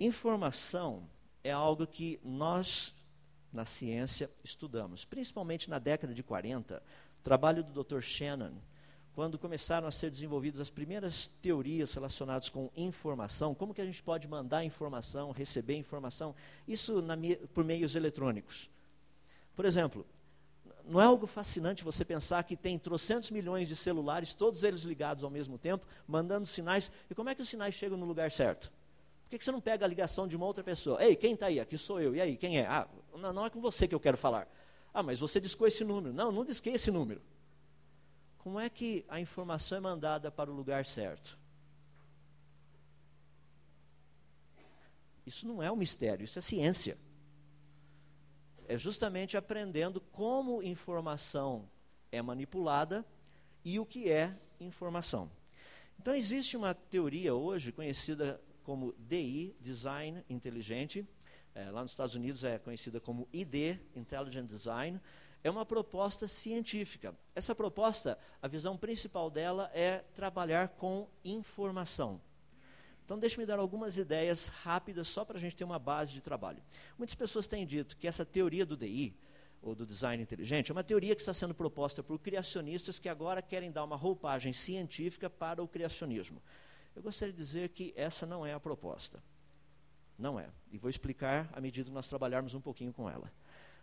Informação 0.00 1.08
é 1.42 1.50
algo 1.50 1.86
que 1.86 2.20
nós, 2.22 2.94
na 3.52 3.64
ciência, 3.64 4.30
estudamos. 4.44 5.04
Principalmente 5.04 5.68
na 5.68 5.78
década 5.78 6.14
de 6.14 6.22
40, 6.22 6.82
o 7.18 7.22
trabalho 7.22 7.64
do 7.64 7.82
Dr. 7.82 8.00
Shannon, 8.00 8.52
quando 9.12 9.36
começaram 9.36 9.88
a 9.88 9.90
ser 9.90 10.10
desenvolvidas 10.10 10.60
as 10.60 10.70
primeiras 10.70 11.26
teorias 11.26 11.92
relacionadas 11.94 12.48
com 12.48 12.70
informação, 12.76 13.56
como 13.56 13.74
que 13.74 13.80
a 13.80 13.84
gente 13.84 14.00
pode 14.00 14.28
mandar 14.28 14.64
informação, 14.64 15.32
receber 15.32 15.76
informação, 15.76 16.32
isso 16.68 17.02
na, 17.02 17.16
por 17.52 17.64
meios 17.64 17.96
eletrônicos. 17.96 18.70
Por 19.56 19.64
exemplo, 19.64 20.06
não 20.84 21.00
é 21.00 21.04
algo 21.04 21.26
fascinante 21.26 21.82
você 21.82 22.04
pensar 22.04 22.44
que 22.44 22.56
tem 22.56 22.78
trocentos 22.78 23.32
milhões 23.32 23.68
de 23.68 23.74
celulares, 23.74 24.32
todos 24.32 24.62
eles 24.62 24.82
ligados 24.82 25.24
ao 25.24 25.30
mesmo 25.30 25.58
tempo, 25.58 25.84
mandando 26.06 26.46
sinais, 26.46 26.88
e 27.10 27.14
como 27.16 27.28
é 27.28 27.34
que 27.34 27.42
os 27.42 27.48
sinais 27.48 27.74
chegam 27.74 27.98
no 27.98 28.06
lugar 28.06 28.30
certo? 28.30 28.70
Por 29.28 29.36
que, 29.36 29.44
você 29.44 29.52
não 29.52 29.60
pega 29.60 29.84
a 29.84 29.88
ligação 29.88 30.26
de 30.26 30.34
uma 30.34 30.46
outra 30.46 30.64
pessoa? 30.64 31.04
Ei, 31.04 31.14
quem 31.14 31.34
está 31.34 31.46
aí? 31.46 31.60
Aqui 31.60 31.76
sou 31.76 32.00
eu. 32.00 32.16
E 32.16 32.20
aí, 32.20 32.34
quem 32.34 32.58
é? 32.58 32.66
Ah, 32.66 32.88
não, 33.14 33.30
não 33.30 33.44
é 33.44 33.50
com 33.50 33.60
você 33.60 33.86
que 33.86 33.94
eu 33.94 34.00
quero 34.00 34.16
falar. 34.16 34.48
Ah, 34.92 35.02
mas 35.02 35.20
você 35.20 35.38
discou 35.38 35.66
esse 35.66 35.84
número. 35.84 36.14
Não, 36.14 36.32
não 36.32 36.46
disquei 36.46 36.72
esse 36.72 36.90
número. 36.90 37.20
Como 38.38 38.58
é 38.58 38.70
que 38.70 39.04
a 39.06 39.20
informação 39.20 39.76
é 39.76 39.80
mandada 39.82 40.30
para 40.30 40.50
o 40.50 40.54
lugar 40.54 40.86
certo? 40.86 41.38
Isso 45.26 45.46
não 45.46 45.62
é 45.62 45.70
um 45.70 45.76
mistério, 45.76 46.24
isso 46.24 46.38
é 46.38 46.42
ciência. 46.42 46.96
É 48.66 48.78
justamente 48.78 49.36
aprendendo 49.36 50.00
como 50.00 50.62
informação 50.62 51.68
é 52.10 52.22
manipulada 52.22 53.04
e 53.62 53.78
o 53.78 53.84
que 53.84 54.10
é 54.10 54.34
informação. 54.58 55.30
Então, 56.00 56.14
existe 56.14 56.56
uma 56.56 56.72
teoria 56.72 57.34
hoje 57.34 57.72
conhecida 57.72 58.40
como 58.68 58.94
DI, 58.98 59.56
Design 59.58 60.22
Inteligente. 60.28 61.02
É, 61.54 61.70
lá 61.70 61.80
nos 61.80 61.92
Estados 61.92 62.14
Unidos 62.14 62.44
é 62.44 62.58
conhecida 62.58 63.00
como 63.00 63.26
ID, 63.32 63.78
Intelligent 63.96 64.46
Design 64.46 65.00
é 65.42 65.48
uma 65.48 65.64
proposta 65.64 66.28
científica. 66.28 67.16
Essa 67.34 67.54
proposta, 67.54 68.18
a 68.42 68.46
visão 68.46 68.76
principal 68.76 69.30
dela 69.30 69.70
é 69.72 70.04
trabalhar 70.12 70.68
com 70.68 71.08
informação. 71.24 72.20
Então, 73.06 73.18
deixe-me 73.18 73.46
dar 73.46 73.58
algumas 73.58 73.96
ideias 73.96 74.48
rápidas, 74.48 75.08
só 75.08 75.24
para 75.24 75.38
a 75.38 75.40
gente 75.40 75.56
ter 75.56 75.64
uma 75.64 75.78
base 75.78 76.12
de 76.12 76.20
trabalho. 76.20 76.62
Muitas 76.98 77.14
pessoas 77.14 77.46
têm 77.46 77.64
dito 77.64 77.96
que 77.96 78.06
essa 78.06 78.26
teoria 78.26 78.66
do 78.66 78.76
DI, 78.76 79.16
ou 79.62 79.74
do 79.74 79.86
design 79.86 80.22
inteligente, 80.22 80.70
é 80.70 80.74
uma 80.74 80.84
teoria 80.84 81.14
que 81.14 81.22
está 81.22 81.32
sendo 81.32 81.54
proposta 81.54 82.02
por 82.02 82.18
criacionistas 82.18 82.98
que 82.98 83.08
agora 83.08 83.40
querem 83.40 83.72
dar 83.72 83.84
uma 83.84 83.96
roupagem 83.96 84.52
científica 84.52 85.30
para 85.30 85.62
o 85.62 85.68
criacionismo. 85.68 86.42
Eu 86.98 87.02
gostaria 87.02 87.32
de 87.32 87.38
dizer 87.38 87.68
que 87.68 87.94
essa 87.94 88.26
não 88.26 88.44
é 88.44 88.52
a 88.52 88.58
proposta. 88.58 89.22
Não 90.18 90.38
é. 90.38 90.48
E 90.72 90.76
vou 90.76 90.90
explicar 90.90 91.48
à 91.52 91.60
medida 91.60 91.88
que 91.88 91.94
nós 91.94 92.08
trabalharmos 92.08 92.54
um 92.54 92.60
pouquinho 92.60 92.92
com 92.92 93.08
ela. 93.08 93.32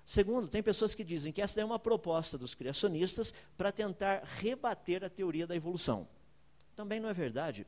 Segundo, 0.06 0.50
tem 0.50 0.62
pessoas 0.62 0.94
que 0.94 1.02
dizem 1.02 1.32
que 1.32 1.42
essa 1.42 1.62
é 1.62 1.64
uma 1.64 1.80
proposta 1.80 2.38
dos 2.38 2.54
criacionistas 2.54 3.34
para 3.58 3.72
tentar 3.72 4.22
rebater 4.26 5.02
a 5.06 5.10
teoria 5.10 5.48
da 5.48 5.56
evolução. 5.56 6.06
Também 6.76 7.00
não 7.00 7.08
é 7.08 7.14
verdade, 7.14 7.66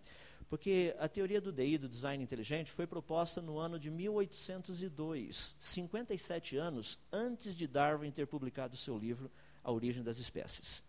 porque 0.49 0.93
a 0.99 1.07
teoria 1.07 1.39
do 1.39 1.53
DI, 1.53 1.77
do 1.77 1.87
design 1.87 2.21
inteligente, 2.21 2.69
foi 2.69 2.85
proposta 2.85 3.41
no 3.41 3.57
ano 3.57 3.79
de 3.79 3.89
1802, 3.89 5.55
57 5.57 6.57
anos 6.57 6.99
antes 7.09 7.55
de 7.55 7.65
Darwin 7.67 8.11
ter 8.11 8.27
publicado 8.27 8.75
seu 8.75 8.97
livro 8.97 9.31
A 9.63 9.71
Origem 9.71 10.03
das 10.03 10.17
Espécies. 10.17 10.83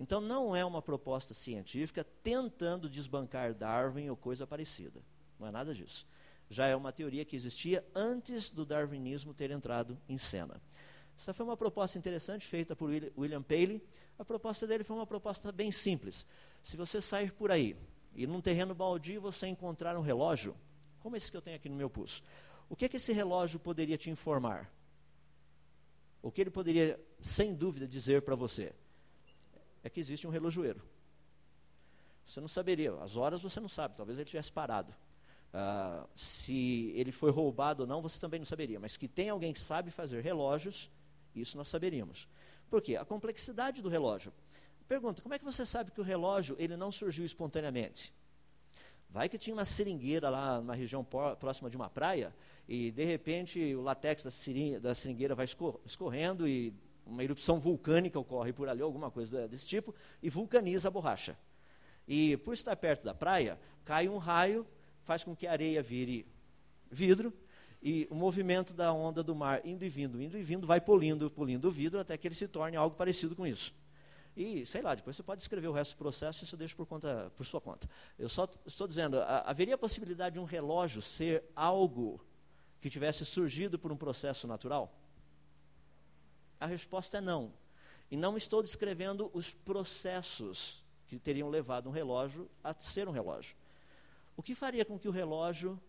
Então 0.00 0.18
não 0.18 0.56
é 0.56 0.64
uma 0.64 0.80
proposta 0.80 1.34
científica 1.34 2.02
tentando 2.22 2.88
desbancar 2.88 3.52
Darwin 3.54 4.08
ou 4.08 4.16
coisa 4.16 4.46
parecida. 4.46 5.02
Não 5.38 5.46
é 5.46 5.50
nada 5.50 5.74
disso. 5.74 6.06
Já 6.48 6.66
é 6.66 6.74
uma 6.74 6.90
teoria 6.90 7.22
que 7.22 7.36
existia 7.36 7.86
antes 7.94 8.48
do 8.48 8.64
darwinismo 8.64 9.34
ter 9.34 9.50
entrado 9.50 10.00
em 10.08 10.16
cena. 10.16 10.58
Essa 11.18 11.34
foi 11.34 11.44
uma 11.44 11.56
proposta 11.56 11.98
interessante 11.98 12.46
feita 12.46 12.74
por 12.74 12.88
William 12.88 13.42
Paley. 13.42 13.78
A 14.18 14.24
proposta 14.24 14.66
dele 14.66 14.84
foi 14.84 14.96
uma 14.96 15.06
proposta 15.06 15.52
bem 15.52 15.70
simples. 15.70 16.24
Se 16.62 16.78
você 16.78 17.02
sair 17.02 17.30
por 17.30 17.50
aí 17.50 17.76
e 18.14 18.26
num 18.26 18.40
terreno 18.40 18.74
baldio 18.74 19.20
você 19.20 19.48
encontrar 19.48 19.98
um 19.98 20.02
relógio, 20.02 20.56
como 21.00 21.14
esse 21.14 21.30
que 21.30 21.36
eu 21.36 21.42
tenho 21.42 21.56
aqui 21.56 21.68
no 21.68 21.76
meu 21.76 21.90
pulso, 21.90 22.22
o 22.70 22.74
que, 22.74 22.86
é 22.86 22.88
que 22.88 22.96
esse 22.96 23.12
relógio 23.12 23.60
poderia 23.60 23.98
te 23.98 24.08
informar? 24.08 24.72
O 26.22 26.32
que 26.32 26.40
ele 26.40 26.50
poderia, 26.50 26.98
sem 27.20 27.54
dúvida, 27.54 27.86
dizer 27.86 28.22
para 28.22 28.34
você? 28.34 28.74
É 29.82 29.90
que 29.90 30.00
existe 30.00 30.26
um 30.26 30.30
relojoeiro. 30.30 30.82
Você 32.26 32.40
não 32.40 32.48
saberia, 32.48 32.94
as 33.02 33.16
horas 33.16 33.42
você 33.42 33.58
não 33.58 33.68
sabe, 33.68 33.96
talvez 33.96 34.18
ele 34.18 34.28
tivesse 34.28 34.52
parado. 34.52 34.94
Uh, 35.52 36.08
se 36.14 36.92
ele 36.94 37.10
foi 37.10 37.30
roubado 37.30 37.82
ou 37.82 37.86
não, 37.88 38.00
você 38.00 38.20
também 38.20 38.38
não 38.38 38.46
saberia. 38.46 38.78
Mas 38.78 38.96
que 38.96 39.08
tem 39.08 39.30
alguém 39.30 39.52
que 39.52 39.60
sabe 39.60 39.90
fazer 39.90 40.22
relógios, 40.22 40.88
isso 41.34 41.56
nós 41.56 41.68
saberíamos. 41.68 42.28
Por 42.68 42.80
quê? 42.80 42.96
A 42.96 43.04
complexidade 43.04 43.82
do 43.82 43.88
relógio. 43.88 44.32
Pergunta, 44.86 45.22
como 45.22 45.34
é 45.34 45.38
que 45.38 45.44
você 45.44 45.66
sabe 45.66 45.90
que 45.90 46.00
o 46.00 46.04
relógio 46.04 46.54
ele 46.58 46.76
não 46.76 46.92
surgiu 46.92 47.24
espontaneamente? 47.24 48.12
Vai 49.08 49.28
que 49.28 49.38
tinha 49.38 49.54
uma 49.54 49.64
seringueira 49.64 50.30
lá 50.30 50.60
na 50.60 50.72
região 50.72 51.04
próxima 51.04 51.68
de 51.68 51.76
uma 51.76 51.90
praia 51.90 52.32
e 52.68 52.92
de 52.92 53.04
repente 53.04 53.74
o 53.74 53.82
latex 53.82 54.22
da, 54.22 54.94
seringueira 54.94 55.34
vai 55.34 55.46
escorrendo 55.84 56.46
e 56.46 56.72
uma 57.10 57.24
erupção 57.24 57.58
vulcânica 57.58 58.18
ocorre 58.18 58.52
por 58.52 58.68
ali, 58.68 58.80
alguma 58.80 59.10
coisa 59.10 59.48
desse 59.48 59.66
tipo, 59.66 59.94
e 60.22 60.30
vulcaniza 60.30 60.88
a 60.88 60.90
borracha. 60.90 61.36
E 62.06 62.36
por 62.38 62.54
estar 62.54 62.74
perto 62.76 63.04
da 63.04 63.14
praia, 63.14 63.58
cai 63.84 64.08
um 64.08 64.16
raio, 64.16 64.66
faz 65.02 65.24
com 65.24 65.34
que 65.34 65.46
a 65.46 65.52
areia 65.52 65.82
vire 65.82 66.26
vidro, 66.90 67.32
e 67.82 68.06
o 68.10 68.14
movimento 68.14 68.74
da 68.74 68.92
onda 68.92 69.22
do 69.22 69.34
mar 69.34 69.64
indo 69.64 69.84
e 69.84 69.88
vindo, 69.88 70.20
indo 70.20 70.36
e 70.36 70.42
vindo, 70.42 70.66
vai 70.66 70.80
polindo, 70.80 71.30
polindo 71.30 71.68
o 71.68 71.70
vidro 71.70 71.98
até 71.98 72.16
que 72.16 72.28
ele 72.28 72.34
se 72.34 72.46
torne 72.46 72.76
algo 72.76 72.94
parecido 72.94 73.34
com 73.34 73.46
isso. 73.46 73.74
E, 74.36 74.64
sei 74.64 74.82
lá, 74.82 74.94
depois 74.94 75.16
você 75.16 75.22
pode 75.22 75.42
escrever 75.42 75.68
o 75.68 75.72
resto 75.72 75.94
do 75.94 75.98
processo, 75.98 76.44
isso 76.44 76.54
eu 76.54 76.58
deixo 76.58 76.76
por, 76.76 76.86
conta, 76.86 77.32
por 77.36 77.44
sua 77.44 77.60
conta. 77.60 77.88
Eu 78.18 78.28
só 78.28 78.48
estou 78.66 78.86
dizendo, 78.86 79.18
a, 79.18 79.40
haveria 79.50 79.74
a 79.74 79.78
possibilidade 79.78 80.34
de 80.34 80.38
um 80.38 80.44
relógio 80.44 81.02
ser 81.02 81.44
algo 81.56 82.20
que 82.80 82.88
tivesse 82.88 83.24
surgido 83.24 83.78
por 83.78 83.90
um 83.90 83.96
processo 83.96 84.46
natural? 84.46 84.99
A 86.60 86.66
resposta 86.66 87.18
é 87.18 87.20
não. 87.20 87.52
E 88.10 88.16
não 88.16 88.36
estou 88.36 88.62
descrevendo 88.62 89.30
os 89.32 89.54
processos 89.54 90.84
que 91.08 91.18
teriam 91.18 91.48
levado 91.48 91.88
um 91.88 91.92
relógio 91.92 92.48
a 92.62 92.74
ser 92.74 93.08
um 93.08 93.12
relógio. 93.12 93.56
O 94.36 94.42
que 94.42 94.54
faria 94.54 94.84
com 94.84 94.98
que 94.98 95.08
o 95.08 95.12
relógio 95.12 95.80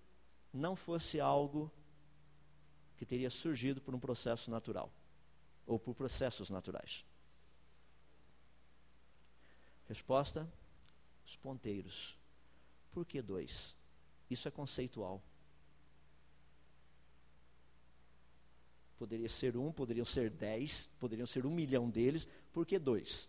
não 0.54 0.76
fosse 0.76 1.20
algo 1.20 1.72
que 2.98 3.06
teria 3.06 3.30
surgido 3.30 3.82
por 3.82 3.94
um 3.94 4.00
processo 4.00 4.50
natural 4.50 4.92
ou 5.68 5.78
por 5.78 5.94
processos 5.94 6.50
naturais? 6.50 7.06
Resposta: 9.88 10.48
os 11.26 11.36
ponteiros. 11.36 12.18
Por 12.92 13.06
que 13.06 13.22
dois? 13.22 13.76
Isso 14.30 14.48
é 14.48 14.52
conceitual. 14.52 15.22
Poderia 19.02 19.28
ser 19.28 19.58
um, 19.58 19.72
poderiam 19.72 20.06
ser 20.06 20.30
dez, 20.30 20.88
poderiam 21.00 21.26
ser 21.26 21.44
um 21.44 21.50
milhão 21.50 21.90
deles, 21.90 22.28
por 22.54 22.68
que 22.68 22.78
dois? 22.78 23.28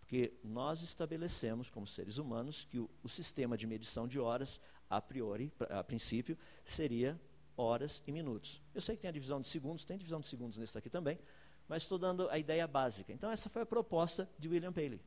Porque 0.00 0.34
nós 0.44 0.82
estabelecemos, 0.82 1.70
como 1.70 1.86
seres 1.86 2.18
humanos, 2.18 2.66
que 2.66 2.78
o, 2.78 2.90
o 3.02 3.08
sistema 3.08 3.56
de 3.56 3.66
medição 3.66 4.06
de 4.06 4.20
horas, 4.20 4.60
a 4.90 5.00
priori, 5.00 5.50
a 5.70 5.82
princípio, 5.82 6.36
seria 6.62 7.18
horas 7.56 8.02
e 8.06 8.12
minutos. 8.12 8.60
Eu 8.74 8.82
sei 8.82 8.96
que 8.96 9.00
tem 9.00 9.08
a 9.08 9.12
divisão 9.12 9.40
de 9.40 9.48
segundos, 9.48 9.82
tem 9.82 9.96
divisão 9.96 10.20
de 10.20 10.26
segundos 10.26 10.58
nesse 10.58 10.76
aqui 10.76 10.90
também, 10.90 11.18
mas 11.66 11.84
estou 11.84 11.96
dando 11.98 12.28
a 12.28 12.38
ideia 12.38 12.66
básica. 12.66 13.14
Então, 13.14 13.30
essa 13.30 13.48
foi 13.48 13.62
a 13.62 13.66
proposta 13.66 14.28
de 14.38 14.46
William 14.46 14.74
Paley. 14.74 15.00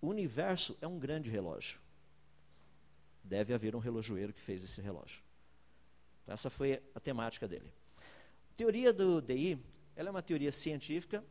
O 0.00 0.06
universo 0.08 0.78
é 0.80 0.86
um 0.86 0.98
grande 0.98 1.28
relógio. 1.28 1.78
Deve 3.22 3.52
haver 3.52 3.76
um 3.76 3.80
relojoeiro 3.80 4.32
que 4.32 4.40
fez 4.40 4.62
esse 4.62 4.80
relógio. 4.80 5.27
Essa 6.28 6.50
foi 6.50 6.82
a 6.94 7.00
temática 7.00 7.48
dele. 7.48 7.72
A 7.98 8.54
teoria 8.56 8.92
do 8.92 9.20
DI 9.20 9.58
ela 9.96 10.08
é 10.08 10.10
uma 10.10 10.22
teoria 10.22 10.52
científica 10.52 11.24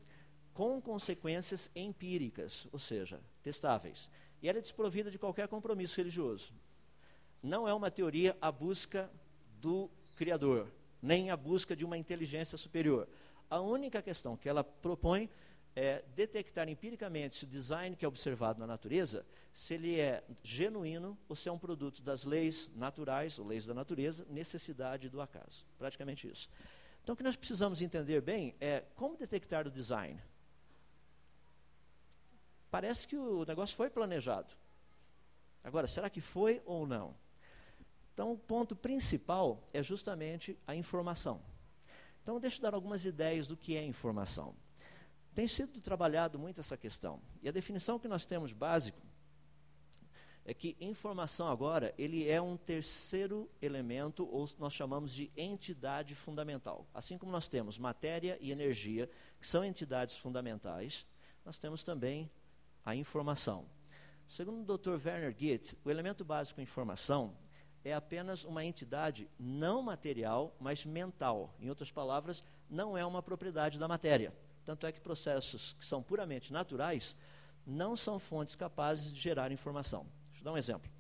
com 0.54 0.82
consequências 0.82 1.72
empíricas, 1.74 2.68
ou 2.72 2.80
seja, 2.80 3.22
testáveis. 3.42 4.10
E 4.42 4.50
ela 4.50 4.58
é 4.58 4.62
desprovida 4.62 5.10
de 5.10 5.18
qualquer 5.18 5.48
compromisso 5.48 5.98
religioso. 5.98 6.52
Não 7.42 7.68
é 7.68 7.74
uma 7.74 7.90
teoria 7.90 8.36
à 8.42 8.52
busca 8.52 9.10
do 9.62 9.90
Criador, 10.18 10.68
nem 11.02 11.30
à 11.30 11.38
busca 11.38 11.76
de 11.76 11.86
uma 11.86 11.98
inteligência 11.98 12.58
superior. 12.58 13.08
A 13.50 13.62
única 13.62 14.02
questão 14.02 14.36
que 14.36 14.50
ela 14.50 14.64
propõe 14.64 15.30
é 15.80 16.04
detectar 16.16 16.68
empiricamente 16.68 17.36
se 17.36 17.44
o 17.44 17.48
design 17.48 17.96
que 17.96 18.04
é 18.04 18.08
observado 18.08 18.60
na 18.60 18.66
natureza, 18.66 19.24
se 19.54 19.76
ele 19.76 20.00
é 20.00 20.24
genuíno 20.42 21.16
ou 21.30 21.36
se 21.36 21.50
é 21.50 21.52
um 21.52 21.60
produto 21.60 22.02
das 22.02 22.26
leis 22.26 22.72
naturais, 22.76 23.38
ou 23.38 23.46
leis 23.46 23.64
da 23.68 23.76
natureza, 23.76 24.26
necessidade 24.28 25.08
do 25.08 25.22
acaso. 25.22 25.68
Praticamente 25.78 26.28
isso. 26.28 26.50
Então, 27.04 27.14
o 27.14 27.16
que 27.16 27.22
nós 27.22 27.36
precisamos 27.36 27.80
entender 27.84 28.22
bem 28.22 28.56
é 28.60 28.86
como 28.96 29.16
detectar 29.18 29.68
o 29.68 29.70
design. 29.70 30.20
Parece 32.72 33.08
que 33.08 33.16
o 33.16 33.46
negócio 33.46 33.76
foi 33.76 33.92
planejado. 33.92 34.52
Agora, 35.64 35.86
será 35.86 36.10
que 36.10 36.22
foi 36.22 36.60
ou 36.66 36.88
não? 36.88 37.14
Então, 38.16 38.32
o 38.32 38.38
ponto 38.38 38.76
principal 38.76 39.64
é 39.72 39.84
justamente 39.84 40.58
a 40.66 40.74
informação. 40.74 41.40
Então, 42.24 42.40
deixa 42.40 42.58
eu 42.58 42.64
dar 42.64 42.74
algumas 42.74 43.06
ideias 43.06 43.46
do 43.46 43.56
que 43.56 43.78
é 43.78 43.86
informação. 43.86 44.56
Tem 45.38 45.46
sido 45.46 45.80
trabalhado 45.80 46.40
muito 46.40 46.62
essa 46.62 46.76
questão. 46.76 47.22
E 47.44 47.48
a 47.48 47.52
definição 47.52 48.00
que 48.00 48.08
nós 48.08 48.26
temos 48.26 48.54
básico 48.54 49.00
é 50.44 50.52
que 50.52 50.76
informação 50.82 51.48
agora 51.48 51.94
ele 51.96 52.28
é 52.28 52.42
um 52.42 52.58
terceiro 52.58 53.48
elemento, 53.62 54.28
ou 54.32 54.50
nós 54.58 54.74
chamamos 54.74 55.14
de 55.14 55.32
entidade 55.38 56.16
fundamental. 56.16 56.88
Assim 56.92 57.20
como 57.20 57.32
nós 57.32 57.48
temos 57.48 57.78
matéria 57.78 58.36
e 58.42 58.50
energia, 58.50 59.08
que 59.40 59.46
são 59.46 59.64
entidades 59.64 60.18
fundamentais, 60.18 61.06
nós 61.46 61.60
temos 61.60 61.84
também 61.84 62.32
a 62.84 62.96
informação. 62.96 63.70
Segundo 64.28 64.68
o 64.68 64.76
Dr. 64.76 64.94
Werner 64.94 65.36
Gitt, 65.38 65.78
o 65.86 65.92
elemento 65.92 66.26
básico 66.26 66.62
informação 66.62 67.38
é 67.86 67.94
apenas 67.94 68.44
uma 68.44 68.66
entidade 68.66 69.30
não 69.38 69.84
material, 69.84 70.58
mas 70.60 70.84
mental. 70.84 71.54
Em 71.60 71.70
outras 71.70 71.92
palavras, 71.92 72.44
não 72.68 72.98
é 72.98 73.06
uma 73.06 73.22
propriedade 73.22 73.78
da 73.78 73.88
matéria. 73.88 74.34
Tanto 74.68 74.86
é 74.86 74.92
que 74.92 75.00
processos 75.00 75.78
que 75.80 75.86
são 75.86 76.04
puramente 76.04 76.52
naturais 76.52 77.16
não 77.66 77.96
são 77.96 78.20
fontes 78.20 78.54
capazes 78.54 79.14
de 79.14 79.18
gerar 79.18 79.50
informação. 79.50 80.06
Deixa 80.28 80.42
eu 80.42 80.44
dar 80.44 80.52
um 80.52 80.58
exemplo. 80.58 80.92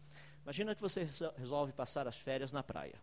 Imagina 0.42 0.74
que 0.74 0.82
você 0.82 1.06
resolve 1.36 1.74
passar 1.74 2.08
as 2.08 2.18
férias 2.18 2.54
na 2.54 2.64
praia. 2.64 2.96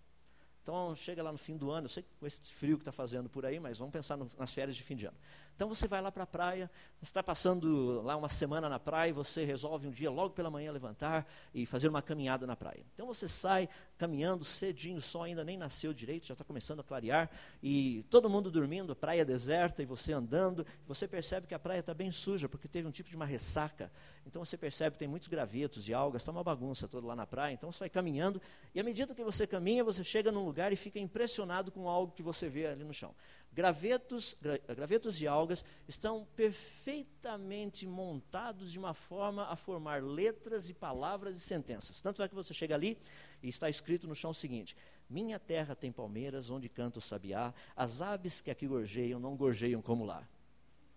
Então, 0.62 0.96
chega 0.96 1.22
lá 1.22 1.30
no 1.30 1.36
fim 1.36 1.54
do 1.54 1.70
ano, 1.70 1.84
eu 1.84 1.90
sei 1.90 2.02
que 2.02 2.08
com 2.18 2.26
esse 2.26 2.40
frio 2.54 2.78
que 2.78 2.80
está 2.80 2.92
fazendo 2.92 3.28
por 3.28 3.44
aí, 3.44 3.60
mas 3.60 3.76
vamos 3.76 3.92
pensar 3.92 4.16
no, 4.16 4.26
nas 4.38 4.54
férias 4.54 4.74
de 4.74 4.82
fim 4.82 4.96
de 4.96 5.04
ano. 5.04 5.18
Então, 5.54 5.68
você 5.68 5.86
vai 5.86 6.02
lá 6.02 6.10
para 6.10 6.24
a 6.24 6.26
praia, 6.26 6.70
está 7.00 7.22
passando 7.22 8.02
lá 8.02 8.16
uma 8.16 8.28
semana 8.28 8.68
na 8.68 8.80
praia, 8.80 9.10
e 9.10 9.12
você 9.12 9.44
resolve 9.44 9.86
um 9.86 9.90
dia, 9.90 10.10
logo 10.10 10.34
pela 10.34 10.50
manhã, 10.50 10.72
levantar 10.72 11.26
e 11.54 11.64
fazer 11.64 11.88
uma 11.88 12.02
caminhada 12.02 12.46
na 12.46 12.56
praia. 12.56 12.84
Então, 12.92 13.06
você 13.06 13.28
sai 13.28 13.68
caminhando 13.96 14.44
cedinho, 14.44 15.00
sol 15.00 15.22
ainda 15.22 15.44
nem 15.44 15.56
nasceu 15.56 15.94
direito, 15.94 16.26
já 16.26 16.34
está 16.34 16.44
começando 16.44 16.80
a 16.80 16.82
clarear, 16.82 17.30
e 17.62 18.04
todo 18.10 18.28
mundo 18.28 18.50
dormindo, 18.50 18.92
a 18.92 18.96
praia 18.96 19.24
deserta, 19.24 19.80
e 19.82 19.86
você 19.86 20.12
andando, 20.12 20.66
você 20.86 21.06
percebe 21.06 21.46
que 21.46 21.54
a 21.54 21.58
praia 21.58 21.80
está 21.80 21.94
bem 21.94 22.10
suja, 22.10 22.48
porque 22.48 22.66
teve 22.66 22.88
um 22.88 22.90
tipo 22.90 23.08
de 23.08 23.14
uma 23.14 23.26
ressaca. 23.26 23.92
Então, 24.26 24.44
você 24.44 24.56
percebe 24.56 24.94
que 24.94 24.98
tem 24.98 25.08
muitos 25.08 25.28
gravetos 25.28 25.84
de 25.84 25.94
algas, 25.94 26.22
está 26.22 26.32
uma 26.32 26.42
bagunça 26.42 26.88
toda 26.88 27.06
lá 27.06 27.14
na 27.14 27.26
praia. 27.26 27.54
Então, 27.54 27.70
você 27.70 27.80
vai 27.80 27.90
caminhando, 27.90 28.42
e 28.74 28.80
à 28.80 28.82
medida 28.82 29.14
que 29.14 29.22
você 29.22 29.46
caminha, 29.46 29.84
você 29.84 30.02
chega 30.02 30.32
num 30.32 30.44
lugar 30.44 30.72
e 30.72 30.76
fica 30.76 30.98
impressionado 30.98 31.70
com 31.70 31.88
algo 31.88 32.12
que 32.12 32.22
você 32.22 32.48
vê 32.48 32.66
ali 32.66 32.82
no 32.82 32.92
chão. 32.92 33.14
Gravetos, 33.54 34.36
gra, 34.42 34.58
gravetos 34.74 35.16
de 35.16 35.28
algas 35.28 35.64
estão 35.86 36.26
perfeitamente 36.34 37.86
montados 37.86 38.72
de 38.72 38.80
uma 38.80 38.92
forma 38.92 39.46
a 39.46 39.54
formar 39.54 40.02
letras 40.02 40.68
e 40.68 40.74
palavras 40.74 41.36
e 41.36 41.40
sentenças. 41.40 42.02
Tanto 42.02 42.20
é 42.20 42.28
que 42.28 42.34
você 42.34 42.52
chega 42.52 42.74
ali 42.74 42.98
e 43.40 43.48
está 43.48 43.68
escrito 43.68 44.08
no 44.08 44.14
chão 44.14 44.32
o 44.32 44.34
seguinte: 44.34 44.76
Minha 45.08 45.38
terra 45.38 45.76
tem 45.76 45.92
palmeiras 45.92 46.50
onde 46.50 46.68
canta 46.68 46.98
o 46.98 47.02
sabiá, 47.02 47.54
as 47.76 48.02
aves 48.02 48.40
que 48.40 48.50
aqui 48.50 48.66
gorjeiam 48.66 49.20
não 49.20 49.36
gorjeiam 49.36 49.80
como 49.80 50.04
lá. 50.04 50.28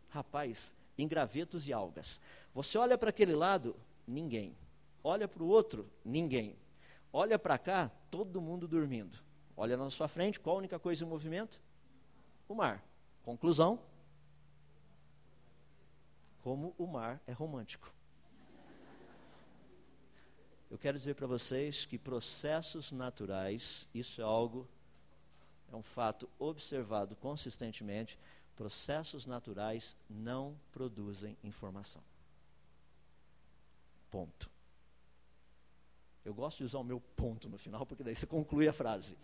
Rapaz, 0.10 0.76
em 0.98 1.08
gravetos 1.08 1.68
e 1.68 1.74
algas. 1.74 2.20
Você 2.56 2.76
olha 2.80 2.98
para 2.98 3.12
aquele 3.12 3.36
lado, 3.36 3.76
ninguém. 4.08 4.58
Olha 5.04 5.28
para 5.28 5.44
o 5.44 5.48
outro, 5.48 5.88
ninguém. 6.04 6.56
Olha 7.14 7.38
para 7.38 7.60
cá, 7.60 7.92
todo 8.10 8.42
mundo 8.42 8.68
dormindo. 8.68 9.20
Olha 9.56 9.78
na 9.78 9.92
sua 9.92 10.08
frente, 10.08 10.40
qual 10.40 10.56
a 10.56 10.60
única 10.60 10.80
coisa 10.80 11.06
em 11.06 11.08
movimento? 11.08 11.62
O 12.48 12.56
mar. 12.56 12.84
Conclusão: 13.24 13.80
como 16.42 16.74
o 16.78 16.88
mar 16.88 17.22
é 17.28 17.34
romântico. 17.34 17.94
Eu 20.70 20.78
quero 20.78 20.98
dizer 20.98 21.14
para 21.16 21.28
vocês 21.28 21.86
que 21.86 21.98
processos 21.98 22.92
naturais, 22.92 23.88
isso 23.94 24.22
é 24.22 24.24
algo, 24.24 24.68
é 25.72 25.76
um 25.76 25.84
fato 25.84 26.30
observado 26.40 27.16
consistentemente, 27.16 28.18
processos 28.56 29.26
naturais 29.26 29.96
não 30.10 30.58
produzem 30.72 31.38
informação. 31.44 32.02
Ponto. 34.10 34.50
Eu 36.26 36.34
gosto 36.34 36.58
de 36.60 36.64
usar 36.66 36.80
o 36.80 36.84
meu 36.84 37.00
ponto 37.00 37.48
no 37.48 37.58
final, 37.58 37.86
porque 37.86 38.04
daí 38.04 38.16
você 38.16 38.26
conclui 38.26 38.68
a 38.68 38.74
frase. 38.74 39.18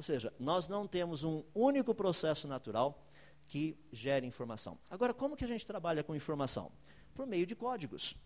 Ou 0.00 0.02
seja, 0.02 0.32
nós 0.40 0.66
não 0.66 0.88
temos 0.88 1.24
um 1.24 1.44
único 1.54 1.94
processo 1.94 2.48
natural 2.48 3.06
que 3.46 3.76
gere 3.92 4.26
informação. 4.26 4.78
Agora, 4.88 5.12
como 5.12 5.36
que 5.36 5.44
a 5.44 5.46
gente 5.46 5.66
trabalha 5.66 6.02
com 6.02 6.16
informação? 6.16 6.72
Por 7.14 7.26
meio 7.26 7.44
de 7.44 7.54
códigos. 7.54 8.16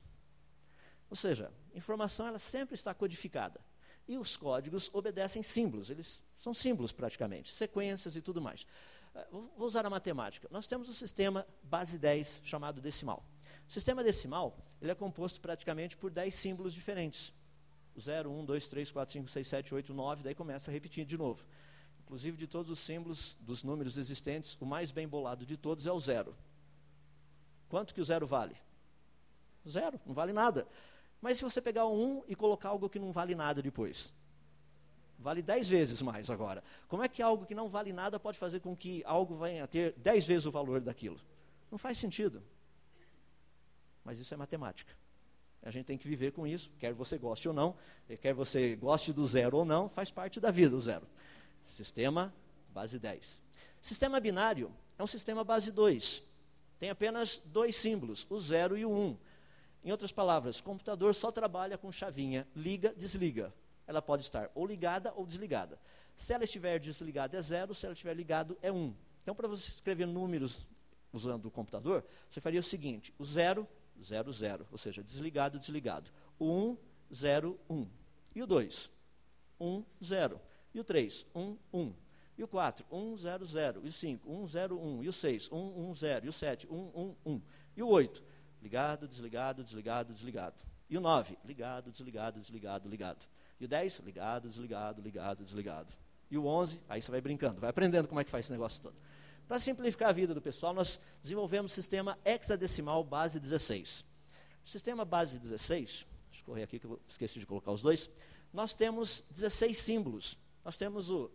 Ou 1.11 1.16
seja, 1.16 1.53
informação 1.75 2.29
ela 2.29 2.39
sempre 2.39 2.77
está 2.77 2.95
codificada. 2.95 3.61
E 4.07 4.16
os 4.16 4.37
códigos 4.37 4.89
obedecem 4.93 5.43
símbolos, 5.43 5.91
eles 5.91 6.22
são 6.39 6.55
símbolos 6.55 6.93
praticamente, 6.93 7.53
sequências 7.53 8.14
e 8.14 8.22
tudo 8.22 8.41
mais. 8.41 8.68
Eh, 9.12 9.27
vou 9.33 9.66
usar 9.66 9.85
a 9.85 9.91
matemática. 9.91 10.47
Nós 10.53 10.68
temos 10.68 10.89
o 10.89 10.95
sistema 10.95 11.45
base 11.61 11.99
10 11.99 12.43
chamado 12.45 12.81
decimal. 12.81 13.27
O 13.68 13.72
sistema 13.72 14.05
decimal 14.05 14.57
ele 14.81 14.93
é 14.93 14.95
composto 14.95 15.41
praticamente 15.41 15.97
por 15.97 16.12
10 16.12 16.33
símbolos 16.33 16.72
diferentes. 16.72 17.35
0, 17.99 18.31
1, 18.31 18.45
2, 18.45 18.69
3, 18.69 18.91
4, 18.91 19.13
5, 19.13 19.29
6, 19.29 19.47
7, 19.47 19.75
8, 19.75 19.95
9, 19.95 20.23
daí 20.23 20.35
começa 20.35 20.71
a 20.71 20.73
repetir 20.73 21.05
de 21.05 21.17
novo. 21.17 21.45
inclusive 22.03 22.37
de 22.37 22.47
todos 22.47 22.71
os 22.71 22.79
símbolos 22.79 23.37
dos 23.41 23.65
números 23.65 23.97
existentes, 23.97 24.57
o 24.61 24.67
mais 24.67 24.91
bem 24.91 25.09
bolado 25.09 25.47
de 25.47 25.57
todos 25.57 25.87
é 25.87 25.93
o 25.93 25.99
zero. 25.99 26.35
Quanto 27.69 27.95
que 27.95 28.01
o 28.01 28.05
zero 28.05 28.27
vale? 28.27 28.57
Zero, 29.67 29.99
não 30.05 30.15
vale 30.15 30.33
nada. 30.33 30.67
Mas 31.21 31.39
se 31.39 31.45
você 31.45 31.61
pegar 31.61 31.87
um 31.87 32.23
e 32.29 32.35
colocar 32.35 32.69
algo 32.69 32.91
que 32.91 32.99
não 32.99 33.11
vale 33.11 33.35
nada 33.35 33.63
depois, 33.63 34.13
vale 35.19 35.41
dez 35.41 35.69
vezes 35.69 36.03
mais 36.03 36.29
agora. 36.29 36.63
Como 36.87 37.03
é 37.03 37.09
que 37.09 37.23
algo 37.23 37.47
que 37.47 37.55
não 37.55 37.67
vale 37.69 37.93
nada 37.93 38.21
pode 38.21 38.37
fazer 38.37 38.61
com 38.61 38.77
que 38.77 39.03
algo 39.07 39.35
venha 39.37 39.65
a 39.65 39.67
ter 39.67 39.93
dez 39.97 40.27
vezes 40.27 40.47
o 40.47 40.51
valor 40.51 40.83
daquilo? 40.83 41.19
Não 41.71 41.79
faz 41.79 41.97
sentido. 41.97 42.43
Mas 44.05 44.19
isso 44.19 44.35
é 44.35 44.37
matemática. 44.37 44.95
A 45.65 45.71
gente 45.71 45.87
tem 45.87 45.97
que 45.97 46.07
viver 46.07 46.33
com 46.33 46.47
isso, 46.47 46.71
quer 46.79 46.93
você 46.93 47.17
goste 47.17 47.49
ou 47.49 47.55
não, 47.55 47.75
quer 48.21 48.35
você 48.35 48.77
goste 48.77 49.12
do 49.12 49.27
zero 49.27 49.57
ou 49.57 49.65
não, 49.65 49.89
faz 49.89 50.11
parte 50.11 50.39
da 50.39 50.51
vida 50.51 50.77
o 50.77 50.81
zero. 50.81 51.07
Sistema 51.65 52.33
base 52.69 52.99
10. 52.99 53.41
Sistema 53.81 54.21
binário 54.21 54.71
é 54.99 55.03
um 55.03 55.07
sistema 55.07 55.43
base 55.43 55.73
2. 55.73 56.23
Tem 56.79 56.91
apenas 56.91 57.41
dois 57.47 57.77
símbolos, 57.77 58.27
o 58.29 58.39
zero 58.39 58.77
e 58.77 58.85
o 58.85 58.91
um. 58.91 59.17
Em 59.83 59.91
outras 59.91 60.12
palavras, 60.12 60.59
o 60.59 60.65
computador 60.65 61.15
só 61.15 61.33
trabalha 61.33 61.79
com 61.79 61.91
chavinha 61.91 62.47
liga, 62.55 62.95
desliga. 62.95 63.53
Ela 63.87 64.03
pode 64.03 64.23
estar 64.23 64.51
ou 64.55 64.67
ligada 64.67 65.12
ou 65.17 65.27
desligada. 65.27 65.79
Se 66.17 66.33
ela 66.33 66.45
estiver 66.45 66.79
desligada 66.79 67.37
é 67.37 67.41
zero, 67.41 67.75
se 67.75 67.87
ela 67.87 67.93
estiver 67.93 68.15
ligado 68.15 68.57
é 68.61 68.71
um. 68.71 68.95
Então, 69.23 69.35
para 69.35 69.49
você 69.49 69.71
escrever 69.71 70.07
números 70.07 70.67
usando 71.12 71.47
o 71.47 71.51
computador, 71.51 72.05
você 72.31 72.41
faria 72.41 72.61
o 72.61 72.62
seguinte: 72.62 73.15
o 73.19 73.25
zero 73.25 73.67
0, 74.03 74.33
0, 74.33 74.67
ou 74.71 74.79
seja, 74.79 75.03
desligado, 75.03 75.59
desligado. 75.59 76.11
O 76.39 76.51
1, 76.53 76.79
0, 77.13 77.61
1. 77.69 77.87
E 78.35 78.43
o 78.43 78.47
2? 78.47 78.91
1, 79.61 79.85
0. 80.03 80.41
E 80.75 80.81
o 80.81 80.85
3? 80.85 81.27
1, 81.35 81.57
1. 81.73 81.95
E 82.37 82.43
o 82.43 82.49
4? 82.49 82.85
1, 82.91 83.17
0, 83.17 83.47
0. 83.47 83.81
E 83.85 83.89
o 83.89 83.93
5? 83.93 84.33
1, 84.33 84.47
0, 84.47 84.81
1. 84.81 85.05
E 85.05 85.09
o 85.09 85.13
6? 85.13 85.53
1, 85.53 85.89
1, 85.89 85.95
0. 85.95 86.27
E 86.27 86.29
o 86.29 86.33
7? 86.33 86.67
1, 86.69 86.75
1, 86.75 87.17
1. 87.25 87.43
E 87.77 87.83
o 87.83 87.89
8? 87.89 88.25
Ligado, 88.61 89.07
desligado, 89.07 89.63
desligado, 89.63 90.13
desligado. 90.13 90.65
E 90.89 90.99
o 90.99 91.01
9? 91.01 91.39
Ligado, 91.45 91.91
desligado, 91.91 92.41
desligado, 92.41 92.89
ligado. 92.89 93.27
E 93.61 93.65
o 93.65 93.69
10? 93.69 93.99
Ligado, 94.01 94.49
desligado, 94.49 95.01
ligado, 95.01 95.45
desligado. 95.45 95.93
E 96.31 96.37
o 96.37 96.47
11? 96.47 96.81
Aí 96.89 97.01
você 97.01 97.11
vai 97.11 97.21
brincando, 97.21 97.61
vai 97.61 97.71
aprendendo 97.71 98.09
como 98.09 98.21
é 98.21 98.25
que 98.25 98.31
faz 98.31 98.47
esse 98.47 98.53
negócio 98.53 98.83
todo. 98.83 98.97
Para 99.47 99.59
simplificar 99.59 100.09
a 100.09 100.13
vida 100.13 100.33
do 100.33 100.41
pessoal, 100.41 100.73
nós 100.73 100.99
desenvolvemos 101.23 101.73
o 101.73 101.75
sistema 101.75 102.19
hexadecimal 102.25 103.05
base 103.05 103.39
16. 103.39 104.05
O 104.65 104.69
sistema 104.69 105.05
base 105.05 105.39
16, 105.39 106.07
deixa 106.31 106.41
eu 106.41 106.45
correr 106.45 106.63
aqui 106.63 106.79
que 106.79 106.87
eu 106.87 107.01
esqueci 107.07 107.39
de 107.39 107.47
colocar 107.47 107.71
os 107.71 107.83
dois. 107.83 108.09
Nós 108.53 108.73
temos 108.73 109.23
16 109.31 109.77
símbolos. 109.77 110.39
Nós 110.65 110.79
temos 110.79 111.11
o 111.11 111.31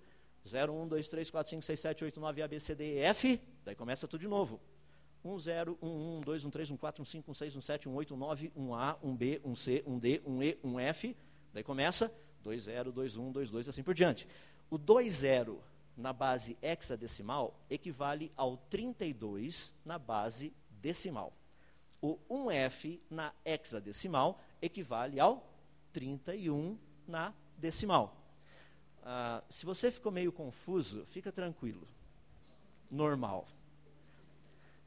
0, 0.47 0.73
1, 0.73 0.87
2, 0.87 1.07
3, 1.07 1.29
4, 1.29 1.49
5, 1.51 1.61
6, 1.61 1.79
7, 1.79 2.03
8, 2.05 2.19
9, 2.19 2.41
A, 2.41 2.47
B, 2.47 2.59
C, 2.59 2.73
D, 2.73 2.83
E, 2.95 2.99
F. 3.01 3.39
Daí 3.63 3.75
começa 3.75 4.07
tudo 4.07 4.21
de 4.21 4.27
novo. 4.27 4.59
1, 5.23 5.37
0, 5.37 5.77
1, 5.81 6.17
1, 6.17 6.21
2, 6.21 6.45
1, 6.45 6.49
3, 6.49 6.71
1, 6.71 6.77
4, 6.77 7.01
1, 7.01 7.05
5, 7.05 7.31
1, 7.31 7.33
6, 7.33 7.55
1, 7.57 7.61
7, 7.61 7.89
1, 7.89 7.93
8, 7.93 8.13
1, 8.13 8.17
9, 8.17 8.51
1 8.55 8.75
A, 8.75 8.97
1 9.03 9.15
B, 9.15 9.41
1 9.43 9.55
C, 9.55 9.83
1 9.85 9.99
D, 9.99 10.21
1 10.25 10.43
E, 10.43 10.59
1 10.63 10.79
F. 10.79 11.17
Daí 11.53 11.63
começa 11.63 12.11
2, 12.41 12.63
0, 12.63 12.91
2, 12.91 13.17
1, 13.17 13.31
2, 13.31 13.49
2, 13.51 13.69
assim 13.69 13.83
por 13.83 13.93
diante. 13.93 14.27
O 14.69 14.77
2, 14.77 15.13
0 15.13 15.61
na 15.99 16.13
base 16.13 16.57
hexadecimal 16.61 17.59
equivale 17.69 18.31
ao 18.35 18.57
32 18.57 19.73
na 19.85 19.99
base 19.99 20.53
decimal. 20.69 21.33
O 22.01 22.17
1F 22.29 22.99
na 23.09 23.33
hexadecimal 23.43 24.41
equivale 24.61 25.19
ao 25.19 25.45
31 25.91 26.77
na 27.07 27.33
decimal. 27.57 28.15
Ah, 29.03 29.43
se 29.49 29.65
você 29.65 29.91
ficou 29.91 30.11
meio 30.11 30.31
confuso, 30.31 31.05
fica 31.05 31.31
tranquilo. 31.31 31.87
Normal. 32.89 33.47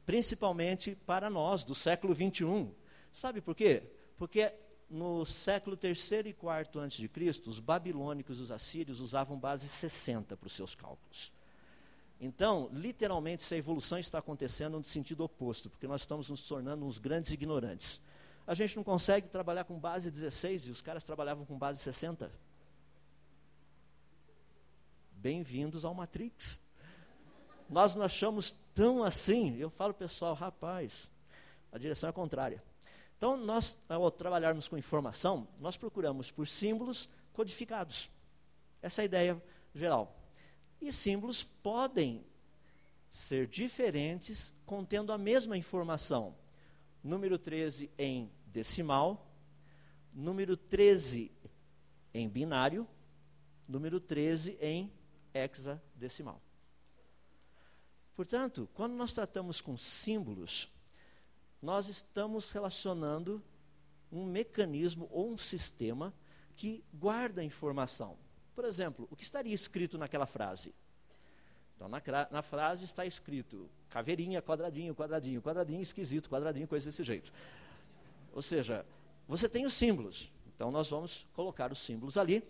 Principalmente 0.05 0.95
para 1.05 1.29
nós 1.29 1.63
do 1.63 1.75
século 1.75 2.13
21. 2.13 2.73
Sabe 3.11 3.39
por 3.39 3.55
quê? 3.55 3.83
Porque 4.17 4.51
no 4.89 5.25
século 5.25 5.75
terceiro 5.75 6.27
e 6.27 6.35
de 7.01 7.07
Cristo, 7.07 7.49
os 7.49 7.59
babilônicos 7.59 8.39
e 8.39 8.41
os 8.41 8.51
assírios 8.51 8.99
usavam 8.99 9.37
base 9.37 9.67
60 9.67 10.37
para 10.37 10.47
os 10.47 10.53
seus 10.53 10.75
cálculos. 10.75 11.31
Então, 12.19 12.69
literalmente, 12.71 13.43
essa 13.43 13.57
evolução 13.57 13.97
está 13.97 14.19
acontecendo 14.19 14.77
no 14.77 14.83
sentido 14.83 15.23
oposto, 15.23 15.69
porque 15.69 15.87
nós 15.87 16.01
estamos 16.01 16.29
nos 16.29 16.47
tornando 16.47 16.85
uns 16.85 16.97
grandes 16.97 17.31
ignorantes. 17.31 17.99
A 18.45 18.53
gente 18.53 18.75
não 18.75 18.83
consegue 18.83 19.27
trabalhar 19.27 19.63
com 19.63 19.79
base 19.79 20.11
16 20.11 20.67
e 20.67 20.71
os 20.71 20.81
caras 20.81 21.03
trabalhavam 21.03 21.45
com 21.45 21.57
base 21.57 21.79
60. 21.79 22.31
Bem-vindos 25.13 25.85
ao 25.85 25.93
Matrix. 25.93 26.59
Nós 27.69 27.95
não 27.95 28.05
achamos 28.05 28.55
tão 28.73 29.03
assim. 29.03 29.57
Eu 29.57 29.69
falo, 29.69 29.93
pessoal, 29.93 30.33
rapaz, 30.33 31.11
a 31.71 31.77
direção 31.77 32.09
é 32.09 32.13
contrária. 32.13 32.61
Então, 33.23 33.37
nós, 33.37 33.77
ao 33.87 34.11
trabalharmos 34.11 34.67
com 34.67 34.77
informação, 34.77 35.47
nós 35.57 35.77
procuramos 35.77 36.29
por 36.29 36.45
símbolos 36.45 37.07
codificados. 37.31 38.09
Essa 38.81 39.01
é 39.01 39.03
a 39.03 39.05
ideia 39.05 39.43
geral. 39.73 40.19
E 40.81 40.91
símbolos 40.91 41.41
podem 41.41 42.21
ser 43.13 43.47
diferentes 43.47 44.51
contendo 44.65 45.13
a 45.13 45.17
mesma 45.17 45.55
informação. 45.55 46.35
Número 47.01 47.39
13 47.39 47.89
em 47.97 48.29
decimal, 48.45 49.25
número 50.13 50.57
13 50.57 51.31
em 52.13 52.27
binário, 52.27 52.85
número 53.65 54.01
13 54.01 54.57
em 54.59 54.91
hexadecimal. 55.33 56.41
Portanto, 58.17 58.67
quando 58.73 58.95
nós 58.95 59.13
tratamos 59.13 59.61
com 59.61 59.77
símbolos, 59.77 60.72
nós 61.63 61.87
estamos 61.87 62.51
relacionando 62.51 63.41
um 64.11 64.25
mecanismo 64.25 65.07
ou 65.09 65.31
um 65.31 65.37
sistema 65.37 66.13
que 66.57 66.83
guarda 66.93 67.39
a 67.39 67.43
informação. 67.43 68.17
Por 68.53 68.65
exemplo, 68.65 69.07
o 69.09 69.15
que 69.15 69.23
estaria 69.23 69.55
escrito 69.55 69.97
naquela 69.97 70.25
frase? 70.25 70.75
Então, 71.75 71.87
na, 71.87 72.01
na, 72.29 72.41
frase 72.41 72.83
está 72.83 73.05
escrito 73.05 73.69
caveirinha, 73.89 74.41
quadradinho, 74.41 74.93
quadradinho, 74.93 75.41
quadradinho, 75.41 75.81
esquisito, 75.81 76.29
quadradinho, 76.29 76.67
coisa 76.67 76.89
desse 76.89 77.01
jeito. 77.01 77.31
Ou 78.33 78.41
seja, 78.41 78.85
você 79.25 79.47
tem 79.47 79.65
os 79.65 79.73
símbolos. 79.73 80.29
Então, 80.53 80.69
nós 80.69 80.89
vamos 80.89 81.25
colocar 81.33 81.71
os 81.71 81.79
símbolos 81.79 82.17
ali. 82.17 82.43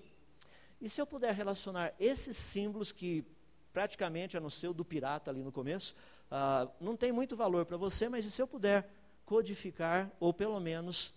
E 0.82 0.89
se 0.89 0.99
eu 0.99 1.05
puder 1.05 1.36
relacionar 1.36 1.93
esses 1.99 2.36
símbolos 2.36 2.91
que 2.91 3.24
praticamente, 3.72 4.38
a 4.38 4.39
não 4.39 4.49
ser 4.49 4.68
o 4.68 4.74
do 4.74 4.84
pirata 4.84 5.32
ali 5.32 5.43
no 5.43 5.51
começo, 5.51 5.95
uh, 6.32 6.70
não 6.80 6.95
tem 6.95 7.11
muito 7.11 7.36
valor 7.36 7.66
para 7.66 7.78
você, 7.78 8.07
mas 8.07 8.26
se 8.26 8.41
eu 8.41 8.47
puder 8.47 8.88
codificar, 9.26 10.12
ou 10.20 10.34
pelo 10.34 10.60
menos 10.60 11.14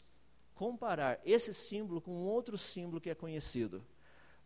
comparar 0.55 1.21
esse 1.25 1.53
símbolo 1.53 2.01
com 2.01 2.25
outro 2.25 2.57
símbolo 2.57 3.01
que 3.01 3.11
é 3.11 3.15
conhecido. 3.15 3.85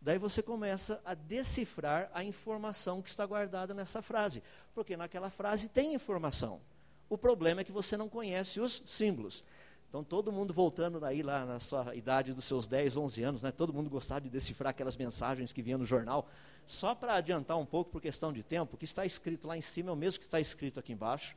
Daí 0.01 0.17
você 0.17 0.41
começa 0.41 0.99
a 1.05 1.13
decifrar 1.13 2.09
a 2.13 2.23
informação 2.23 3.01
que 3.01 3.09
está 3.09 3.25
guardada 3.25 3.73
nessa 3.73 4.01
frase, 4.01 4.41
porque 4.73 4.97
naquela 4.97 5.29
frase 5.29 5.69
tem 5.69 5.93
informação. 5.93 6.59
O 7.07 7.17
problema 7.17 7.61
é 7.61 7.63
que 7.63 7.71
você 7.71 7.95
não 7.95 8.09
conhece 8.09 8.59
os 8.59 8.81
símbolos. 8.85 9.43
Então, 9.87 10.03
todo 10.03 10.31
mundo 10.31 10.53
voltando 10.53 11.01
daí 11.01 11.21
lá 11.21 11.45
na 11.45 11.59
sua 11.59 11.93
idade 11.93 12.33
dos 12.33 12.45
seus 12.45 12.65
10, 12.65 12.95
11 12.95 13.23
anos, 13.23 13.43
né, 13.43 13.51
todo 13.51 13.73
mundo 13.73 13.89
gostava 13.89 14.21
de 14.21 14.29
decifrar 14.29 14.71
aquelas 14.71 14.95
mensagens 14.95 15.51
que 15.51 15.61
vinham 15.61 15.77
no 15.77 15.85
jornal. 15.85 16.29
Só 16.65 16.95
para 16.95 17.15
adiantar 17.15 17.57
um 17.57 17.65
pouco, 17.65 17.91
por 17.91 18.01
questão 18.01 18.31
de 18.31 18.41
tempo, 18.41 18.75
o 18.75 18.77
que 18.77 18.85
está 18.85 19.05
escrito 19.05 19.47
lá 19.47 19.57
em 19.57 19.61
cima 19.61 19.89
é 19.89 19.93
o 19.93 19.95
mesmo 19.95 20.19
que 20.19 20.25
está 20.25 20.39
escrito 20.39 20.79
aqui 20.79 20.93
embaixo. 20.93 21.35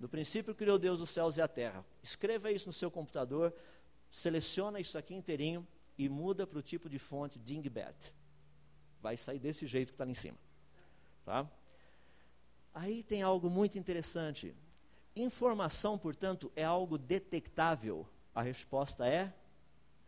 No 0.00 0.08
princípio 0.08 0.54
criou 0.54 0.78
Deus 0.78 1.02
os 1.02 1.10
céus 1.10 1.36
e 1.36 1.42
a 1.42 1.46
terra. 1.46 1.84
Escreva 2.02 2.50
isso 2.50 2.66
no 2.66 2.72
seu 2.72 2.90
computador, 2.90 3.54
seleciona 4.10 4.80
isso 4.80 4.96
aqui 4.96 5.14
inteirinho 5.14 5.66
e 5.98 6.08
muda 6.08 6.46
para 6.46 6.58
o 6.58 6.62
tipo 6.62 6.88
de 6.88 6.98
fonte 6.98 7.38
Dingbat. 7.38 8.14
Vai 9.02 9.18
sair 9.18 9.38
desse 9.38 9.66
jeito 9.66 9.88
que 9.88 9.94
está 9.94 10.04
ali 10.04 10.12
em 10.12 10.14
cima. 10.14 10.38
Tá? 11.22 11.46
Aí 12.72 13.02
tem 13.02 13.20
algo 13.20 13.50
muito 13.50 13.78
interessante. 13.78 14.54
Informação, 15.14 15.98
portanto, 15.98 16.50
é 16.56 16.64
algo 16.64 16.96
detectável? 16.96 18.08
A 18.34 18.40
resposta 18.40 19.06
é 19.06 19.30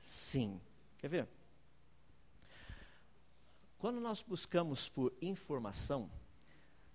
sim. 0.01 0.59
Quer 0.97 1.09
ver? 1.09 1.28
Quando 3.78 4.01
nós 4.01 4.22
buscamos 4.22 4.88
por 4.88 5.12
informação, 5.20 6.11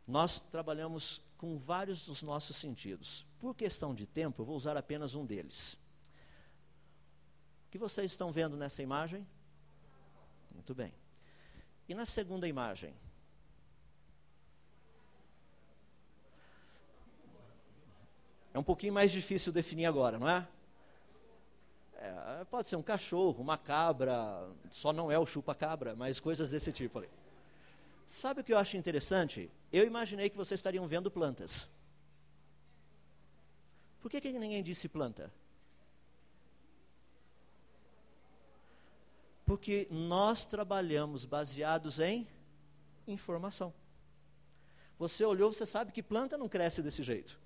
nós 0.08 0.40
trabalhamos 0.40 1.22
com 1.38 1.58
vários 1.58 2.06
dos 2.06 2.22
nossos 2.24 2.56
sentidos. 2.56 3.26
Por 3.40 3.56
questão 3.56 3.94
de 3.94 4.06
tempo, 4.06 4.42
eu 4.42 4.46
vou 4.46 4.56
usar 4.56 4.76
apenas 4.76 5.14
um 5.14 5.26
deles. 5.26 5.78
O 7.68 7.70
que 7.70 7.78
vocês 7.78 8.12
estão 8.12 8.32
vendo 8.32 8.58
nessa 8.58 8.82
imagem? 8.82 9.28
Muito 10.52 10.74
bem. 10.74 10.94
E 11.88 11.94
na 11.94 12.06
segunda 12.06 12.48
imagem? 12.48 12.94
É 18.54 18.60
um 18.60 18.64
pouquinho 18.64 18.94
mais 18.94 19.12
difícil 19.12 19.54
definir 19.54 19.86
agora, 19.86 20.18
não 20.18 20.28
é? 20.28 20.48
é 21.98 22.46
pode 22.46 22.68
ser 22.68 22.76
um 22.76 22.82
cachorro, 22.82 23.40
uma 23.42 23.58
cabra, 23.58 24.50
só 24.72 24.92
não 24.92 25.12
é 25.12 25.20
o 25.20 25.26
chupa-cabra, 25.28 25.96
mas 25.96 26.20
coisas 26.20 26.50
desse 26.50 26.72
tipo 26.72 26.98
ali. 26.98 27.10
Sabe 28.08 28.40
o 28.40 28.44
que 28.44 28.54
eu 28.54 28.58
acho 28.58 28.78
interessante? 28.78 29.52
Eu 29.72 29.86
imaginei 29.86 30.30
que 30.30 30.38
vocês 30.38 30.58
estariam 30.58 30.88
vendo 30.88 31.12
plantas. 31.12 31.70
Por 34.00 34.10
que, 34.10 34.22
que 34.22 34.32
ninguém 34.32 34.64
disse 34.64 34.88
planta? 34.88 35.32
Porque 39.46 39.88
nós 39.92 40.46
trabalhamos 40.46 41.26
baseados 41.26 42.00
em 42.00 42.26
informação. 43.06 43.74
Você 44.98 45.26
olhou, 45.26 45.52
você 45.52 45.66
sabe 45.66 45.92
que 45.92 46.02
planta 46.02 46.38
não 46.38 46.48
cresce 46.48 46.82
desse 46.82 47.04
jeito. 47.04 47.38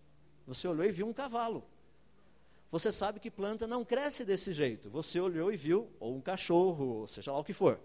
Você 0.46 0.68
olhou 0.68 0.86
e 0.86 0.92
viu 0.92 1.08
um 1.08 1.14
cavalo. 1.14 1.64
Você 2.72 2.92
sabe 2.92 3.20
que 3.20 3.30
planta 3.30 3.68
não 3.68 3.84
cresce 3.84 4.24
desse 4.24 4.54
jeito. 4.54 4.90
Você 4.90 5.20
olhou 5.20 5.52
e 5.52 5.58
viu 5.58 5.92
ou 6.00 6.16
um 6.16 6.22
cachorro, 6.22 7.00
ou 7.00 7.08
seja 7.08 7.32
lá 7.32 7.40
o 7.40 7.44
que 7.44 7.54
for. 7.54 7.80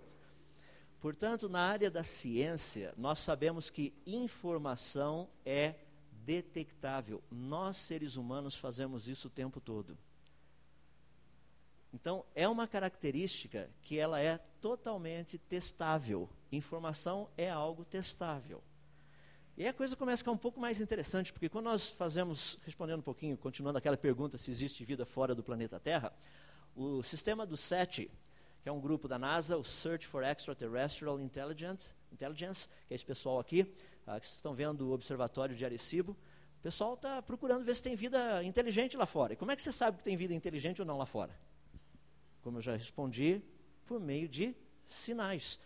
Portanto, 1.01 1.49
na 1.49 1.61
área 1.61 1.91
da 1.91 2.03
ciência, 2.03 2.95
nós 2.97 3.19
sabemos 3.19 3.71
que 3.71 3.93
informação 4.07 5.29
é 5.45 5.75
detectável. 6.25 7.23
Nós, 7.31 7.77
seres 7.77 8.17
humanos, 8.17 8.57
fazemos 8.57 9.07
isso 9.07 9.29
o 9.29 9.31
tempo 9.31 9.61
todo. 9.61 9.97
Então, 11.93 12.25
é 12.35 12.49
uma 12.49 12.67
característica 12.67 13.71
que 13.83 13.99
ela 13.99 14.21
é 14.21 14.39
totalmente 14.61 15.39
testável. 15.39 16.29
Informação 16.51 17.29
é 17.37 17.49
algo 17.49 17.85
testável. 17.85 18.63
E 19.57 19.63
aí 19.63 19.69
a 19.69 19.73
coisa 19.73 19.97
começa 19.97 20.17
a 20.17 20.19
ficar 20.19 20.33
um 20.33 20.37
pouco 20.37 20.61
mais 20.61 20.81
interessante, 20.81 21.33
porque 21.33 21.49
quando 21.49 21.65
nós 21.65 21.89
fazemos, 21.89 22.59
respondendo 22.63 22.99
um 22.99 23.03
pouquinho, 23.03 23.39
continuando 23.39 23.79
aquela 23.79 23.97
pergunta 23.97 24.37
se 24.37 24.51
existe 24.51 24.85
vida 24.85 25.07
fora 25.07 25.35
do 25.35 25.43
planeta 25.43 25.81
Terra, 25.81 26.13
o 26.75 27.03
sistema 27.03 27.47
do 27.47 27.57
SETI, 27.57 28.11
que 28.67 28.71
é 28.71 28.73
um 28.73 28.81
grupo 28.81 29.07
da 29.07 29.17
NASA, 29.17 29.57
o 29.57 29.63
Search 29.63 30.09
for 30.09 30.25
Extraterrestrial 30.25 31.21
Intelligence, 31.21 31.89
que 32.19 32.25
é 32.25 32.95
esse 32.97 33.07
pessoal 33.07 33.39
aqui, 33.39 33.61
ah, 34.05 34.19
que 34.19 34.27
vocês 34.27 34.35
estão 34.35 34.57
vendo 34.57 34.89
o 34.89 34.93
observatório 34.93 35.55
de 35.55 35.65
Arecibo, 35.65 36.17
o 36.59 36.63
pessoal 36.65 36.95
está 36.95 37.23
procurando 37.23 37.65
ver 37.65 37.77
se 37.77 37.83
tem 37.85 37.95
vida 37.95 38.43
inteligente 38.43 38.97
lá 38.97 39.07
fora. 39.07 39.35
E 39.35 39.37
como 39.37 39.53
é 39.53 39.55
que 39.55 39.63
você 39.63 39.71
sabe 39.71 39.99
que 39.99 40.03
tem 40.03 40.17
vida 40.17 40.35
inteligente 40.35 40.83
ou 40.83 40.85
não 40.85 40.99
lá 40.99 41.07
fora? 41.07 41.33
Como 42.43 42.59
eu 42.59 42.61
já 42.61 42.75
respondi, 42.75 43.41
por 43.85 44.01
meio 44.01 44.29
de 44.29 44.53
sinais. 44.89 45.61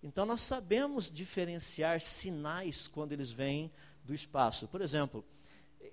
Então 0.00 0.24
nós 0.24 0.40
sabemos 0.40 1.10
diferenciar 1.10 2.00
sinais 2.00 2.86
quando 2.86 3.10
eles 3.10 3.32
vêm 3.32 3.72
do 4.04 4.14
espaço. 4.14 4.68
Por 4.68 4.80
exemplo, 4.80 5.24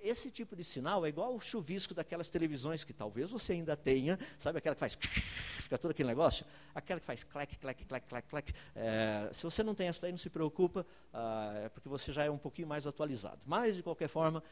esse 0.01 0.31
tipo 0.31 0.55
de 0.55 0.63
sinal 0.63 1.05
é 1.05 1.09
igual 1.09 1.35
o 1.35 1.39
chuvisco 1.39 1.93
daquelas 1.93 2.29
televisões 2.29 2.83
que 2.83 2.93
talvez 2.93 3.29
você 3.29 3.53
ainda 3.53 3.75
tenha, 3.75 4.17
sabe 4.39 4.57
aquela 4.57 4.75
que 4.75 4.79
faz 4.79 4.95
fica 5.59 5.77
todo 5.77 5.91
aquele 5.91 6.09
negócio? 6.09 6.45
Aquela 6.73 6.99
que 6.99 7.05
faz 7.05 7.23
clac, 7.23 7.57
clac, 7.57 7.85
clac, 7.85 8.07
clac, 8.07 8.27
clac. 8.27 8.53
É, 8.75 9.29
se 9.31 9.43
você 9.43 9.63
não 9.63 9.75
tem 9.75 9.87
essa 9.87 10.05
aí, 10.05 10.11
não 10.11 10.19
se 10.19 10.29
preocupa, 10.29 10.85
ah, 11.13 11.53
é 11.65 11.69
porque 11.69 11.89
você 11.89 12.11
já 12.11 12.23
é 12.23 12.31
um 12.31 12.37
pouquinho 12.37 12.67
mais 12.67 12.87
atualizado. 12.87 13.41
Mas, 13.45 13.75
de 13.75 13.83
qualquer 13.83 14.07
forma, 14.07 14.43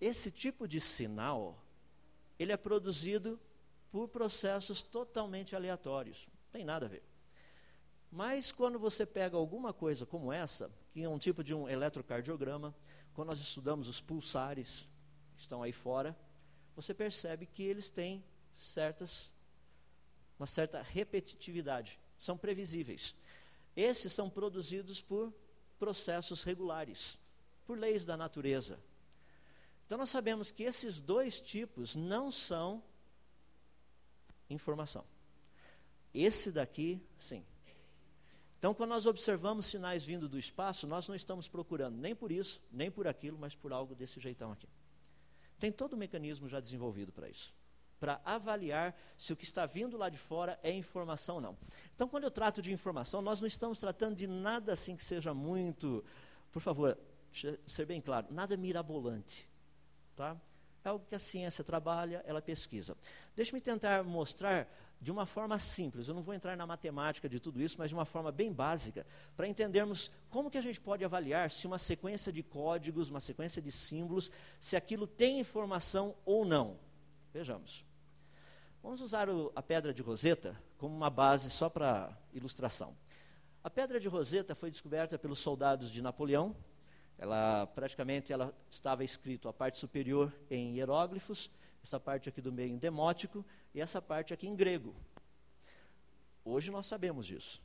esse 0.00 0.30
tipo 0.30 0.66
de 0.66 0.80
sinal, 0.80 1.58
ele 2.38 2.52
é 2.52 2.56
produzido 2.56 3.38
por 3.90 4.08
processos 4.08 4.82
totalmente 4.82 5.56
aleatórios. 5.56 6.28
Não 6.44 6.52
tem 6.52 6.64
nada 6.64 6.86
a 6.86 6.88
ver. 6.88 7.02
Mas 8.10 8.52
quando 8.52 8.78
você 8.78 9.04
pega 9.04 9.36
alguma 9.36 9.72
coisa 9.72 10.06
como 10.06 10.32
essa, 10.32 10.70
que 10.92 11.02
é 11.02 11.08
um 11.08 11.18
tipo 11.18 11.42
de 11.42 11.54
um 11.54 11.68
eletrocardiograma, 11.68 12.74
quando 13.16 13.28
nós 13.28 13.40
estudamos 13.40 13.88
os 13.88 13.98
pulsares 13.98 14.86
que 15.34 15.40
estão 15.40 15.62
aí 15.62 15.72
fora, 15.72 16.14
você 16.74 16.92
percebe 16.92 17.46
que 17.46 17.62
eles 17.62 17.90
têm 17.90 18.22
certas 18.54 19.34
uma 20.38 20.46
certa 20.46 20.82
repetitividade, 20.82 21.98
são 22.18 22.36
previsíveis. 22.36 23.16
Esses 23.74 24.12
são 24.12 24.28
produzidos 24.28 25.00
por 25.00 25.32
processos 25.78 26.42
regulares, 26.42 27.18
por 27.66 27.78
leis 27.78 28.04
da 28.04 28.18
natureza. 28.18 28.78
Então 29.86 29.96
nós 29.96 30.10
sabemos 30.10 30.50
que 30.50 30.64
esses 30.64 31.00
dois 31.00 31.40
tipos 31.40 31.96
não 31.96 32.30
são 32.30 32.82
informação. 34.50 35.06
Esse 36.12 36.52
daqui, 36.52 37.00
sim. 37.18 37.42
Então, 38.58 38.74
quando 38.74 38.90
nós 38.90 39.06
observamos 39.06 39.66
sinais 39.66 40.04
vindo 40.04 40.28
do 40.28 40.38
espaço, 40.38 40.86
nós 40.86 41.06
não 41.06 41.14
estamos 41.14 41.46
procurando 41.46 41.96
nem 41.96 42.14
por 42.14 42.32
isso, 42.32 42.60
nem 42.72 42.90
por 42.90 43.06
aquilo, 43.06 43.38
mas 43.38 43.54
por 43.54 43.72
algo 43.72 43.94
desse 43.94 44.18
jeitão 44.18 44.50
aqui. 44.50 44.68
Tem 45.58 45.70
todo 45.70 45.92
o 45.92 45.96
mecanismo 45.96 46.48
já 46.48 46.60
desenvolvido 46.60 47.12
para 47.12 47.28
isso 47.28 47.54
para 47.98 48.20
avaliar 48.24 48.94
se 49.16 49.32
o 49.32 49.36
que 49.36 49.44
está 49.44 49.64
vindo 49.66 49.96
lá 49.96 50.08
de 50.08 50.18
fora 50.18 50.58
é 50.62 50.70
informação 50.70 51.36
ou 51.36 51.40
não. 51.40 51.58
Então, 51.94 52.08
quando 52.08 52.24
eu 52.24 52.30
trato 52.30 52.60
de 52.60 52.72
informação, 52.72 53.22
nós 53.22 53.40
não 53.40 53.46
estamos 53.46 53.78
tratando 53.78 54.14
de 54.14 54.26
nada 54.26 54.72
assim 54.72 54.96
que 54.96 55.04
seja 55.04 55.32
muito, 55.32 56.04
por 56.52 56.60
favor, 56.60 56.98
ser 57.66 57.86
bem 57.86 58.00
claro, 58.00 58.26
nada 58.30 58.56
mirabolante, 58.56 59.48
tá? 60.14 60.36
É 60.84 60.88
algo 60.88 61.04
que 61.04 61.14
a 61.16 61.18
ciência 61.18 61.64
trabalha, 61.64 62.22
ela 62.24 62.40
pesquisa. 62.40 62.96
Deixe-me 63.34 63.60
tentar 63.60 64.04
mostrar 64.04 64.68
de 65.00 65.12
uma 65.12 65.26
forma 65.26 65.58
simples, 65.58 66.08
eu 66.08 66.14
não 66.14 66.22
vou 66.22 66.34
entrar 66.34 66.56
na 66.56 66.66
matemática 66.66 67.28
de 67.28 67.38
tudo 67.38 67.62
isso, 67.62 67.76
mas 67.78 67.90
de 67.90 67.94
uma 67.94 68.04
forma 68.04 68.32
bem 68.32 68.52
básica, 68.52 69.06
para 69.36 69.46
entendermos 69.46 70.10
como 70.30 70.50
que 70.50 70.58
a 70.58 70.62
gente 70.62 70.80
pode 70.80 71.04
avaliar 71.04 71.50
se 71.50 71.66
uma 71.66 71.78
sequência 71.78 72.32
de 72.32 72.42
códigos, 72.42 73.10
uma 73.10 73.20
sequência 73.20 73.60
de 73.60 73.70
símbolos, 73.70 74.30
se 74.58 74.74
aquilo 74.76 75.06
tem 75.06 75.38
informação 75.38 76.14
ou 76.24 76.44
não. 76.44 76.78
Vejamos. 77.32 77.84
Vamos 78.82 79.00
usar 79.00 79.28
o, 79.28 79.52
a 79.54 79.62
pedra 79.62 79.92
de 79.92 80.00
Roseta 80.00 80.56
como 80.78 80.94
uma 80.94 81.10
base 81.10 81.50
só 81.50 81.68
para 81.68 82.16
ilustração. 82.32 82.96
A 83.62 83.68
pedra 83.68 83.98
de 83.98 84.08
Roseta 84.08 84.54
foi 84.54 84.70
descoberta 84.70 85.18
pelos 85.18 85.40
soldados 85.40 85.90
de 85.90 86.00
Napoleão, 86.00 86.56
ela 87.18 87.66
praticamente 87.66 88.32
ela 88.32 88.54
estava 88.68 89.02
escrito 89.02 89.48
a 89.48 89.52
parte 89.52 89.78
superior 89.78 90.32
em 90.50 90.76
hieróglifos, 90.76 91.50
essa 91.86 92.00
parte 92.00 92.28
aqui 92.28 92.40
do 92.40 92.52
meio 92.52 92.72
em 92.72 92.78
demótico 92.78 93.46
e 93.72 93.80
essa 93.80 94.02
parte 94.02 94.34
aqui 94.34 94.48
em 94.48 94.56
grego. 94.56 94.92
Hoje 96.44 96.68
nós 96.68 96.84
sabemos 96.86 97.24
disso. 97.24 97.62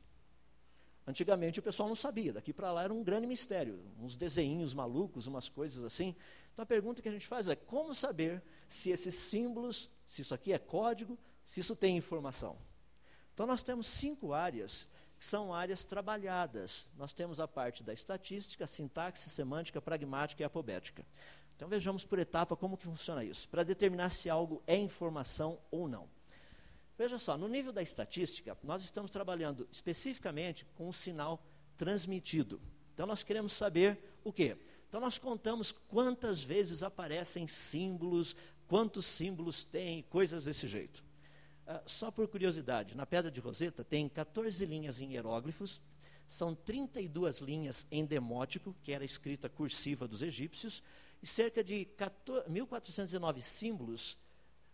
Antigamente 1.04 1.58
o 1.58 1.62
pessoal 1.62 1.88
não 1.88 1.96
sabia, 1.96 2.32
daqui 2.32 2.52
para 2.52 2.70
lá 2.70 2.84
era 2.84 2.94
um 2.94 3.02
grande 3.02 3.26
mistério, 3.26 3.82
uns 3.98 4.16
desenhinhos 4.16 4.72
malucos, 4.74 5.26
umas 5.26 5.48
coisas 5.48 5.82
assim. 5.82 6.14
Então 6.52 6.62
a 6.62 6.66
pergunta 6.66 7.02
que 7.02 7.08
a 7.08 7.12
gente 7.12 7.26
faz 7.26 7.48
é: 7.48 7.56
como 7.56 7.92
saber 7.96 8.40
se 8.68 8.90
esses 8.90 9.16
símbolos, 9.16 9.90
se 10.06 10.22
isso 10.22 10.32
aqui 10.32 10.52
é 10.52 10.58
código, 10.58 11.18
se 11.44 11.58
isso 11.58 11.74
tem 11.74 11.96
informação? 11.96 12.56
Então 13.34 13.44
nós 13.44 13.60
temos 13.60 13.88
cinco 13.88 14.32
áreas 14.32 14.86
que 15.18 15.24
são 15.24 15.52
áreas 15.52 15.84
trabalhadas. 15.84 16.88
Nós 16.96 17.12
temos 17.12 17.40
a 17.40 17.48
parte 17.48 17.82
da 17.82 17.92
estatística, 17.92 18.68
sintaxe, 18.68 19.28
semântica, 19.28 19.82
pragmática 19.82 20.42
e 20.42 20.46
apobética. 20.46 21.04
Então 21.56 21.68
vejamos 21.68 22.04
por 22.04 22.18
etapa 22.18 22.56
como 22.56 22.76
que 22.76 22.84
funciona 22.84 23.24
isso, 23.24 23.48
para 23.48 23.62
determinar 23.62 24.10
se 24.10 24.28
algo 24.28 24.62
é 24.66 24.76
informação 24.76 25.58
ou 25.70 25.88
não. 25.88 26.08
Veja 26.98 27.18
só, 27.18 27.36
no 27.36 27.48
nível 27.48 27.72
da 27.72 27.82
estatística, 27.82 28.56
nós 28.62 28.82
estamos 28.82 29.10
trabalhando 29.10 29.66
especificamente 29.70 30.64
com 30.76 30.88
o 30.88 30.92
sinal 30.92 31.42
transmitido. 31.76 32.60
Então 32.94 33.06
nós 33.06 33.22
queremos 33.22 33.52
saber 33.52 34.18
o 34.22 34.32
quê? 34.32 34.56
Então 34.88 35.00
nós 35.00 35.18
contamos 35.18 35.72
quantas 35.72 36.42
vezes 36.42 36.82
aparecem 36.82 37.48
símbolos, 37.48 38.36
quantos 38.68 39.06
símbolos 39.06 39.64
tem, 39.64 40.02
coisas 40.02 40.44
desse 40.44 40.68
jeito. 40.68 41.02
Ah, 41.66 41.82
só 41.86 42.10
por 42.10 42.28
curiosidade, 42.28 42.96
na 42.96 43.06
Pedra 43.06 43.30
de 43.30 43.40
Roseta 43.40 43.82
tem 43.82 44.08
14 44.08 44.64
linhas 44.66 45.00
em 45.00 45.12
hieróglifos, 45.12 45.80
são 46.28 46.54
32 46.54 47.38
linhas 47.40 47.86
em 47.90 48.04
demótico, 48.04 48.74
que 48.82 48.92
era 48.92 49.04
escrita 49.04 49.48
cursiva 49.48 50.06
dos 50.06 50.22
egípcios, 50.22 50.82
e 51.22 51.26
cerca 51.26 51.62
de 51.62 51.84
14, 51.84 52.48
1.409 52.50 53.40
símbolos 53.40 54.18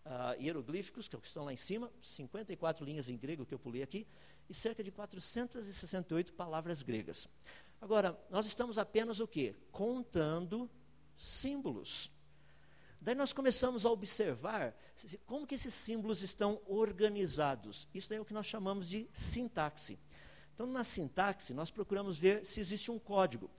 uh, 0.05 0.41
hieroglíficos, 0.41 1.07
que, 1.07 1.15
é 1.15 1.19
que 1.19 1.27
estão 1.27 1.45
lá 1.45 1.53
em 1.53 1.57
cima, 1.57 1.91
54 2.01 2.83
linhas 2.83 3.09
em 3.09 3.17
grego, 3.17 3.45
que 3.45 3.53
eu 3.53 3.59
pulei 3.59 3.83
aqui, 3.83 4.07
e 4.49 4.53
cerca 4.53 4.83
de 4.83 4.91
468 4.91 6.33
palavras 6.33 6.81
gregas. 6.81 7.29
Agora, 7.79 8.19
nós 8.29 8.47
estamos 8.47 8.77
apenas 8.77 9.19
o 9.19 9.27
quê? 9.27 9.55
Contando 9.71 10.69
símbolos. 11.15 12.11
Daí 12.99 13.15
nós 13.15 13.31
começamos 13.31 13.85
a 13.85 13.91
observar 13.91 14.75
como 15.25 15.47
que 15.47 15.55
esses 15.55 15.73
símbolos 15.73 16.21
estão 16.21 16.59
organizados. 16.65 17.87
Isso 17.93 18.13
é 18.13 18.19
o 18.19 18.25
que 18.25 18.33
nós 18.33 18.45
chamamos 18.45 18.89
de 18.89 19.07
sintaxe. 19.13 19.97
Então, 20.53 20.67
na 20.67 20.83
sintaxe, 20.83 21.53
nós 21.53 21.71
procuramos 21.71 22.17
ver 22.17 22.45
se 22.45 22.59
existe 22.59 22.91
um 22.91 22.99
código. 22.99 23.49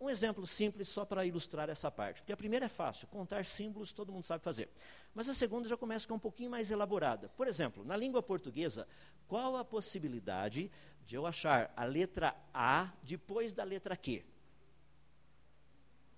Um 0.00 0.10
exemplo 0.10 0.46
simples 0.46 0.88
só 0.88 1.04
para 1.04 1.24
ilustrar 1.24 1.70
essa 1.70 1.90
parte. 1.90 2.20
Porque 2.20 2.32
a 2.32 2.36
primeira 2.36 2.66
é 2.66 2.68
fácil, 2.68 3.06
contar 3.06 3.44
símbolos 3.44 3.92
todo 3.92 4.12
mundo 4.12 4.24
sabe 4.24 4.42
fazer. 4.42 4.68
Mas 5.14 5.28
a 5.28 5.34
segunda 5.34 5.68
já 5.68 5.76
começa 5.76 6.08
com 6.08 6.14
um 6.14 6.18
pouquinho 6.18 6.50
mais 6.50 6.70
elaborada. 6.70 7.28
Por 7.30 7.46
exemplo, 7.46 7.84
na 7.84 7.96
língua 7.96 8.22
portuguesa, 8.22 8.86
qual 9.28 9.56
a 9.56 9.64
possibilidade 9.64 10.70
de 11.06 11.14
eu 11.14 11.26
achar 11.26 11.72
a 11.76 11.84
letra 11.84 12.34
A 12.52 12.92
depois 13.02 13.52
da 13.52 13.62
letra 13.62 13.96
Q? 13.96 14.24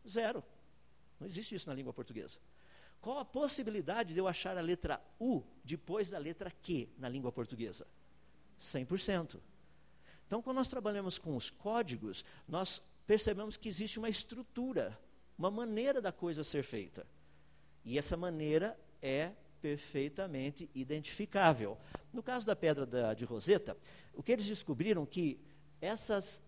Zero. 0.09 0.43
Não 1.21 1.27
existe 1.27 1.55
isso 1.55 1.69
na 1.69 1.75
língua 1.75 1.93
portuguesa. 1.93 2.39
Qual 3.01 3.19
a 3.19 3.25
possibilidade 3.25 4.15
de 4.15 4.19
eu 4.19 4.27
achar 4.27 4.57
a 4.57 4.63
letra 4.63 4.99
U 5.21 5.43
depois 5.63 6.09
da 6.09 6.19
letra 6.19 6.51
Q 6.51 6.89
na 6.99 7.09
língua 7.09 7.31
portuguesa? 7.31 7.87
100%. 8.61 9.41
Então, 10.27 10.41
quando 10.41 10.57
nós 10.57 10.69
trabalhamos 10.69 11.19
com 11.19 11.37
os 11.37 11.51
códigos, 11.51 12.25
nós 12.49 12.83
percebemos 13.07 13.57
que 13.57 13.69
existe 13.69 13.99
uma 13.99 14.09
estrutura, 14.09 14.99
uma 15.37 15.51
maneira 15.51 16.01
da 16.01 16.13
coisa 16.13 16.45
ser 16.45 16.63
feita. 16.63 17.07
E 17.85 17.99
essa 17.99 18.17
maneira 18.17 18.79
é 19.03 19.33
perfeitamente 19.61 20.71
identificável. 20.75 21.79
No 22.13 22.23
caso 22.23 22.47
da 22.47 22.55
pedra 22.55 22.85
da, 22.85 23.15
de 23.15 23.25
Roseta, 23.25 23.77
o 24.13 24.23
que 24.23 24.33
eles 24.33 24.47
descobriram 24.47 25.07
que 25.07 25.41
essas, 25.81 26.43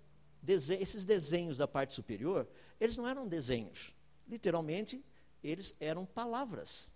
esses 0.79 1.05
desenhos 1.05 1.57
da 1.57 1.67
parte 1.67 1.95
superior, 1.95 2.49
eles 2.79 2.97
não 2.97 3.09
eram 3.09 3.27
desenhos. 3.27 3.95
Literalmente, 4.29 5.05
eles 5.43 5.75
eram 5.79 6.05
palavras, 6.05 6.89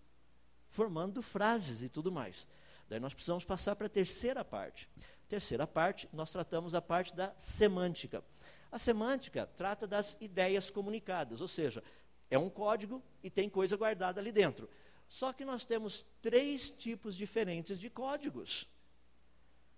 formando 0.68 1.22
frases 1.22 1.82
e 1.82 1.88
tudo 1.88 2.10
mais. 2.10 2.46
Daí 2.88 2.98
nós 2.98 3.14
precisamos 3.14 3.44
passar 3.44 3.76
para 3.76 3.86
a 3.86 3.90
terceira 3.90 4.44
parte. 4.44 4.88
Terceira 5.28 5.66
parte, 5.66 6.08
nós 6.12 6.32
tratamos 6.32 6.74
a 6.74 6.82
parte 6.82 7.14
da 7.14 7.32
semântica. 7.38 8.24
A 8.70 8.78
semântica 8.78 9.46
trata 9.56 9.86
das 9.86 10.16
ideias 10.20 10.70
comunicadas, 10.70 11.40
ou 11.40 11.48
seja, 11.48 11.82
é 12.30 12.38
um 12.38 12.48
código 12.48 13.02
e 13.22 13.28
tem 13.28 13.50
coisa 13.50 13.76
guardada 13.76 14.20
ali 14.20 14.30
dentro. 14.30 14.68
Só 15.08 15.32
que 15.32 15.44
nós 15.44 15.64
temos 15.64 16.06
três 16.22 16.70
tipos 16.70 17.16
diferentes 17.16 17.80
de 17.80 17.90
códigos. 17.90 18.68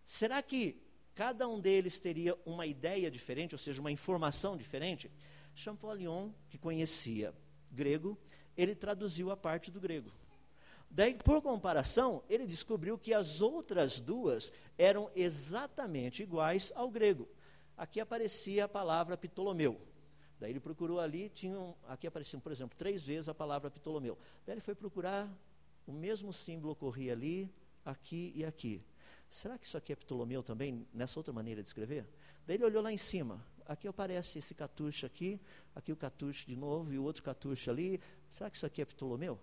Será 0.05 0.43
que 0.43 0.76
cada 1.14 1.49
um 1.49 1.59
deles 1.59 1.99
teria 1.99 2.38
uma 2.45 2.66
ideia 2.66 3.11
diferente, 3.11 3.55
ou 3.55 3.59
seja, 3.59 3.80
uma 3.80 3.90
informação 3.90 4.57
diferente? 4.57 5.11
Champollion, 5.55 6.30
que 6.51 6.59
conhecia 6.59 7.34
grego, 7.70 8.18
ele 8.55 8.74
traduziu 8.74 9.30
a 9.30 9.36
parte 9.36 9.70
do 9.70 9.80
grego. 9.80 10.12
Daí, 10.90 11.14
por 11.14 11.40
comparação, 11.40 12.22
ele 12.28 12.47
descobriu 12.47 12.99
que 12.99 13.14
as 13.14 13.40
outras 13.40 13.99
duas 13.99 14.53
eram 14.76 15.11
exatamente 15.14 16.22
iguais 16.22 16.70
ao 16.74 16.90
grego. 16.90 17.26
Aqui 17.83 17.99
aparecia 17.99 18.66
a 18.66 18.68
palavra 18.68 19.16
Ptolomeu. 19.16 19.76
Daí 20.39 20.53
ele 20.53 20.61
procurou 20.61 21.01
ali, 21.01 21.28
tinham, 21.28 21.76
aqui 21.89 22.07
apareciam, 22.07 22.39
por 22.39 22.53
exemplo, 22.53 22.78
três 22.78 23.03
vezes 23.03 23.28
a 23.28 23.35
palavra 23.35 23.68
Ptolomeu. 23.72 24.16
Daí 24.47 24.55
ele 24.55 24.61
foi 24.61 24.72
procurar, 24.72 25.28
o 25.85 25.91
mesmo 25.91 26.33
símbolo 26.33 26.74
ocorria 26.74 27.12
ali, 27.12 27.53
aqui 27.85 28.33
e 28.37 28.45
aqui. 28.45 28.80
Será 29.28 29.59
que 29.59 29.66
isso 29.66 29.76
aqui 29.76 29.93
é 29.93 29.97
Ptolomeu 29.97 30.45
também, 30.45 30.87
nessa 30.95 31.18
outra 31.18 31.33
maneira 31.33 31.61
de 31.61 31.68
escrever? 31.68 32.07
Daí 32.47 32.55
ele 32.55 32.64
olhou 32.64 32.80
lá 32.85 32.93
em 32.93 32.97
cima. 32.97 33.45
Aqui 33.66 33.89
aparece 33.89 34.39
esse 34.39 34.55
catucho 34.55 35.05
aqui, 35.05 35.41
aqui 35.74 35.91
o 35.91 35.97
catucho 35.97 36.47
de 36.47 36.55
novo 36.55 36.93
e 36.93 37.01
o 37.01 37.03
outro 37.03 37.24
catucho 37.24 37.68
ali. 37.68 38.01
Será 38.30 38.49
que 38.49 38.57
isso 38.57 38.66
aqui 38.66 38.80
é 38.80 38.85
Ptolomeu? 38.85 39.41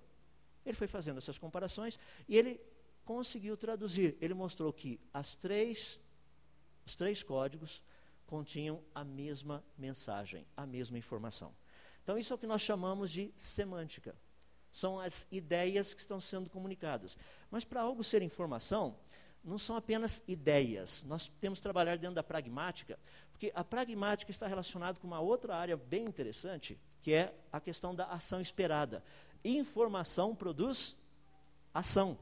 Ele 0.66 0.78
foi 0.78 0.88
fazendo 0.88 1.18
essas 1.18 1.38
comparações 1.38 2.00
e 2.26 2.38
ele 2.38 2.58
conseguiu 3.04 3.58
traduzir. 3.58 4.16
Ele 4.22 4.34
mostrou 4.34 4.72
que 4.72 4.98
as 5.14 5.36
três, 5.36 6.00
os 6.86 6.96
três 6.96 7.22
códigos 7.22 7.84
continham 8.30 8.80
a 8.94 9.04
mesma 9.04 9.64
mensagem, 9.76 10.46
a 10.56 10.64
mesma 10.64 11.00
informação. 11.00 11.52
Então, 12.04 12.16
isso 12.16 12.32
é 12.32 12.36
o 12.36 12.38
que 12.38 12.46
nós 12.46 12.62
chamamos 12.62 13.10
de 13.10 13.34
semântica. 13.36 14.16
São 14.72 15.00
as 15.00 15.26
ideias 15.32 15.96
que 15.96 16.00
estão 16.00 16.22
sendo 16.22 16.48
comunicadas. 16.48 17.18
Mas 17.50 17.66
para 17.66 17.82
algo 17.82 18.04
ser 18.04 18.22
informação, 18.22 18.96
não 19.44 19.58
são 19.58 19.76
apenas 19.76 20.22
ideias. 20.28 21.04
Nós 21.06 21.28
temos 21.42 21.58
que 21.58 21.64
trabalhar 21.64 21.98
dentro 21.98 22.14
da 22.14 22.22
pragmática, 22.22 23.00
porque 23.32 23.52
a 23.56 23.64
pragmática 23.64 24.30
está 24.30 24.46
relacionada 24.46 25.00
com 25.00 25.08
uma 25.08 25.20
outra 25.20 25.56
área 25.56 25.76
bem 25.76 26.04
interessante, 26.04 26.80
que 27.02 27.12
é 27.12 27.34
a 27.52 27.60
questão 27.60 27.96
da 27.96 28.06
ação 28.06 28.40
esperada. 28.40 29.04
Informação 29.44 30.36
produz 30.36 30.96
ação. 31.74 32.16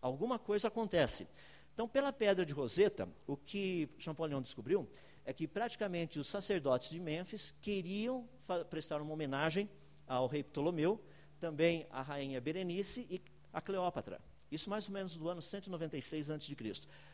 Alguma 0.00 0.38
coisa 0.38 0.68
acontece. 0.68 1.28
Então, 1.74 1.86
pela 1.86 2.14
pedra 2.14 2.46
de 2.46 2.54
Roseta, 2.54 3.06
o 3.26 3.36
que 3.36 3.90
Champollion 3.98 4.40
descobriu 4.40 4.88
é 5.24 5.32
que 5.32 5.48
praticamente 5.48 6.18
os 6.18 6.26
sacerdotes 6.26 6.90
de 6.90 7.00
Mênfis 7.00 7.54
queriam 7.60 8.28
prestar 8.68 9.00
uma 9.00 9.12
homenagem 9.12 9.68
ao 10.06 10.26
rei 10.26 10.42
Ptolomeu, 10.42 11.02
também 11.40 11.86
à 11.90 12.02
rainha 12.02 12.40
Berenice 12.40 13.06
e 13.10 13.20
a 13.52 13.60
Cleópatra. 13.60 14.20
Isso 14.50 14.70
mais 14.70 14.86
ou 14.86 14.94
menos 14.94 15.16
do 15.16 15.28
ano 15.28 15.42
196 15.42 16.30
a.C. 16.30 16.56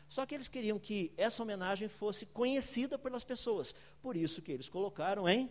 Só 0.07 0.25
que 0.25 0.35
eles 0.35 0.47
queriam 0.47 0.77
que 0.77 1.11
essa 1.17 1.41
homenagem 1.41 1.87
fosse 1.87 2.25
conhecida 2.25 2.99
pelas 2.99 3.23
pessoas. 3.23 3.73
Por 4.01 4.15
isso 4.15 4.41
que 4.41 4.51
eles 4.51 4.69
colocaram 4.69 5.27
em 5.27 5.49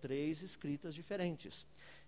três 0.00 0.42
escritas 0.42 0.94
diferentes. 0.94 1.66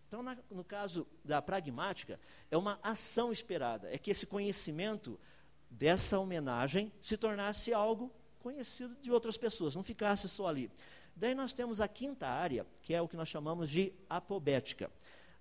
Então, 0.08 0.22
na, 0.22 0.36
no 0.50 0.64
caso 0.64 1.06
da 1.24 1.40
pragmática, 1.40 2.18
é 2.50 2.56
uma 2.56 2.80
ação 2.82 3.30
esperada, 3.30 3.92
é 3.94 3.98
que 3.98 4.10
esse 4.10 4.26
conhecimento 4.26 5.20
dessa 5.70 6.18
homenagem 6.18 6.92
se 7.00 7.16
tornasse 7.16 7.72
algo 7.72 8.12
conhecido 8.40 8.96
de 9.00 9.12
outras 9.12 9.36
pessoas, 9.36 9.74
não 9.74 9.84
ficasse 9.84 10.28
só 10.28 10.48
ali. 10.48 10.70
Daí 11.14 11.34
nós 11.34 11.52
temos 11.52 11.80
a 11.80 11.86
quinta 11.86 12.26
área, 12.26 12.66
que 12.82 12.94
é 12.94 13.00
o 13.00 13.08
que 13.08 13.16
nós 13.16 13.28
chamamos 13.28 13.70
de 13.70 13.92
apobética. 14.08 14.90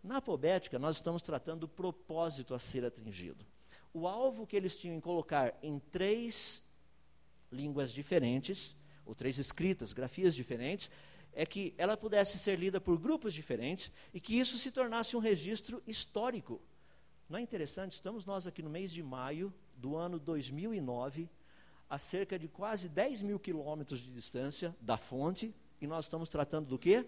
Na 0.03 0.17
apobética, 0.17 0.77
nós 0.77 0.97
estamos 0.97 1.21
tratando 1.21 1.61
do 1.61 1.67
propósito 1.67 2.53
a 2.53 2.59
ser 2.59 2.85
atingido. 2.85 3.45
O 3.93 4.07
alvo 4.07 4.45
que 4.45 4.55
eles 4.55 4.77
tinham 4.77 4.95
em 4.95 4.99
colocar 4.99 5.57
em 5.63 5.79
três 5.79 6.61
línguas 7.51 7.91
diferentes, 7.91 8.75
ou 9.05 9.15
três 9.15 9.39
escritas, 9.39 9.91
grafias 9.91 10.35
diferentes, 10.35 10.89
é 11.33 11.45
que 11.45 11.73
ela 11.77 11.97
pudesse 11.97 12.37
ser 12.37 12.57
lida 12.59 12.79
por 12.79 12.97
grupos 12.97 13.33
diferentes 13.33 13.91
e 14.13 14.19
que 14.19 14.39
isso 14.39 14.57
se 14.57 14.71
tornasse 14.71 15.15
um 15.15 15.19
registro 15.19 15.81
histórico. 15.87 16.61
Não 17.27 17.37
é 17.37 17.41
interessante? 17.41 17.93
Estamos 17.93 18.25
nós 18.25 18.47
aqui 18.47 18.61
no 18.61 18.69
mês 18.69 18.91
de 18.91 19.01
maio 19.01 19.53
do 19.75 19.95
ano 19.95 20.19
2009, 20.19 21.29
a 21.89 21.97
cerca 21.97 22.37
de 22.37 22.47
quase 22.47 22.87
10 22.87 23.23
mil 23.23 23.39
quilômetros 23.39 23.99
de 23.99 24.11
distância 24.11 24.75
da 24.79 24.97
fonte, 24.97 25.53
e 25.81 25.87
nós 25.87 26.05
estamos 26.05 26.29
tratando 26.29 26.67
do 26.67 26.77
quê? 26.77 27.05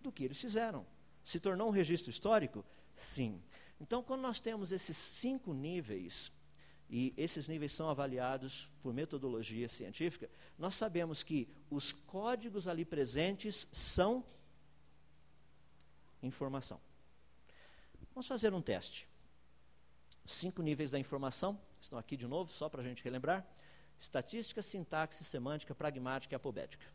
Do 0.00 0.10
que 0.10 0.24
eles 0.24 0.40
fizeram. 0.40 0.86
Se 1.24 1.38
tornou 1.38 1.68
um 1.68 1.72
registro 1.72 2.10
histórico? 2.10 2.64
Sim. 2.94 3.42
Então, 3.80 4.02
quando 4.02 4.22
nós 4.22 4.40
temos 4.40 4.72
esses 4.72 4.96
cinco 4.96 5.52
níveis 5.52 6.32
e 6.88 7.12
esses 7.16 7.48
níveis 7.48 7.72
são 7.72 7.90
avaliados 7.90 8.70
por 8.80 8.94
metodologia 8.94 9.68
científica, 9.68 10.30
nós 10.56 10.74
sabemos 10.74 11.22
que 11.22 11.48
os 11.68 11.92
códigos 11.92 12.68
ali 12.68 12.84
presentes 12.84 13.68
são 13.72 14.24
informação. 16.22 16.80
Vamos 18.14 18.26
fazer 18.26 18.54
um 18.54 18.62
teste. 18.62 19.06
Cinco 20.24 20.62
níveis 20.62 20.90
da 20.90 20.98
informação, 20.98 21.60
estão 21.80 21.98
aqui 21.98 22.16
de 22.16 22.26
novo, 22.26 22.50
só 22.50 22.68
para 22.68 22.80
a 22.80 22.84
gente 22.84 23.04
relembrar: 23.04 23.46
estatística, 23.98 24.62
sintaxe, 24.62 25.24
semântica, 25.24 25.74
pragmática 25.74 26.34
e 26.34 26.36
apobética. 26.36 26.86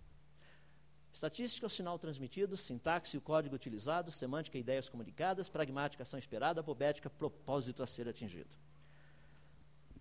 Estatística, 1.13 1.67
o 1.67 1.69
sinal 1.69 1.99
transmitido, 1.99 2.55
sintaxe, 2.55 3.17
o 3.17 3.21
código 3.21 3.55
utilizado, 3.55 4.11
semântica, 4.11 4.57
ideias 4.57 4.87
comunicadas, 4.87 5.49
pragmática, 5.49 6.03
ação 6.03 6.17
esperada, 6.17 6.61
apobética, 6.61 7.09
propósito 7.09 7.83
a 7.83 7.87
ser 7.87 8.07
atingido. 8.07 8.49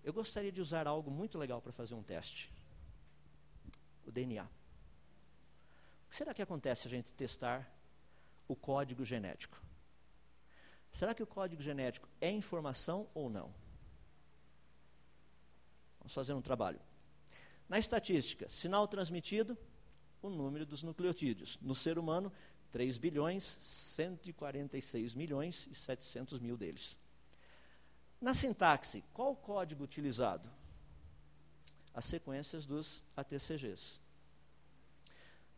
Eu 0.04 0.12
gostaria 0.12 0.52
de 0.52 0.60
usar 0.60 0.86
algo 0.86 1.10
muito 1.10 1.36
legal 1.36 1.60
para 1.60 1.72
fazer 1.72 1.94
um 1.94 2.02
teste. 2.02 2.52
O 4.06 4.12
DNA. 4.12 4.44
O 4.44 6.10
que 6.10 6.16
será 6.16 6.32
que 6.32 6.42
acontece 6.42 6.82
se 6.82 6.88
a 6.88 6.90
gente 6.90 7.12
testar 7.12 7.68
o 8.48 8.56
código 8.56 9.04
genético? 9.04 9.60
Será 10.92 11.14
que 11.14 11.22
o 11.22 11.26
código 11.26 11.62
genético 11.62 12.08
é 12.20 12.30
informação 12.30 13.08
ou 13.14 13.28
não? 13.28 13.52
Vamos 15.98 16.14
fazer 16.14 16.32
um 16.32 16.42
trabalho. 16.42 16.80
Na 17.70 17.78
estatística, 17.78 18.48
sinal 18.48 18.88
transmitido, 18.88 19.56
o 20.20 20.28
número 20.28 20.66
dos 20.66 20.82
nucleotídeos. 20.82 21.56
No 21.62 21.72
ser 21.72 22.00
humano, 22.00 22.32
3 22.72 22.98
bilhões, 22.98 23.56
146 23.60 25.14
milhões 25.14 25.68
e 25.70 25.74
700 25.76 26.40
mil 26.40 26.56
deles. 26.56 26.98
Na 28.20 28.34
sintaxe, 28.34 29.04
qual 29.14 29.30
o 29.30 29.36
código 29.36 29.84
utilizado? 29.84 30.50
As 31.94 32.06
sequências 32.06 32.66
dos 32.66 33.04
ATCGs. 33.16 34.00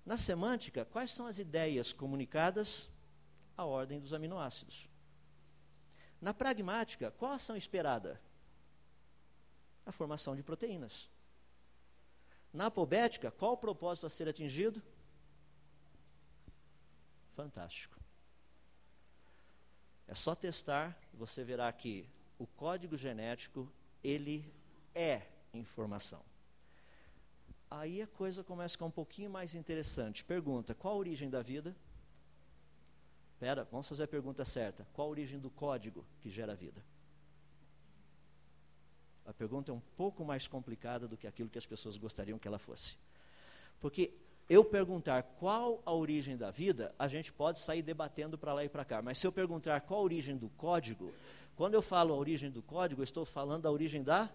Na 0.05 0.19
semântica, 0.19 0.85
quais 0.85 1.13
são 1.13 1.27
as 1.27 1.39
ideias 1.39 1.95
comunicadas? 1.95 2.91
A 3.57 3.65
ordem 3.65 3.99
dos 3.99 4.13
aminoácidos. 4.13 4.87
Na 6.21 6.35
pragmática, 6.35 7.11
qual 7.13 7.33
a 7.33 7.37
ação 7.37 7.57
esperada? 7.57 8.21
A 9.87 9.91
formação 9.91 10.37
de 10.37 10.43
proteínas. 10.43 11.09
Na 12.53 12.67
apobética, 12.67 13.31
qual 13.31 13.53
o 13.53 13.57
propósito 13.57 14.07
a 14.07 14.11
ser 14.11 14.29
atingido? 14.29 14.83
Fantástico. 17.35 17.99
É 20.07 20.15
só 20.15 20.35
testar, 20.35 20.99
você 21.15 21.43
verá 21.43 21.73
que 21.73 22.07
o 22.39 22.47
código 22.47 22.97
genético, 22.97 23.73
ele 24.05 24.53
é 24.95 25.23
informação. 25.55 26.23
Aí 27.71 28.03
a 28.03 28.07
coisa 28.07 28.45
começa 28.45 28.75
a 28.75 28.77
ficar 28.77 28.85
um 28.85 28.91
pouquinho 28.91 29.31
mais 29.31 29.55
interessante. 29.55 30.23
Pergunta: 30.23 30.75
qual 30.75 30.95
a 30.95 30.99
origem 30.99 31.31
da 31.31 31.41
vida? 31.41 31.75
Espera, 33.33 33.65
vamos 33.65 33.89
fazer 33.89 34.03
a 34.03 34.09
pergunta 34.09 34.45
certa. 34.45 34.87
Qual 34.93 35.09
a 35.09 35.11
origem 35.11 35.39
do 35.39 35.49
código 35.49 36.05
que 36.21 36.29
gera 36.29 36.53
a 36.53 36.55
vida? 36.55 36.85
A 39.27 39.33
pergunta 39.33 39.71
é 39.71 39.75
um 39.75 39.83
pouco 39.97 40.25
mais 40.25 40.47
complicada 40.47 41.07
do 41.07 41.17
que 41.17 41.27
aquilo 41.27 41.49
que 41.49 41.59
as 41.59 41.67
pessoas 41.67 41.97
gostariam 41.97 42.39
que 42.39 42.49
ela 42.49 42.59
fosse. 42.59 42.97
Porque 43.81 44.13
eu 44.49 44.65
perguntar 44.65 45.23
qual 45.23 45.81
a 45.87 45.93
origem 45.93 46.37
da 46.37 46.51
vida, 46.51 46.95
a 46.99 47.09
gente 47.09 47.33
pode 47.33 47.59
sair 47.59 47.83
debatendo 47.83 48.37
para 48.37 48.53
lá 48.53 48.65
e 48.65 48.69
para 48.69 48.85
cá. 48.85 49.01
Mas 49.01 49.19
se 49.19 49.27
eu 49.27 49.33
perguntar 49.33 49.81
qual 49.83 50.01
a 50.01 50.03
origem 50.03 50.37
do 50.37 50.49
código, 50.51 51.13
quando 51.57 51.75
eu 51.75 51.83
falo 51.83 52.13
a 52.13 52.17
origem 52.17 52.51
do 52.51 52.63
código, 52.63 53.01
eu 53.01 53.05
estou 53.05 53.25
falando 53.25 53.63
da 53.63 53.71
origem 53.71 54.03
da 54.03 54.31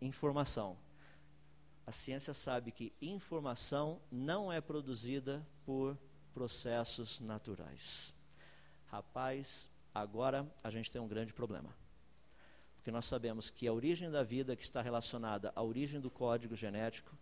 informação. 0.00 0.76
A 1.86 1.92
ciência 1.92 2.34
sabe 2.34 2.70
que 2.70 2.92
informação 3.00 4.00
não 4.10 4.52
é 4.52 4.60
produzida 4.60 5.46
por 5.64 5.96
processos 6.34 7.18
naturais. 7.18 8.12
Rapaz, 8.86 9.68
agora 9.94 10.46
a 10.62 10.70
gente 10.70 10.90
tem 10.90 11.00
um 11.00 11.08
grande 11.08 11.32
problema. 11.32 11.74
Porque 12.88 12.96
nós 12.96 13.04
sabemos 13.04 13.50
que 13.50 13.68
a 13.68 13.72
origem 13.74 14.10
da 14.10 14.22
vida 14.22 14.56
que 14.56 14.62
está 14.62 14.80
relacionada 14.80 15.52
à 15.54 15.62
origem 15.62 16.00
do 16.00 16.10
código 16.10 16.56
genético, 16.56 17.14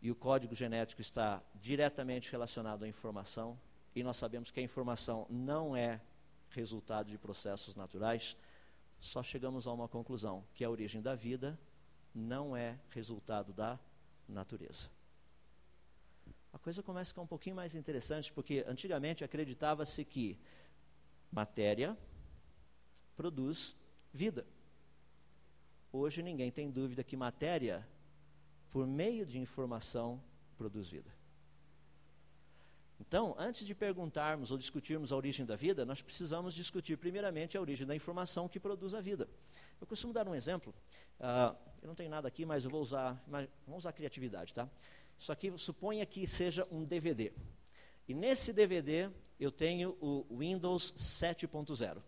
e 0.00 0.10
o 0.10 0.14
código 0.14 0.54
genético 0.54 1.02
está 1.02 1.42
diretamente 1.54 2.32
relacionado 2.32 2.84
à 2.84 2.88
informação, 2.88 3.60
e 3.94 4.02
nós 4.02 4.16
sabemos 4.16 4.50
que 4.50 4.58
a 4.58 4.62
informação 4.62 5.26
não 5.28 5.76
é 5.76 6.00
resultado 6.48 7.10
de 7.10 7.18
processos 7.18 7.76
naturais, 7.76 8.34
só 8.98 9.22
chegamos 9.22 9.66
a 9.66 9.72
uma 9.74 9.88
conclusão, 9.88 10.42
que 10.54 10.64
a 10.64 10.70
origem 10.70 11.02
da 11.02 11.14
vida 11.14 11.60
não 12.14 12.56
é 12.56 12.78
resultado 12.88 13.52
da 13.52 13.78
natureza. 14.26 14.88
A 16.50 16.58
coisa 16.58 16.82
começa 16.82 17.10
a 17.10 17.12
ficar 17.12 17.20
um 17.20 17.26
pouquinho 17.26 17.56
mais 17.56 17.74
interessante, 17.74 18.32
porque 18.32 18.64
antigamente 18.66 19.22
acreditava-se 19.22 20.02
que 20.02 20.40
matéria 21.30 21.94
produz 23.14 23.76
vida. 24.14 24.46
Hoje 25.92 26.22
ninguém 26.22 26.50
tem 26.50 26.70
dúvida 26.70 27.02
que 27.02 27.16
matéria, 27.16 27.86
por 28.70 28.86
meio 28.86 29.26
de 29.26 29.38
informação, 29.40 30.22
produz 30.56 30.88
vida. 30.88 31.12
Então, 33.00 33.34
antes 33.36 33.66
de 33.66 33.74
perguntarmos 33.74 34.52
ou 34.52 34.56
discutirmos 34.56 35.12
a 35.12 35.16
origem 35.16 35.44
da 35.44 35.56
vida, 35.56 35.84
nós 35.84 36.00
precisamos 36.00 36.54
discutir 36.54 36.96
primeiramente 36.96 37.58
a 37.58 37.60
origem 37.60 37.84
da 37.84 37.94
informação 37.94 38.48
que 38.48 38.60
produz 38.60 38.94
a 38.94 39.00
vida. 39.00 39.28
Eu 39.80 39.86
costumo 39.86 40.12
dar 40.12 40.28
um 40.28 40.34
exemplo. 40.34 40.72
Uh, 41.18 41.56
eu 41.82 41.88
não 41.88 41.94
tenho 41.94 42.08
nada 42.08 42.28
aqui, 42.28 42.46
mas 42.46 42.64
eu 42.64 42.70
vou 42.70 42.80
usar. 42.80 43.20
Mas 43.26 43.48
vamos 43.66 43.80
usar 43.80 43.92
criatividade, 43.92 44.54
tá? 44.54 44.68
Isso 45.18 45.32
aqui 45.32 45.52
suponha 45.58 46.06
que 46.06 46.26
seja 46.26 46.66
um 46.70 46.84
DVD. 46.84 47.32
E 48.08 48.14
nesse 48.14 48.52
DVD 48.52 49.10
eu 49.40 49.50
tenho 49.50 49.96
o 50.00 50.24
Windows 50.38 50.92
7.0. 50.92 52.00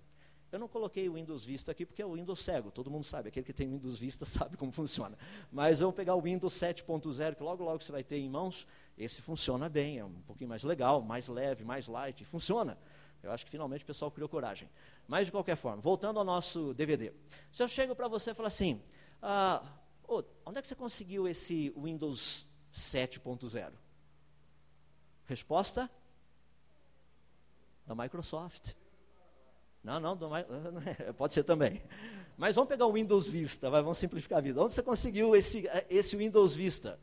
Eu 0.53 0.59
não 0.59 0.68
coloquei 0.68 1.09
o 1.09 1.14
Windows 1.14 1.44
Vista 1.44 1.72
aqui 1.72 1.84
porque 1.84 2.01
é 2.01 2.07
o 2.07 2.14
Windows 2.14 2.40
cego, 2.40 2.70
todo 2.70 2.90
mundo 2.90 3.05
sabe, 3.05 3.28
aquele 3.28 3.44
que 3.44 3.53
tem 3.53 3.68
Windows 3.68 3.99
Vista 3.99 4.24
sabe 4.26 4.57
como 4.57 4.70
funciona. 4.70 5.18
Mas 5.51 5.80
eu 5.80 5.88
vou 5.88 5.92
pegar 5.92 6.14
o 6.14 6.20
Windows 6.20 6.55
7.0, 6.55 7.34
que 7.34 7.42
logo 7.42 7.64
logo 7.64 7.82
você 7.82 7.90
vai 7.90 8.05
ter 8.05 8.18
em 8.18 8.28
mãos, 8.28 8.66
esse 8.97 9.20
funciona 9.20 9.68
bem, 9.68 9.99
é 9.99 10.05
um 10.05 10.22
pouquinho 10.22 10.49
mais 10.49 10.62
legal, 10.62 11.03
mais 11.03 11.28
leve, 11.28 11.64
mais 11.64 11.88
light, 11.88 12.24
funciona. 12.24 12.78
Eu 13.22 13.32
acho 13.32 13.44
que 13.44 13.51
finalmente 13.51 13.82
o 13.82 13.86
pessoal 13.86 14.11
criou 14.11 14.28
coragem. 14.28 14.70
Mas 15.09 15.26
de 15.26 15.32
qualquer 15.32 15.57
forma, 15.57 15.82
voltando 15.82 16.18
ao 16.18 16.24
nosso 16.24 16.72
DVD. 16.74 17.12
Se 17.51 17.62
eu 17.62 17.68
chego 17.68 17.94
para 17.94 18.07
você 18.07 18.30
e 18.30 18.34
falar 18.34 18.49
assim, 18.49 18.80
ah, 19.20 19.62
onde 20.44 20.59
é 20.59 20.62
que 20.62 20.68
você 20.68 20.76
conseguiu 20.76 21.26
esse 21.26 21.70
Windows 21.76 22.47
7.0? 22.72 23.72
Resposta? 25.26 25.90
Da 27.84 27.94
Microsoft. 27.94 28.74
Não, 29.87 30.01
não, 30.01 30.18
pode 31.16 31.32
ser 31.32 31.45
também. 31.45 31.80
Mas 32.37 32.57
vamos 32.57 32.68
pegar 32.68 32.87
o 32.87 32.93
Windows 32.93 33.28
Vista, 33.28 33.70
vai, 33.70 33.80
vamos 33.80 33.99
simplificar 33.99 34.39
a 34.39 34.41
vida. 34.41 34.61
Onde 34.61 34.72
você 34.72 34.82
conseguiu 34.82 35.37
esse, 35.37 35.64
esse 35.89 36.16
Windows 36.16 36.57
Vista? 36.57 36.99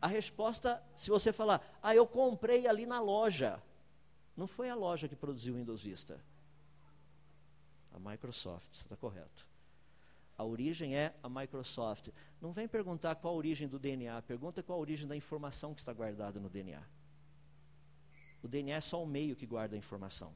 A 0.00 0.06
resposta, 0.06 0.80
se 0.94 1.10
você 1.10 1.32
falar, 1.32 1.60
ah, 1.82 1.92
eu 1.92 2.06
comprei 2.06 2.68
ali 2.68 2.86
na 2.86 3.00
loja. 3.00 3.60
Não 4.36 4.46
foi 4.46 4.70
a 4.70 4.76
loja 4.76 5.08
que 5.08 5.16
produziu 5.16 5.54
o 5.54 5.56
Windows 5.56 5.82
Vista. 5.82 6.20
A 7.92 7.98
Microsoft, 7.98 8.70
está 8.74 8.96
correto. 8.96 9.44
A 10.38 10.44
origem 10.44 10.96
é 10.96 11.12
a 11.24 11.28
Microsoft. 11.28 12.10
Não 12.40 12.52
vem 12.52 12.68
perguntar 12.68 13.16
qual 13.16 13.34
a 13.34 13.36
origem 13.36 13.66
do 13.66 13.76
DNA, 13.76 14.22
pergunta 14.22 14.62
qual 14.62 14.78
a 14.78 14.80
origem 14.80 15.08
da 15.08 15.16
informação 15.16 15.74
que 15.74 15.80
está 15.80 15.92
guardada 15.92 16.38
no 16.38 16.48
DNA. 16.48 16.80
O 18.40 18.46
DNA 18.46 18.76
é 18.76 18.80
só 18.80 19.02
o 19.02 19.06
meio 19.06 19.34
que 19.34 19.46
guarda 19.46 19.74
a 19.74 19.78
informação. 19.78 20.32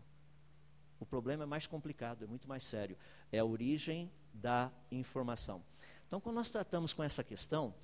O 1.01 1.07
problema 1.07 1.45
é 1.45 1.47
mais 1.47 1.67
complicado, 1.67 2.25
é 2.25 2.27
muito 2.27 2.49
mais 2.49 2.65
sério. 2.65 2.97
É 3.31 3.39
a 3.39 3.45
origem 3.45 4.11
da 4.33 4.71
informação. 4.91 5.63
Então, 6.07 6.21
quando 6.21 6.37
nós 6.37 6.51
tratamos 6.51 6.93
com 6.93 7.03
essa 7.03 7.25
questão, 7.25 7.75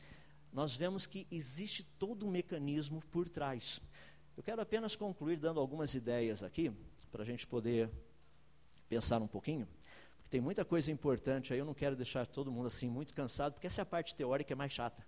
nós 0.53 0.75
vemos 0.77 1.07
que 1.07 1.27
existe 1.31 1.83
todo 1.83 2.27
um 2.27 2.31
mecanismo 2.31 3.03
por 3.11 3.29
trás. 3.29 3.81
Eu 4.37 4.43
quero 4.43 4.61
apenas 4.61 4.97
concluir 4.97 5.37
dando 5.37 5.61
algumas 5.61 5.95
ideias 5.95 6.43
aqui, 6.43 6.73
para 7.11 7.23
a 7.23 7.27
gente 7.27 7.47
poder 7.47 7.91
pensar 8.89 9.21
um 9.21 9.27
pouquinho, 9.27 9.67
porque 10.17 10.29
tem 10.31 10.41
muita 10.41 10.65
coisa 10.65 10.91
importante 10.91 11.53
aí, 11.53 11.59
eu 11.59 11.65
não 11.65 11.75
quero 11.75 11.95
deixar 11.95 12.27
todo 12.27 12.51
mundo 12.51 12.67
assim 12.67 12.89
muito 12.89 13.15
cansado, 13.15 13.55
porque 13.55 13.67
essa 13.67 13.81
é 13.81 13.83
a 13.83 13.87
parte 13.87 14.15
teórica 14.15 14.53
é 14.53 14.57
mais 14.57 14.73
chata. 14.73 15.07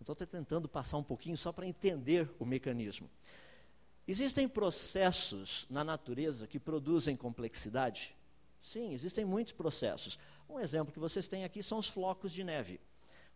Então, 0.00 0.14
estou 0.14 0.26
tentando 0.26 0.68
passar 0.68 0.98
um 0.98 1.02
pouquinho 1.02 1.36
só 1.36 1.52
para 1.52 1.66
entender 1.66 2.28
o 2.38 2.44
mecanismo. 2.44 3.08
Existem 4.06 4.48
processos 4.48 5.66
na 5.70 5.84
natureza 5.84 6.46
que 6.46 6.58
produzem 6.58 7.16
complexidade? 7.16 8.16
Sim, 8.60 8.92
existem 8.92 9.24
muitos 9.24 9.52
processos. 9.52 10.18
Um 10.48 10.58
exemplo 10.58 10.92
que 10.92 10.98
vocês 10.98 11.28
têm 11.28 11.44
aqui 11.44 11.62
são 11.62 11.78
os 11.78 11.88
flocos 11.88 12.32
de 12.32 12.42
neve. 12.42 12.80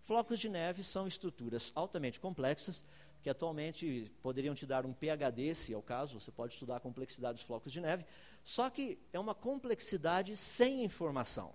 Flocos 0.02 0.38
de 0.38 0.48
neve 0.48 0.82
são 0.82 1.06
estruturas 1.06 1.72
altamente 1.74 2.20
complexas 2.20 2.84
que 3.22 3.30
atualmente 3.30 4.08
poderiam 4.22 4.54
te 4.54 4.64
dar 4.64 4.86
um 4.86 4.92
PhD, 4.92 5.52
se 5.52 5.72
é 5.74 5.76
o 5.76 5.82
caso, 5.82 6.20
você 6.20 6.30
pode 6.30 6.52
estudar 6.52 6.76
a 6.76 6.80
complexidade 6.80 7.38
dos 7.38 7.42
flocos 7.42 7.72
de 7.72 7.80
neve, 7.80 8.06
só 8.44 8.70
que 8.70 9.00
é 9.12 9.18
uma 9.18 9.34
complexidade 9.34 10.36
sem 10.36 10.84
informação. 10.84 11.52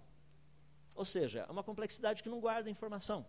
Ou 0.96 1.06
seja, 1.06 1.46
é 1.48 1.52
uma 1.52 1.64
complexidade 1.64 2.22
que 2.22 2.28
não 2.28 2.42
guarda 2.42 2.70
informação. 2.70 3.26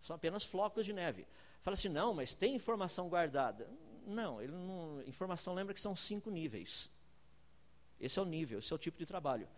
São 0.00 0.14
apenas 0.14 0.44
flocos 0.44 0.86
de 0.86 0.92
neve. 0.92 1.26
Fala 1.62 1.74
assim, 1.74 1.88
não, 1.88 2.14
mas 2.14 2.34
tem 2.34 2.54
informação 2.54 3.08
guardada. 3.08 3.68
Não, 4.06 4.40
ele 4.40 4.52
não, 4.52 5.02
informação 5.02 5.52
lembra 5.52 5.74
que 5.74 5.80
são 5.80 5.96
cinco 5.96 6.30
níveis. 6.30 6.88
Esse 8.00 8.18
é 8.18 8.22
o 8.22 8.24
nível, 8.24 8.60
esse 8.60 8.72
é 8.72 8.76
o 8.76 8.78
tipo 8.78 8.96
de 8.96 9.04
trabalho. 9.04 9.48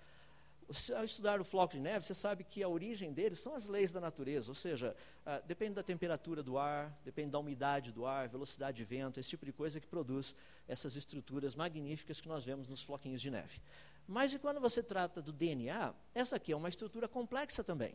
Ao 0.95 1.05
estudar 1.05 1.41
o 1.41 1.45
floco 1.45 1.75
de 1.75 1.81
neve, 1.81 2.05
você 2.05 2.15
sabe 2.15 2.45
que 2.45 2.63
a 2.63 2.69
origem 2.69 3.13
deles 3.13 3.39
são 3.39 3.55
as 3.55 3.67
leis 3.67 3.91
da 3.91 4.01
natureza, 4.01 4.51
ou 4.51 4.55
seja, 4.55 4.95
ah, 5.25 5.41
depende 5.41 5.75
da 5.75 5.83
temperatura 5.83 6.43
do 6.43 6.59
ar, 6.59 6.99
depende 7.05 7.31
da 7.31 7.39
umidade 7.39 7.91
do 7.91 8.05
ar, 8.05 8.29
velocidade 8.29 8.77
de 8.77 8.85
vento, 8.85 9.19
esse 9.19 9.31
tipo 9.31 9.47
de 9.47 9.53
coisa 9.53 9.81
que 9.81 9.87
produz 9.87 10.35
essas 10.67 10.95
estruturas 10.95 11.55
magníficas 11.55 12.21
que 12.21 12.29
nós 12.29 12.45
vemos 12.45 12.69
nos 12.69 12.83
floquinhos 12.83 13.21
de 13.21 13.31
neve. 13.31 13.61
Mas 14.07 14.33
e 14.35 14.39
quando 14.39 14.61
você 14.61 14.83
trata 14.83 15.23
do 15.23 15.33
DNA, 15.33 15.95
essa 16.15 16.37
aqui 16.37 16.53
é 16.53 16.57
uma 16.57 16.69
estrutura 16.69 17.09
complexa 17.09 17.65
também. 17.65 17.95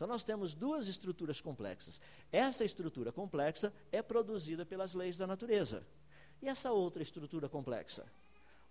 Então 0.00 0.08
nós 0.08 0.24
temos 0.24 0.54
duas 0.54 0.88
estruturas 0.88 1.42
complexas. 1.42 2.00
Essa 2.32 2.64
estrutura 2.64 3.12
complexa 3.12 3.70
é 3.92 4.00
produzida 4.00 4.64
pelas 4.64 4.94
leis 4.94 5.18
da 5.18 5.26
natureza. 5.26 5.86
E 6.40 6.48
essa 6.48 6.72
outra 6.72 7.02
estrutura 7.02 7.50
complexa? 7.50 8.10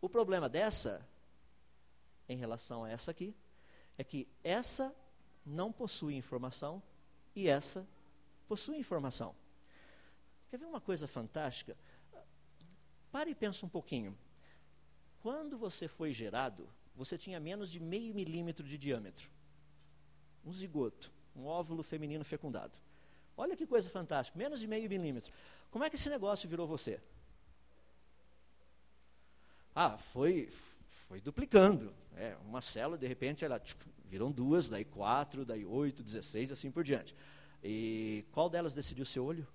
O 0.02 0.10
problema 0.10 0.50
dessa 0.50 1.08
em 2.28 2.36
relação 2.36 2.84
a 2.84 2.90
essa 2.90 3.12
aqui, 3.12 3.36
é 3.96 4.04
que 4.04 4.28
essa 4.44 4.92
não 5.46 5.72
possui 5.72 6.16
informação 6.16 6.82
e 7.36 7.48
essa 7.48 7.88
possui 8.48 8.78
informação. 8.78 9.36
Quer 10.50 10.58
ver 10.58 10.66
uma 10.66 10.82
coisa 10.82 11.08
fantástica? 11.08 11.78
Pare 13.12 13.30
e 13.30 13.36
pensa 13.36 13.68
um 13.68 13.70
pouquinho. 13.70 14.18
Quando 15.22 15.60
você 15.60 15.88
foi 15.88 16.12
gerado, 16.12 16.68
você 16.96 17.20
tinha 17.20 17.40
menos 17.40 17.70
de 17.70 17.80
meio 17.80 18.16
milímetro 18.16 18.66
de 18.66 18.80
diâmetro. 18.80 19.30
Um 20.44 20.52
zigoto, 20.52 21.19
um 21.40 21.48
óvulo 21.48 21.82
feminino 21.82 22.24
fecundado. 22.24 22.78
Olha 23.38 23.56
que 23.56 23.66
coisa 23.66 23.90
fantástica, 23.90 24.38
menos 24.38 24.60
de 24.60 24.68
meio 24.68 24.90
milímetro. 24.90 25.32
Como 25.72 25.84
é 25.84 25.90
que 25.90 25.96
esse 25.96 26.10
negócio 26.10 26.50
virou 26.50 26.68
você? 26.68 27.00
Ah, 29.74 29.98
foi, 29.98 30.50
foi 31.08 31.22
duplicando. 31.22 31.94
É, 32.18 32.36
uma 32.46 32.62
célula, 32.62 32.98
de 32.98 33.08
repente, 33.08 33.46
ela 33.46 33.60
tchic, 33.60 33.80
viram 34.06 34.30
duas, 34.32 34.68
daí 34.68 34.84
quatro, 34.84 35.46
daí 35.46 35.66
oito, 35.66 36.04
dezesseis, 36.04 36.52
assim 36.52 36.70
por 36.70 36.84
diante. 36.84 37.16
E 37.64 38.26
qual 38.32 38.50
delas 38.50 38.74
decidiu 38.74 39.06
ser 39.06 39.22
olho? 39.22 39.48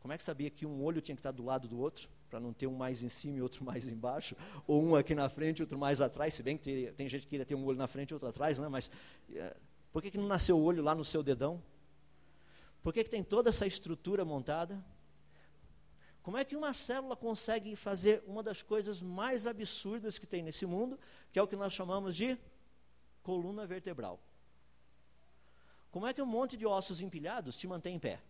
Como 0.00 0.12
é 0.12 0.16
que 0.16 0.24
sabia 0.24 0.50
que 0.50 0.64
um 0.64 0.82
olho 0.82 1.00
tinha 1.02 1.14
que 1.14 1.20
estar 1.20 1.32
do 1.32 1.44
lado 1.44 1.68
do 1.68 1.78
outro, 1.78 2.08
para 2.32 2.40
não 2.40 2.54
ter 2.54 2.66
um 2.66 2.74
mais 2.74 3.02
em 3.02 3.10
cima 3.10 3.36
e 3.36 3.42
outro 3.42 3.62
mais 3.66 3.86
embaixo, 3.86 4.34
ou 4.66 4.82
um 4.82 4.96
aqui 4.96 5.14
na 5.14 5.28
frente 5.28 5.58
e 5.58 5.62
outro 5.62 5.78
mais 5.78 6.00
atrás, 6.00 6.32
se 6.32 6.42
bem 6.42 6.56
que 6.56 6.64
tem, 6.64 6.92
tem 6.94 7.06
gente 7.06 7.24
que 7.24 7.28
queria 7.28 7.44
ter 7.44 7.54
um 7.54 7.62
olho 7.66 7.76
na 7.76 7.86
frente 7.86 8.10
e 8.10 8.14
outro 8.14 8.26
atrás, 8.26 8.58
né? 8.58 8.68
mas 8.68 8.90
é, 9.30 9.54
por 9.92 10.00
que, 10.00 10.10
que 10.10 10.16
não 10.16 10.26
nasceu 10.26 10.58
o 10.58 10.62
olho 10.62 10.82
lá 10.82 10.94
no 10.94 11.04
seu 11.04 11.22
dedão? 11.22 11.62
Por 12.82 12.90
que, 12.90 13.04
que 13.04 13.10
tem 13.10 13.22
toda 13.22 13.50
essa 13.50 13.66
estrutura 13.66 14.24
montada? 14.24 14.82
Como 16.22 16.38
é 16.38 16.44
que 16.44 16.56
uma 16.56 16.72
célula 16.72 17.14
consegue 17.14 17.76
fazer 17.76 18.24
uma 18.26 18.42
das 18.42 18.62
coisas 18.62 19.02
mais 19.02 19.46
absurdas 19.46 20.18
que 20.18 20.26
tem 20.26 20.42
nesse 20.42 20.64
mundo, 20.64 20.98
que 21.30 21.38
é 21.38 21.42
o 21.42 21.46
que 21.46 21.56
nós 21.56 21.74
chamamos 21.74 22.16
de 22.16 22.38
coluna 23.22 23.66
vertebral. 23.66 24.18
Como 25.90 26.06
é 26.06 26.14
que 26.14 26.22
um 26.22 26.26
monte 26.26 26.56
de 26.56 26.66
ossos 26.66 27.02
empilhados 27.02 27.58
te 27.58 27.66
mantém 27.66 27.96
em 27.96 27.98
pé? 27.98 28.20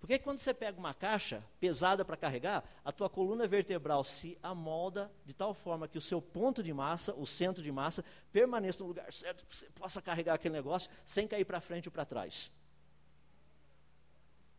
Porque 0.00 0.18
quando 0.18 0.38
você 0.38 0.54
pega 0.54 0.78
uma 0.78 0.94
caixa 0.94 1.44
pesada 1.58 2.04
para 2.04 2.16
carregar, 2.16 2.64
a 2.84 2.92
tua 2.92 3.10
coluna 3.10 3.46
vertebral 3.46 4.04
se 4.04 4.38
amolda 4.42 5.10
de 5.24 5.34
tal 5.34 5.52
forma 5.52 5.88
que 5.88 5.98
o 5.98 6.00
seu 6.00 6.22
ponto 6.22 6.62
de 6.62 6.72
massa, 6.72 7.12
o 7.14 7.26
centro 7.26 7.62
de 7.62 7.72
massa, 7.72 8.04
permaneça 8.32 8.80
no 8.80 8.88
lugar 8.88 9.12
certo, 9.12 9.44
para 9.44 9.56
você 9.56 9.66
possa 9.70 10.00
carregar 10.00 10.34
aquele 10.34 10.54
negócio 10.54 10.88
sem 11.04 11.26
cair 11.26 11.44
para 11.44 11.60
frente 11.60 11.88
ou 11.88 11.92
para 11.92 12.04
trás. 12.04 12.50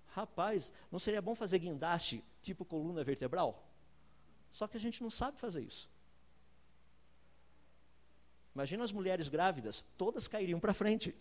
Rapaz, 0.07 0.73
não 0.91 0.99
seria 0.99 1.21
bom 1.21 1.35
fazer 1.35 1.59
guindaste 1.59 2.23
tipo 2.41 2.65
coluna 2.65 3.03
vertebral? 3.03 3.65
Só 4.51 4.67
que 4.67 4.75
a 4.75 4.79
gente 4.79 5.01
não 5.01 5.09
sabe 5.09 5.39
fazer 5.39 5.61
isso. 5.61 5.89
Imagina 8.53 8.83
as 8.83 8.91
mulheres 8.91 9.29
grávidas, 9.29 9.85
todas 9.97 10.27
cairiam 10.27 10.59
para 10.59 10.73
frente. 10.73 11.15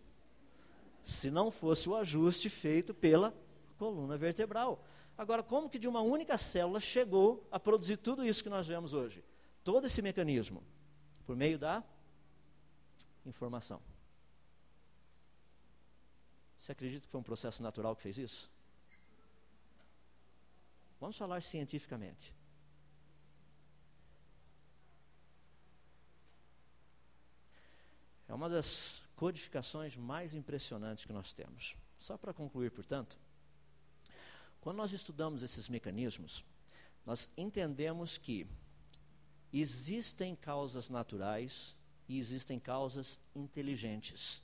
Se 1.04 1.30
não 1.30 1.52
fosse 1.52 1.88
o 1.88 1.94
ajuste 1.94 2.48
feito 2.50 2.92
pela 2.92 3.32
coluna 3.78 4.16
vertebral. 4.18 4.84
Agora, 5.16 5.42
como 5.42 5.70
que 5.70 5.78
de 5.78 5.88
uma 5.88 6.00
única 6.00 6.36
célula 6.36 6.80
chegou 6.80 7.46
a 7.50 7.58
produzir 7.58 7.96
tudo 7.96 8.24
isso 8.24 8.42
que 8.42 8.50
nós 8.50 8.66
vemos 8.66 8.92
hoje? 8.92 9.24
Todo 9.64 9.86
esse 9.86 10.02
mecanismo. 10.02 10.62
Por 11.24 11.36
meio 11.36 11.58
da 11.58 11.82
informação. 13.24 13.80
Você 16.58 16.72
acredita 16.72 17.06
que 17.06 17.10
foi 17.10 17.20
um 17.20 17.24
processo 17.24 17.62
natural 17.62 17.94
que 17.94 18.02
fez 18.02 18.18
isso? 18.18 18.50
Vamos 21.00 21.16
falar 21.16 21.40
cientificamente. 21.42 22.34
É 28.26 28.34
uma 28.34 28.48
das 28.48 29.02
codificações 29.16 29.96
mais 29.96 30.34
impressionantes 30.34 31.04
que 31.04 31.12
nós 31.12 31.32
temos. 31.32 31.76
Só 31.98 32.18
para 32.18 32.34
concluir, 32.34 32.70
portanto, 32.70 33.18
quando 34.61 34.76
nós 34.76 34.92
estudamos 34.92 35.42
esses 35.42 35.68
mecanismos, 35.68 36.44
nós 37.06 37.28
entendemos 37.36 38.18
que 38.18 38.46
existem 39.52 40.34
causas 40.36 40.88
naturais 40.88 41.74
e 42.09 42.18
existem 42.18 42.59
causas 42.59 43.18
inteligentes. 43.34 44.42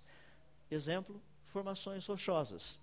Exemplo, 0.70 1.20
formações 1.42 2.06
rochosas. 2.06 2.78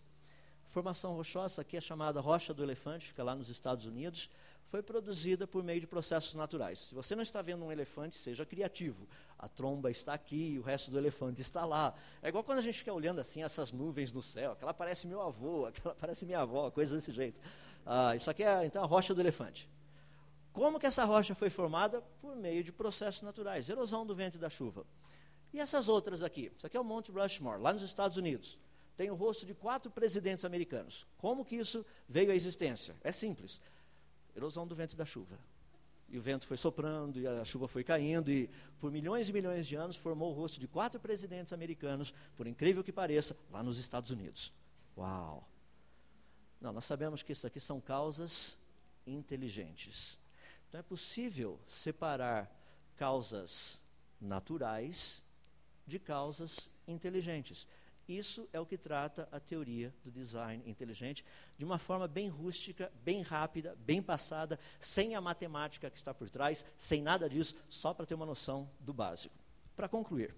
Formação 0.65 1.15
rochosa, 1.15 1.61
aqui 1.61 1.75
é 1.75 1.81
chamada 1.81 2.21
rocha 2.21 2.53
do 2.53 2.63
elefante, 2.63 3.07
fica 3.07 3.23
lá 3.23 3.35
nos 3.35 3.49
Estados 3.49 3.85
Unidos, 3.85 4.29
foi 4.71 4.81
produzida 4.81 5.45
por 5.45 5.61
meio 5.61 5.81
de 5.81 5.85
processos 5.85 6.33
naturais. 6.33 6.79
Se 6.79 6.95
você 6.95 7.13
não 7.13 7.21
está 7.21 7.41
vendo 7.41 7.65
um 7.65 7.73
elefante, 7.73 8.15
seja 8.15 8.45
criativo. 8.45 9.05
A 9.37 9.49
tromba 9.49 9.91
está 9.91 10.13
aqui, 10.13 10.57
o 10.57 10.61
resto 10.61 10.89
do 10.89 10.97
elefante 10.97 11.41
está 11.41 11.65
lá. 11.65 11.93
É 12.21 12.29
igual 12.29 12.41
quando 12.41 12.59
a 12.59 12.61
gente 12.61 12.77
fica 12.77 12.93
olhando 12.93 13.19
assim 13.19 13.43
essas 13.43 13.73
nuvens 13.73 14.13
no 14.13 14.21
céu, 14.21 14.53
aquela 14.53 14.73
parece 14.73 15.07
meu 15.07 15.21
avô, 15.21 15.65
aquela 15.67 15.93
parece 15.93 16.25
minha 16.25 16.39
avó, 16.39 16.71
coisa 16.71 16.95
desse 16.95 17.11
jeito. 17.11 17.41
Ah, 17.85 18.15
isso 18.15 18.31
aqui 18.31 18.43
é 18.43 18.65
então 18.65 18.81
a 18.81 18.87
rocha 18.87 19.13
do 19.13 19.19
elefante. 19.19 19.69
Como 20.53 20.79
que 20.79 20.87
essa 20.87 21.03
rocha 21.03 21.35
foi 21.35 21.49
formada? 21.49 22.01
Por 22.21 22.33
meio 22.37 22.63
de 22.63 22.71
processos 22.71 23.23
naturais, 23.23 23.69
erosão 23.69 24.05
do 24.05 24.15
vento 24.15 24.35
e 24.35 24.39
da 24.39 24.49
chuva. 24.49 24.85
E 25.53 25.59
essas 25.59 25.89
outras 25.89 26.23
aqui? 26.23 26.49
Isso 26.57 26.65
aqui 26.65 26.77
é 26.77 26.79
o 26.79 26.83
Monte 26.83 27.11
Rushmore, 27.11 27.61
lá 27.61 27.73
nos 27.73 27.81
Estados 27.81 28.15
Unidos 28.15 28.57
tem 28.97 29.09
o 29.09 29.15
rosto 29.15 29.47
de 29.47 29.55
quatro 29.55 29.89
presidentes 29.89 30.45
americanos. 30.45 31.07
Como 31.17 31.43
que 31.43 31.55
isso 31.55 31.83
veio 32.07 32.29
à 32.29 32.35
existência? 32.35 32.95
É 33.03 33.11
simples. 33.11 33.59
Erosão 34.35 34.67
do 34.67 34.75
vento 34.75 34.93
e 34.93 34.97
da 34.97 35.05
chuva. 35.05 35.37
E 36.09 36.17
o 36.17 36.21
vento 36.21 36.45
foi 36.45 36.57
soprando, 36.57 37.19
e 37.19 37.25
a 37.25 37.45
chuva 37.45 37.67
foi 37.67 37.83
caindo, 37.83 38.29
e 38.29 38.49
por 38.79 38.91
milhões 38.91 39.29
e 39.29 39.33
milhões 39.33 39.65
de 39.65 39.75
anos 39.75 39.95
formou 39.95 40.31
o 40.31 40.33
rosto 40.33 40.59
de 40.59 40.67
quatro 40.67 40.99
presidentes 40.99 41.53
americanos, 41.53 42.13
por 42.35 42.47
incrível 42.47 42.83
que 42.83 42.91
pareça, 42.91 43.35
lá 43.49 43.63
nos 43.63 43.77
Estados 43.77 44.11
Unidos. 44.11 44.51
Uau! 44.97 45.47
Não, 46.59 46.73
nós 46.73 46.85
sabemos 46.85 47.23
que 47.23 47.31
isso 47.31 47.47
aqui 47.47 47.59
são 47.59 47.79
causas 47.79 48.57
inteligentes. 49.07 50.17
Então 50.67 50.79
é 50.79 50.83
possível 50.83 51.59
separar 51.65 52.49
causas 52.97 53.81
naturais 54.19 55.23
de 55.87 55.97
causas 55.97 56.69
inteligentes. 56.87 57.67
Isso 58.11 58.45
é 58.51 58.59
o 58.59 58.65
que 58.65 58.77
trata 58.77 59.29
a 59.31 59.39
teoria 59.39 59.93
do 60.03 60.11
design 60.11 60.61
inteligente, 60.69 61.23
de 61.57 61.63
uma 61.63 61.77
forma 61.77 62.09
bem 62.09 62.27
rústica, 62.27 62.91
bem 63.05 63.21
rápida, 63.21 63.73
bem 63.85 64.01
passada, 64.01 64.59
sem 64.81 65.15
a 65.15 65.21
matemática 65.21 65.89
que 65.89 65.97
está 65.97 66.13
por 66.13 66.29
trás, 66.29 66.65
sem 66.77 67.01
nada 67.01 67.29
disso, 67.29 67.55
só 67.69 67.93
para 67.93 68.05
ter 68.05 68.13
uma 68.13 68.25
noção 68.25 68.69
do 68.81 68.93
básico. 68.93 69.33
Para 69.77 69.87
concluir, 69.87 70.35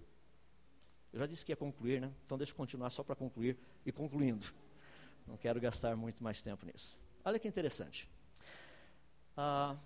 eu 1.12 1.18
já 1.18 1.26
disse 1.26 1.44
que 1.44 1.50
ia 1.50 1.56
concluir, 1.56 2.00
né? 2.00 2.12
Então 2.24 2.38
deixa 2.38 2.52
eu 2.52 2.56
continuar 2.56 2.90
só 2.90 3.02
para 3.02 3.16
concluir 3.16 3.58
e 3.84 3.90
concluindo. 3.90 4.46
Não 5.26 5.36
quero 5.36 5.60
gastar 5.60 5.96
muito 5.96 6.22
mais 6.22 6.42
tempo 6.42 6.64
nisso. 6.64 7.00
Olha 7.24 7.40
que 7.40 7.48
interessante. 7.48 8.08
Ah, 9.36 9.76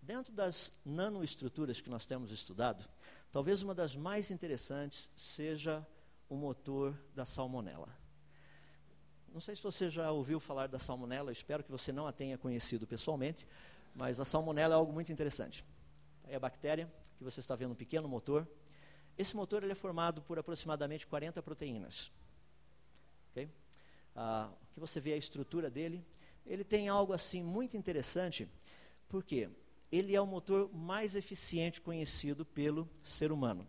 dentro 0.00 0.32
das 0.32 0.72
nanoestruturas 0.84 1.80
que 1.80 1.90
nós 1.90 2.06
temos 2.06 2.30
estudado, 2.30 2.84
talvez 3.32 3.60
uma 3.60 3.74
das 3.74 3.96
mais 3.96 4.30
interessantes 4.30 5.10
seja 5.16 5.84
o 6.28 6.36
motor 6.36 6.98
da 7.14 7.24
salmonela. 7.24 7.88
Não 9.32 9.40
sei 9.40 9.54
se 9.54 9.62
você 9.62 9.90
já 9.90 10.10
ouviu 10.10 10.40
falar 10.40 10.68
da 10.68 10.78
salmonela, 10.78 11.30
espero 11.30 11.62
que 11.62 11.70
você 11.70 11.92
não 11.92 12.06
a 12.06 12.12
tenha 12.12 12.38
conhecido 12.38 12.86
pessoalmente, 12.86 13.46
mas 13.94 14.20
a 14.20 14.24
salmonela 14.24 14.74
é 14.74 14.76
algo 14.76 14.92
muito 14.92 15.12
interessante. 15.12 15.64
É 16.26 16.36
a 16.36 16.40
bactéria, 16.40 16.90
que 17.16 17.24
você 17.24 17.40
está 17.40 17.54
vendo 17.54 17.72
um 17.72 17.76
pequeno 17.76 18.08
motor. 18.08 18.46
Esse 19.16 19.34
motor 19.34 19.62
ele 19.62 19.72
é 19.72 19.74
formado 19.74 20.22
por 20.22 20.38
aproximadamente 20.38 21.06
40 21.06 21.42
proteínas. 21.42 22.10
Okay? 23.30 23.48
Ah, 24.14 24.50
que 24.72 24.80
você 24.80 25.00
vê 25.00 25.12
a 25.12 25.16
estrutura 25.16 25.70
dele, 25.70 26.04
ele 26.46 26.64
tem 26.64 26.88
algo 26.88 27.12
assim 27.12 27.42
muito 27.42 27.76
interessante, 27.76 28.48
porque 29.08 29.50
ele 29.90 30.14
é 30.14 30.20
o 30.20 30.26
motor 30.26 30.72
mais 30.72 31.14
eficiente 31.14 31.80
conhecido 31.80 32.44
pelo 32.44 32.88
ser 33.02 33.32
humano. 33.32 33.66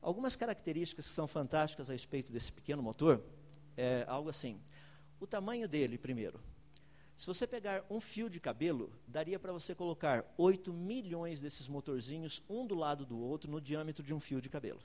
Algumas 0.00 0.36
características 0.36 1.06
que 1.06 1.12
são 1.12 1.26
fantásticas 1.26 1.90
a 1.90 1.92
respeito 1.92 2.32
desse 2.32 2.52
pequeno 2.52 2.82
motor 2.82 3.22
é 3.76 4.04
algo 4.06 4.28
assim. 4.28 4.60
O 5.20 5.26
tamanho 5.26 5.68
dele, 5.68 5.98
primeiro. 5.98 6.40
Se 7.16 7.26
você 7.26 7.48
pegar 7.48 7.84
um 7.90 7.98
fio 7.98 8.30
de 8.30 8.38
cabelo, 8.38 8.92
daria 9.06 9.40
para 9.40 9.52
você 9.52 9.74
colocar 9.74 10.24
8 10.38 10.72
milhões 10.72 11.40
desses 11.40 11.66
motorzinhos, 11.66 12.40
um 12.48 12.64
do 12.64 12.76
lado 12.76 13.04
do 13.04 13.18
outro, 13.18 13.50
no 13.50 13.60
diâmetro 13.60 14.04
de 14.04 14.14
um 14.14 14.20
fio 14.20 14.40
de 14.40 14.48
cabelo. 14.48 14.80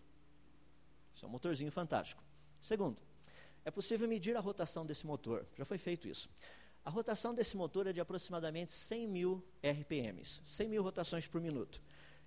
Isso 1.13 1.23
é 1.23 1.27
um 1.27 1.31
motorzinho 1.31 1.71
fantástico. 1.71 2.23
Segundo, 2.59 2.97
é 3.63 3.69
possível 3.69 4.07
medir 4.07 4.35
a 4.35 4.39
rotação 4.39 4.83
desse 4.83 5.05
motor. 5.05 5.45
Já 5.55 5.63
foi 5.63 5.77
feito 5.77 6.07
isso. 6.07 6.27
A 6.83 6.89
rotação 6.89 7.35
desse 7.35 7.55
motor 7.55 7.85
é 7.85 7.93
de 7.93 8.01
aproximadamente 8.01 8.73
100 8.73 9.07
mil 9.07 9.43
RPMs, 9.61 10.41
100 10.45 10.69
mil 10.69 10.81
rotações 10.81 11.27
por 11.27 11.39
minuto. 11.39 11.79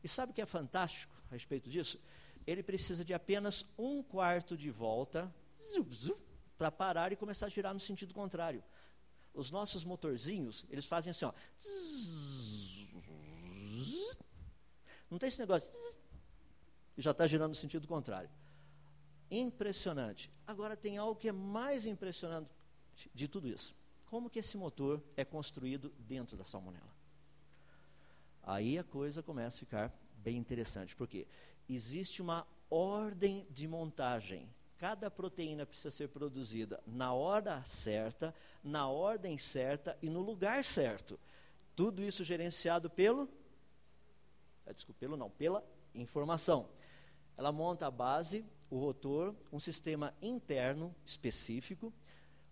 E 0.05 0.09
sabe 0.09 0.30
o 0.30 0.34
que 0.34 0.41
é 0.41 0.47
fantástico 0.47 1.12
a 1.28 1.32
respeito 1.32 1.68
disso? 1.68 2.01
Ele 2.47 2.62
precisa 2.62 3.05
de 3.05 3.12
apenas 3.12 3.66
um 3.76 4.03
quarto 4.03 4.57
de 4.57 4.70
volta 4.70 5.34
para 6.57 6.70
parar 6.70 7.12
e 7.12 7.16
começar 7.16 7.47
a 7.47 7.49
girar 7.49 7.74
no 7.74 7.80
sentido 7.80 8.14
contrário. 8.14 8.62
Os 9.34 9.51
nossos 9.51 9.84
motorzinhos, 9.84 10.64
eles 10.70 10.86
fazem 10.86 11.11
assim, 11.11 11.24
ó. 11.24 11.32
Não 15.11 15.18
tem 15.18 15.29
esse 15.29 15.41
negócio. 15.41 15.71
E 16.96 17.03
já 17.03 17.11
está 17.11 17.26
girando 17.26 17.50
no 17.50 17.54
sentido 17.54 17.87
contrário. 17.87 18.30
Impressionante. 19.30 20.30
Agora 20.46 20.76
tem 20.76 20.96
algo 20.96 21.18
que 21.18 21.29
é 21.29 21.33
mais 21.33 21.84
impressionante 21.87 22.49
de 23.12 23.29
tudo 23.29 23.49
isso. 23.49 23.75
Como 24.07 24.30
que 24.30 24.38
esse 24.38 24.57
motor 24.57 25.03
é 25.16 25.25
construído 25.25 25.92
dentro 25.99 26.37
da 26.37 26.45
salmonela? 26.45 26.95
Aí 28.42 28.79
a 28.79 28.84
coisa 28.84 29.22
começa 29.22 29.57
a 29.57 29.58
ficar 29.58 29.92
bem 30.18 30.38
interessante, 30.38 30.95
porque 30.95 31.26
existe 31.68 32.22
uma 32.22 32.47
ordem 32.71 33.47
de 33.51 33.67
montagem. 33.67 34.49
Cada 34.79 35.11
proteína 35.11 35.64
precisa 35.64 35.91
ser 35.91 36.09
produzida 36.09 36.83
na 36.87 37.13
hora 37.14 37.64
certa, 37.64 38.34
na 38.63 38.88
ordem 38.88 39.38
certa 39.38 39.97
e 40.03 40.11
no 40.11 40.21
lugar 40.21 40.63
certo. 40.64 41.18
Tudo 41.75 42.03
isso 42.03 42.25
gerenciado 42.25 42.91
pelo. 42.91 43.29
Eh, 44.67 44.75
desculpa, 44.75 44.99
pelo 45.01 45.17
não, 45.17 45.30
pela 45.30 45.64
informação. 45.95 46.68
Ela 47.37 47.53
monta 47.53 47.87
a 47.87 47.91
base, 47.91 48.45
o 48.71 48.79
rotor, 48.79 49.34
um 49.53 49.61
sistema 49.61 50.14
interno 50.21 50.95
específico, 51.05 51.93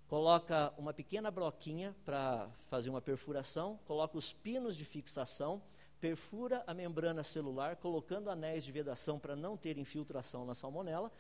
coloca 0.07 0.73
uma 0.77 0.93
pequena 0.93 1.31
broquinha 1.31 1.95
para 2.05 2.49
fazer 2.69 2.91
uma 2.91 3.01
perfuração, 3.01 3.79
coloca 3.85 4.17
os 4.17 4.33
pinos 4.33 4.77
de 4.77 4.85
fixação, 4.85 5.63
perfura 6.05 6.63
a 6.67 6.75
membrana 6.75 7.25
celular, 7.25 7.77
colocando 7.77 8.29
anéis 8.29 8.63
de 8.63 8.71
vedação 8.71 9.19
para 9.19 9.35
não 9.35 9.57
ter 9.57 9.79
infiltração 9.79 10.45
na 10.45 10.55
salmonela, 10.55 11.11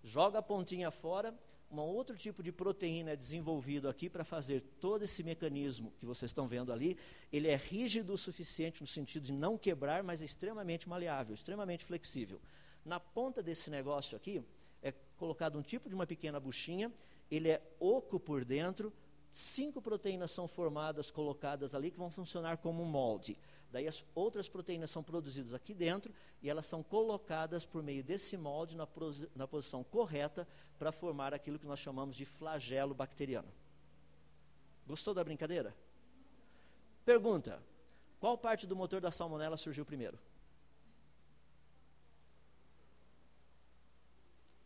joga 0.00 0.38
a 0.38 0.42
pontinha 0.42 0.92
fora, 0.92 1.36
um 1.68 1.80
outro 1.80 2.16
tipo 2.16 2.40
de 2.40 2.52
proteína 2.52 3.10
é 3.10 3.16
desenvolvido 3.16 3.88
aqui 3.88 4.08
para 4.08 4.22
fazer 4.22 4.60
todo 4.80 5.02
esse 5.02 5.24
mecanismo 5.24 5.92
que 5.98 6.06
vocês 6.06 6.30
estão 6.30 6.46
vendo 6.46 6.72
ali. 6.72 6.96
Ele 7.32 7.48
é 7.48 7.56
rígido 7.56 8.12
o 8.12 8.16
suficiente 8.16 8.80
no 8.80 8.86
sentido 8.86 9.24
de 9.24 9.32
não 9.32 9.58
quebrar, 9.58 10.04
mas 10.04 10.22
é 10.22 10.24
extremamente 10.24 10.88
maleável, 10.88 11.34
extremamente 11.34 11.84
flexível. 11.84 12.40
Na 12.84 13.00
ponta 13.00 13.42
desse 13.42 13.68
negócio 13.70 14.16
aqui 14.16 14.40
é 14.80 14.94
colocado 15.16 15.58
um 15.58 15.62
tipo 15.62 15.88
de 15.88 15.96
uma 15.96 16.06
pequena 16.06 16.38
buchinha, 16.38 16.92
ele 17.28 17.48
é 17.48 17.60
oco 17.80 18.20
por 18.20 18.44
dentro, 18.44 18.92
cinco 19.32 19.82
proteínas 19.82 20.30
são 20.30 20.46
formadas, 20.46 21.10
colocadas 21.10 21.74
ali, 21.74 21.90
que 21.90 21.98
vão 21.98 22.08
funcionar 22.08 22.58
como 22.58 22.84
um 22.84 22.86
molde. 22.86 23.36
Daí 23.70 23.86
as 23.86 24.02
outras 24.14 24.48
proteínas 24.48 24.90
são 24.90 25.02
produzidas 25.02 25.52
aqui 25.52 25.74
dentro 25.74 26.12
e 26.40 26.48
elas 26.48 26.66
são 26.66 26.82
colocadas 26.82 27.66
por 27.66 27.82
meio 27.82 28.02
desse 28.02 28.36
molde 28.36 28.76
na, 28.76 28.88
na 29.34 29.46
posição 29.46 29.84
correta 29.84 30.48
para 30.78 30.90
formar 30.90 31.34
aquilo 31.34 31.58
que 31.58 31.66
nós 31.66 31.78
chamamos 31.78 32.16
de 32.16 32.24
flagelo 32.24 32.94
bacteriano. 32.94 33.52
Gostou 34.86 35.12
da 35.12 35.22
brincadeira? 35.22 35.76
Pergunta: 37.04 37.62
qual 38.18 38.38
parte 38.38 38.66
do 38.66 38.74
motor 38.74 39.00
da 39.00 39.10
salmonela 39.10 39.56
surgiu 39.56 39.84
primeiro? 39.84 40.18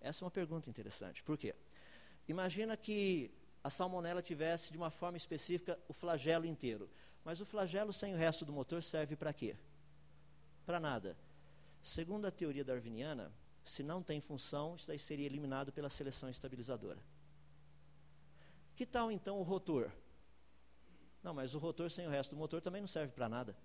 Essa 0.01 0.25
é 0.25 0.25
uma 0.25 0.31
pergunta 0.31 0.71
interessante. 0.71 1.23
Por 1.23 1.37
quê? 1.37 1.55
Imagina 2.29 2.77
que 2.77 3.31
a 3.63 3.71
salmonela 3.71 4.21
tivesse 4.21 4.73
de 4.73 4.79
uma 4.79 4.91
forma 4.91 5.17
específica 5.17 5.79
o 5.89 5.93
flagelo 5.93 6.47
inteiro. 6.47 6.91
Mas 7.25 7.41
o 7.41 7.47
flagelo 7.47 7.93
sem 7.93 8.15
o 8.15 8.17
resto 8.17 8.45
do 8.45 8.53
motor 8.53 8.83
serve 8.83 9.17
para 9.17 9.33
quê? 9.33 9.57
Para 10.67 10.81
nada. 10.81 11.17
Segundo 11.83 12.27
a 12.27 12.31
teoria 12.31 12.65
darwiniana, 12.65 13.33
se 13.65 13.83
não 13.83 14.03
tem 14.03 14.21
função, 14.21 14.75
isso 14.77 14.89
daí 14.89 14.99
seria 14.99 15.27
eliminado 15.27 15.73
pela 15.73 15.89
seleção 15.89 16.29
estabilizadora. 16.29 17.01
Que 18.75 18.85
tal 18.85 19.11
então 19.11 19.39
o 19.39 19.43
rotor? 19.43 19.91
Não, 21.23 21.33
mas 21.33 21.55
o 21.55 21.59
rotor 21.59 21.91
sem 21.91 22.07
o 22.07 22.11
resto 22.11 22.31
do 22.31 22.37
motor 22.37 22.61
também 22.61 22.81
não 22.81 22.89
serve 22.89 23.13
para 23.13 23.29
nada. 23.29 23.57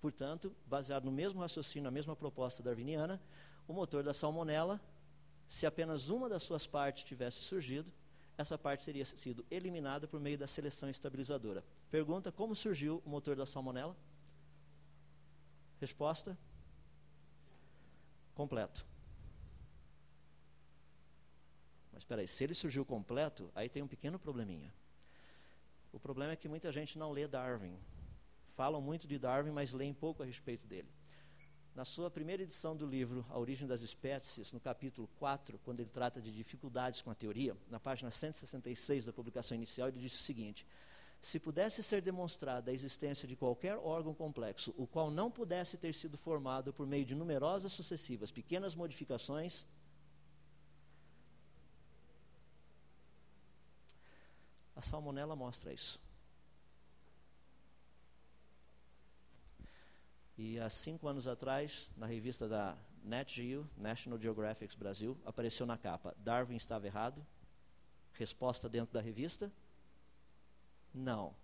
Portanto, 0.00 0.54
baseado 0.66 1.04
no 1.04 1.12
mesmo 1.12 1.40
raciocínio, 1.40 1.84
na 1.84 1.90
mesma 1.90 2.14
proposta 2.14 2.62
darwiniana, 2.62 3.20
o 3.66 3.72
motor 3.72 4.04
da 4.04 4.14
salmonela 4.14 4.80
se 5.48 5.66
apenas 5.66 6.08
uma 6.08 6.28
das 6.28 6.42
suas 6.42 6.66
partes 6.66 7.04
tivesse 7.04 7.42
surgido, 7.42 7.92
essa 8.38 8.58
parte 8.58 8.84
teria 8.84 9.04
sido 9.04 9.44
eliminada 9.50 10.06
por 10.06 10.20
meio 10.20 10.36
da 10.36 10.46
seleção 10.46 10.88
estabilizadora. 10.90 11.64
Pergunta: 11.90 12.30
como 12.30 12.54
surgiu 12.54 13.02
o 13.04 13.08
motor 13.08 13.34
da 13.34 13.46
salmonela? 13.46 13.96
Resposta: 15.80 16.36
completo. 18.34 18.86
Mas 21.92 22.02
espera 22.02 22.20
aí, 22.20 22.28
se 22.28 22.44
ele 22.44 22.54
surgiu 22.54 22.84
completo, 22.84 23.50
aí 23.54 23.70
tem 23.70 23.82
um 23.82 23.88
pequeno 23.88 24.18
probleminha. 24.18 24.72
O 25.90 25.98
problema 25.98 26.32
é 26.32 26.36
que 26.36 26.46
muita 26.46 26.70
gente 26.70 26.98
não 26.98 27.10
lê 27.10 27.26
Darwin. 27.26 27.78
Falam 28.48 28.82
muito 28.82 29.08
de 29.08 29.18
Darwin, 29.18 29.50
mas 29.50 29.72
leem 29.72 29.94
pouco 29.94 30.22
a 30.22 30.26
respeito 30.26 30.66
dele. 30.66 30.88
Na 31.76 31.84
sua 31.84 32.10
primeira 32.10 32.42
edição 32.42 32.74
do 32.74 32.86
livro 32.86 33.22
A 33.28 33.38
Origem 33.38 33.68
das 33.68 33.82
Espécies, 33.82 34.50
no 34.50 34.58
capítulo 34.58 35.06
4, 35.18 35.58
quando 35.62 35.80
ele 35.80 35.90
trata 35.90 36.22
de 36.22 36.32
dificuldades 36.32 37.02
com 37.02 37.10
a 37.10 37.14
teoria, 37.14 37.54
na 37.68 37.78
página 37.78 38.10
166 38.10 39.04
da 39.04 39.12
publicação 39.12 39.54
inicial, 39.54 39.88
ele 39.88 39.98
disse 39.98 40.16
o 40.16 40.22
seguinte: 40.22 40.66
Se 41.20 41.38
pudesse 41.38 41.82
ser 41.82 42.00
demonstrada 42.00 42.70
a 42.70 42.74
existência 42.74 43.28
de 43.28 43.36
qualquer 43.36 43.76
órgão 43.76 44.14
complexo, 44.14 44.72
o 44.78 44.86
qual 44.86 45.10
não 45.10 45.30
pudesse 45.30 45.76
ter 45.76 45.92
sido 45.92 46.16
formado 46.16 46.72
por 46.72 46.86
meio 46.86 47.04
de 47.04 47.14
numerosas 47.14 47.74
sucessivas 47.74 48.30
pequenas 48.30 48.74
modificações, 48.74 49.66
a 54.74 54.80
salmonela 54.80 55.36
mostra 55.36 55.74
isso. 55.74 56.05
E 60.38 60.58
há 60.60 60.68
cinco 60.68 61.08
anos 61.08 61.26
atrás, 61.26 61.88
na 61.96 62.06
revista 62.06 62.46
da 62.46 62.76
Nat 63.02 63.32
Geo, 63.32 63.68
National 63.76 64.18
Geographic 64.18 64.76
Brasil, 64.76 65.16
apareceu 65.24 65.64
na 65.64 65.78
capa: 65.78 66.14
Darwin 66.18 66.56
estava 66.56 66.86
errado? 66.86 67.24
Resposta 68.12 68.68
dentro 68.68 68.92
da 68.92 69.00
revista? 69.00 69.50
Não. 70.92 71.34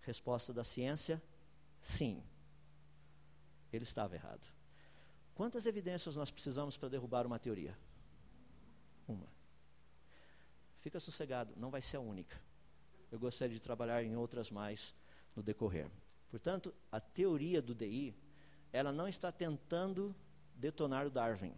Resposta 0.00 0.52
da 0.52 0.64
ciência? 0.64 1.22
Sim. 1.80 2.22
Ele 3.72 3.84
estava 3.84 4.14
errado. 4.14 4.46
Quantas 5.34 5.66
evidências 5.66 6.16
nós 6.16 6.30
precisamos 6.30 6.76
para 6.76 6.88
derrubar 6.88 7.26
uma 7.26 7.38
teoria? 7.38 7.76
Uma. 9.08 9.28
Fica 10.80 11.00
sossegado, 11.00 11.52
não 11.56 11.70
vai 11.70 11.82
ser 11.82 11.96
a 11.96 12.00
única. 12.00 12.40
Eu 13.10 13.18
gostaria 13.18 13.54
de 13.54 13.60
trabalhar 13.60 14.02
em 14.02 14.16
outras 14.16 14.50
mais 14.50 14.94
no 15.34 15.42
decorrer. 15.42 15.90
Portanto, 16.30 16.74
a 16.90 17.00
teoria 17.00 17.60
do 17.60 17.74
DI 17.74 18.14
ela 18.76 18.92
não 18.92 19.08
está 19.08 19.32
tentando 19.32 20.14
detonar 20.54 21.06
o 21.06 21.10
Darwin. 21.10 21.54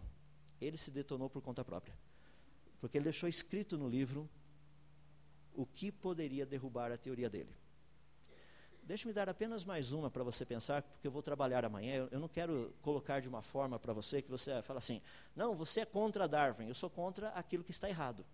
Ele 0.61 0.77
se 0.77 0.89
detonou 0.89 1.29
por 1.29 1.41
conta 1.41 1.65
própria. 1.65 1.93
Porque 2.79 2.97
ele 2.97 3.03
deixou 3.03 3.27
escrito 3.27 3.77
no 3.77 3.89
livro 3.89 4.29
o 5.53 5.65
que 5.65 5.91
poderia 5.91 6.45
derrubar 6.45 6.93
a 6.93 6.97
teoria 6.97 7.29
dele. 7.29 7.53
Deixe-me 8.83 9.11
dar 9.11 9.27
apenas 9.27 9.65
mais 9.65 9.91
uma 9.91 10.09
para 10.09 10.23
você 10.23 10.45
pensar, 10.45 10.81
porque 10.81 11.05
eu 11.05 11.11
vou 11.11 11.21
trabalhar 11.21 11.65
amanhã. 11.65 12.07
Eu 12.09 12.19
não 12.19 12.29
quero 12.29 12.73
colocar 12.81 13.19
de 13.19 13.27
uma 13.27 13.41
forma 13.41 13.77
para 13.77 13.91
você 13.91 14.21
que 14.21 14.31
você 14.31 14.61
fala 14.61 14.79
assim: 14.79 15.01
não, 15.35 15.53
você 15.55 15.81
é 15.81 15.85
contra 15.85 16.25
Darwin, 16.25 16.69
eu 16.69 16.73
sou 16.73 16.89
contra 16.89 17.29
aquilo 17.31 17.65
que 17.65 17.71
está 17.71 17.89
errado. 17.89 18.25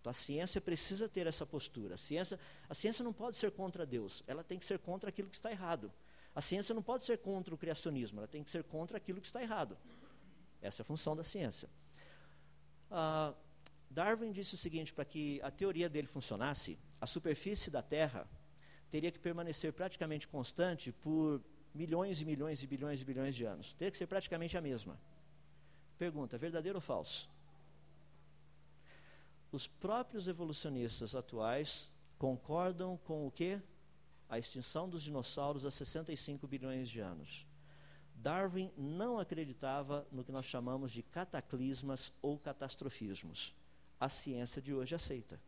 Então, 0.00 0.10
a 0.10 0.14
ciência 0.14 0.60
precisa 0.60 1.08
ter 1.08 1.26
essa 1.26 1.44
postura. 1.44 1.94
A 1.94 1.98
ciência, 1.98 2.38
a 2.68 2.74
ciência 2.74 3.02
não 3.02 3.12
pode 3.12 3.36
ser 3.36 3.50
contra 3.50 3.84
Deus, 3.84 4.22
ela 4.26 4.44
tem 4.44 4.58
que 4.58 4.64
ser 4.64 4.78
contra 4.78 5.10
aquilo 5.10 5.28
que 5.28 5.36
está 5.36 5.50
errado. 5.50 5.92
A 6.34 6.40
ciência 6.40 6.74
não 6.74 6.82
pode 6.82 7.04
ser 7.04 7.18
contra 7.18 7.54
o 7.54 7.58
criacionismo, 7.58 8.20
ela 8.20 8.28
tem 8.28 8.44
que 8.44 8.50
ser 8.50 8.62
contra 8.62 8.96
aquilo 8.96 9.20
que 9.20 9.26
está 9.26 9.42
errado. 9.42 9.76
Essa 10.62 10.82
é 10.82 10.84
a 10.84 10.86
função 10.86 11.16
da 11.16 11.24
ciência. 11.24 11.68
Ah, 12.90 13.34
Darwin 13.90 14.32
disse 14.32 14.54
o 14.54 14.58
seguinte: 14.58 14.92
para 14.92 15.04
que 15.04 15.40
a 15.42 15.50
teoria 15.50 15.88
dele 15.88 16.06
funcionasse, 16.06 16.78
a 17.00 17.06
superfície 17.06 17.70
da 17.70 17.82
Terra 17.82 18.28
teria 18.90 19.10
que 19.10 19.18
permanecer 19.18 19.72
praticamente 19.72 20.28
constante 20.28 20.92
por 20.92 21.42
milhões 21.74 22.20
e 22.20 22.24
milhões 22.24 22.62
e 22.62 22.66
bilhões 22.66 23.00
e 23.00 23.04
bilhões 23.04 23.34
de 23.34 23.44
anos. 23.44 23.72
Teria 23.74 23.90
que 23.90 23.98
ser 23.98 24.06
praticamente 24.06 24.56
a 24.56 24.60
mesma. 24.60 24.98
Pergunta: 25.98 26.38
verdadeiro 26.38 26.78
ou 26.78 26.82
falso? 26.82 27.28
Os 29.50 29.66
próprios 29.66 30.28
evolucionistas 30.28 31.14
atuais 31.14 31.92
concordam 32.18 32.98
com 33.04 33.26
o 33.26 33.30
que? 33.30 33.60
A 34.28 34.38
extinção 34.38 34.88
dos 34.88 35.02
dinossauros 35.02 35.64
há 35.64 35.70
65 35.70 36.46
bilhões 36.46 36.88
de 36.88 37.00
anos. 37.00 37.46
Darwin 38.14 38.70
não 38.76 39.18
acreditava 39.18 40.06
no 40.10 40.24
que 40.24 40.32
nós 40.32 40.44
chamamos 40.44 40.92
de 40.92 41.02
cataclismas 41.02 42.12
ou 42.20 42.38
catastrofismos. 42.38 43.54
A 43.98 44.08
ciência 44.08 44.60
de 44.60 44.74
hoje 44.74 44.94
aceita. 44.94 45.40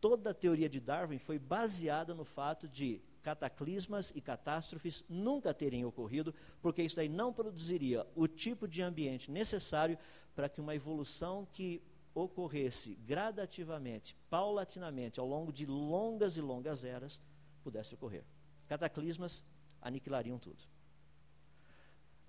Toda 0.00 0.30
a 0.30 0.34
teoria 0.34 0.68
de 0.68 0.80
Darwin 0.80 1.18
foi 1.18 1.38
baseada 1.38 2.14
no 2.14 2.24
fato 2.24 2.68
de 2.68 3.00
cataclismas 3.22 4.12
e 4.14 4.20
catástrofes 4.20 5.04
nunca 5.08 5.52
terem 5.52 5.84
ocorrido, 5.84 6.34
porque 6.60 6.82
isso 6.82 6.96
daí 6.96 7.08
não 7.08 7.32
produziria 7.32 8.06
o 8.14 8.26
tipo 8.28 8.66
de 8.66 8.82
ambiente 8.82 9.30
necessário 9.30 9.98
para 10.34 10.48
que 10.48 10.60
uma 10.60 10.74
evolução 10.74 11.46
que 11.52 11.82
ocorresse 12.14 12.94
gradativamente, 13.06 14.16
paulatinamente, 14.28 15.20
ao 15.20 15.26
longo 15.26 15.52
de 15.52 15.66
longas 15.66 16.36
e 16.36 16.40
longas 16.40 16.84
eras, 16.84 17.20
pudesse 17.62 17.94
ocorrer. 17.94 18.24
Cataclismas 18.66 19.42
aniquilariam 19.80 20.38
tudo. 20.38 20.62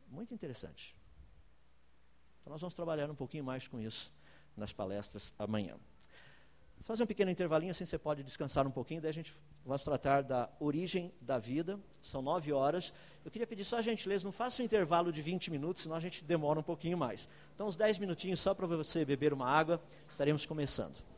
Muito 0.07 0.33
interessante. 0.33 0.95
Então, 2.41 2.51
nós 2.51 2.61
vamos 2.61 2.73
trabalhar 2.73 3.09
um 3.09 3.15
pouquinho 3.15 3.43
mais 3.43 3.67
com 3.67 3.79
isso 3.79 4.11
nas 4.55 4.73
palestras 4.73 5.33
amanhã. 5.37 5.77
Fazer 6.83 7.03
um 7.03 7.07
pequeno 7.07 7.29
intervalinho, 7.29 7.71
assim 7.71 7.85
você 7.85 7.97
pode 7.97 8.23
descansar 8.23 8.65
um 8.65 8.71
pouquinho, 8.71 9.01
daí 9.01 9.09
a 9.09 9.13
gente 9.13 9.35
vai 9.65 9.77
tratar 9.77 10.23
da 10.23 10.49
origem 10.59 11.13
da 11.21 11.37
vida. 11.37 11.79
São 12.01 12.21
nove 12.21 12.51
horas. 12.51 12.93
Eu 13.23 13.29
queria 13.29 13.45
pedir 13.45 13.65
só 13.65 13.77
a 13.77 13.81
gentileza, 13.81 14.25
não 14.25 14.31
faça 14.31 14.61
um 14.61 14.65
intervalo 14.65 15.11
de 15.11 15.21
20 15.21 15.51
minutos, 15.51 15.83
senão 15.83 15.95
a 15.95 15.99
gente 15.99 16.23
demora 16.23 16.59
um 16.59 16.63
pouquinho 16.63 16.97
mais. 16.97 17.29
Então, 17.53 17.67
uns 17.67 17.75
10 17.75 17.99
minutinhos 17.99 18.39
só 18.39 18.53
para 18.53 18.65
você 18.65 19.05
beber 19.05 19.33
uma 19.33 19.47
água, 19.47 19.81
estaremos 20.09 20.45
começando. 20.45 21.08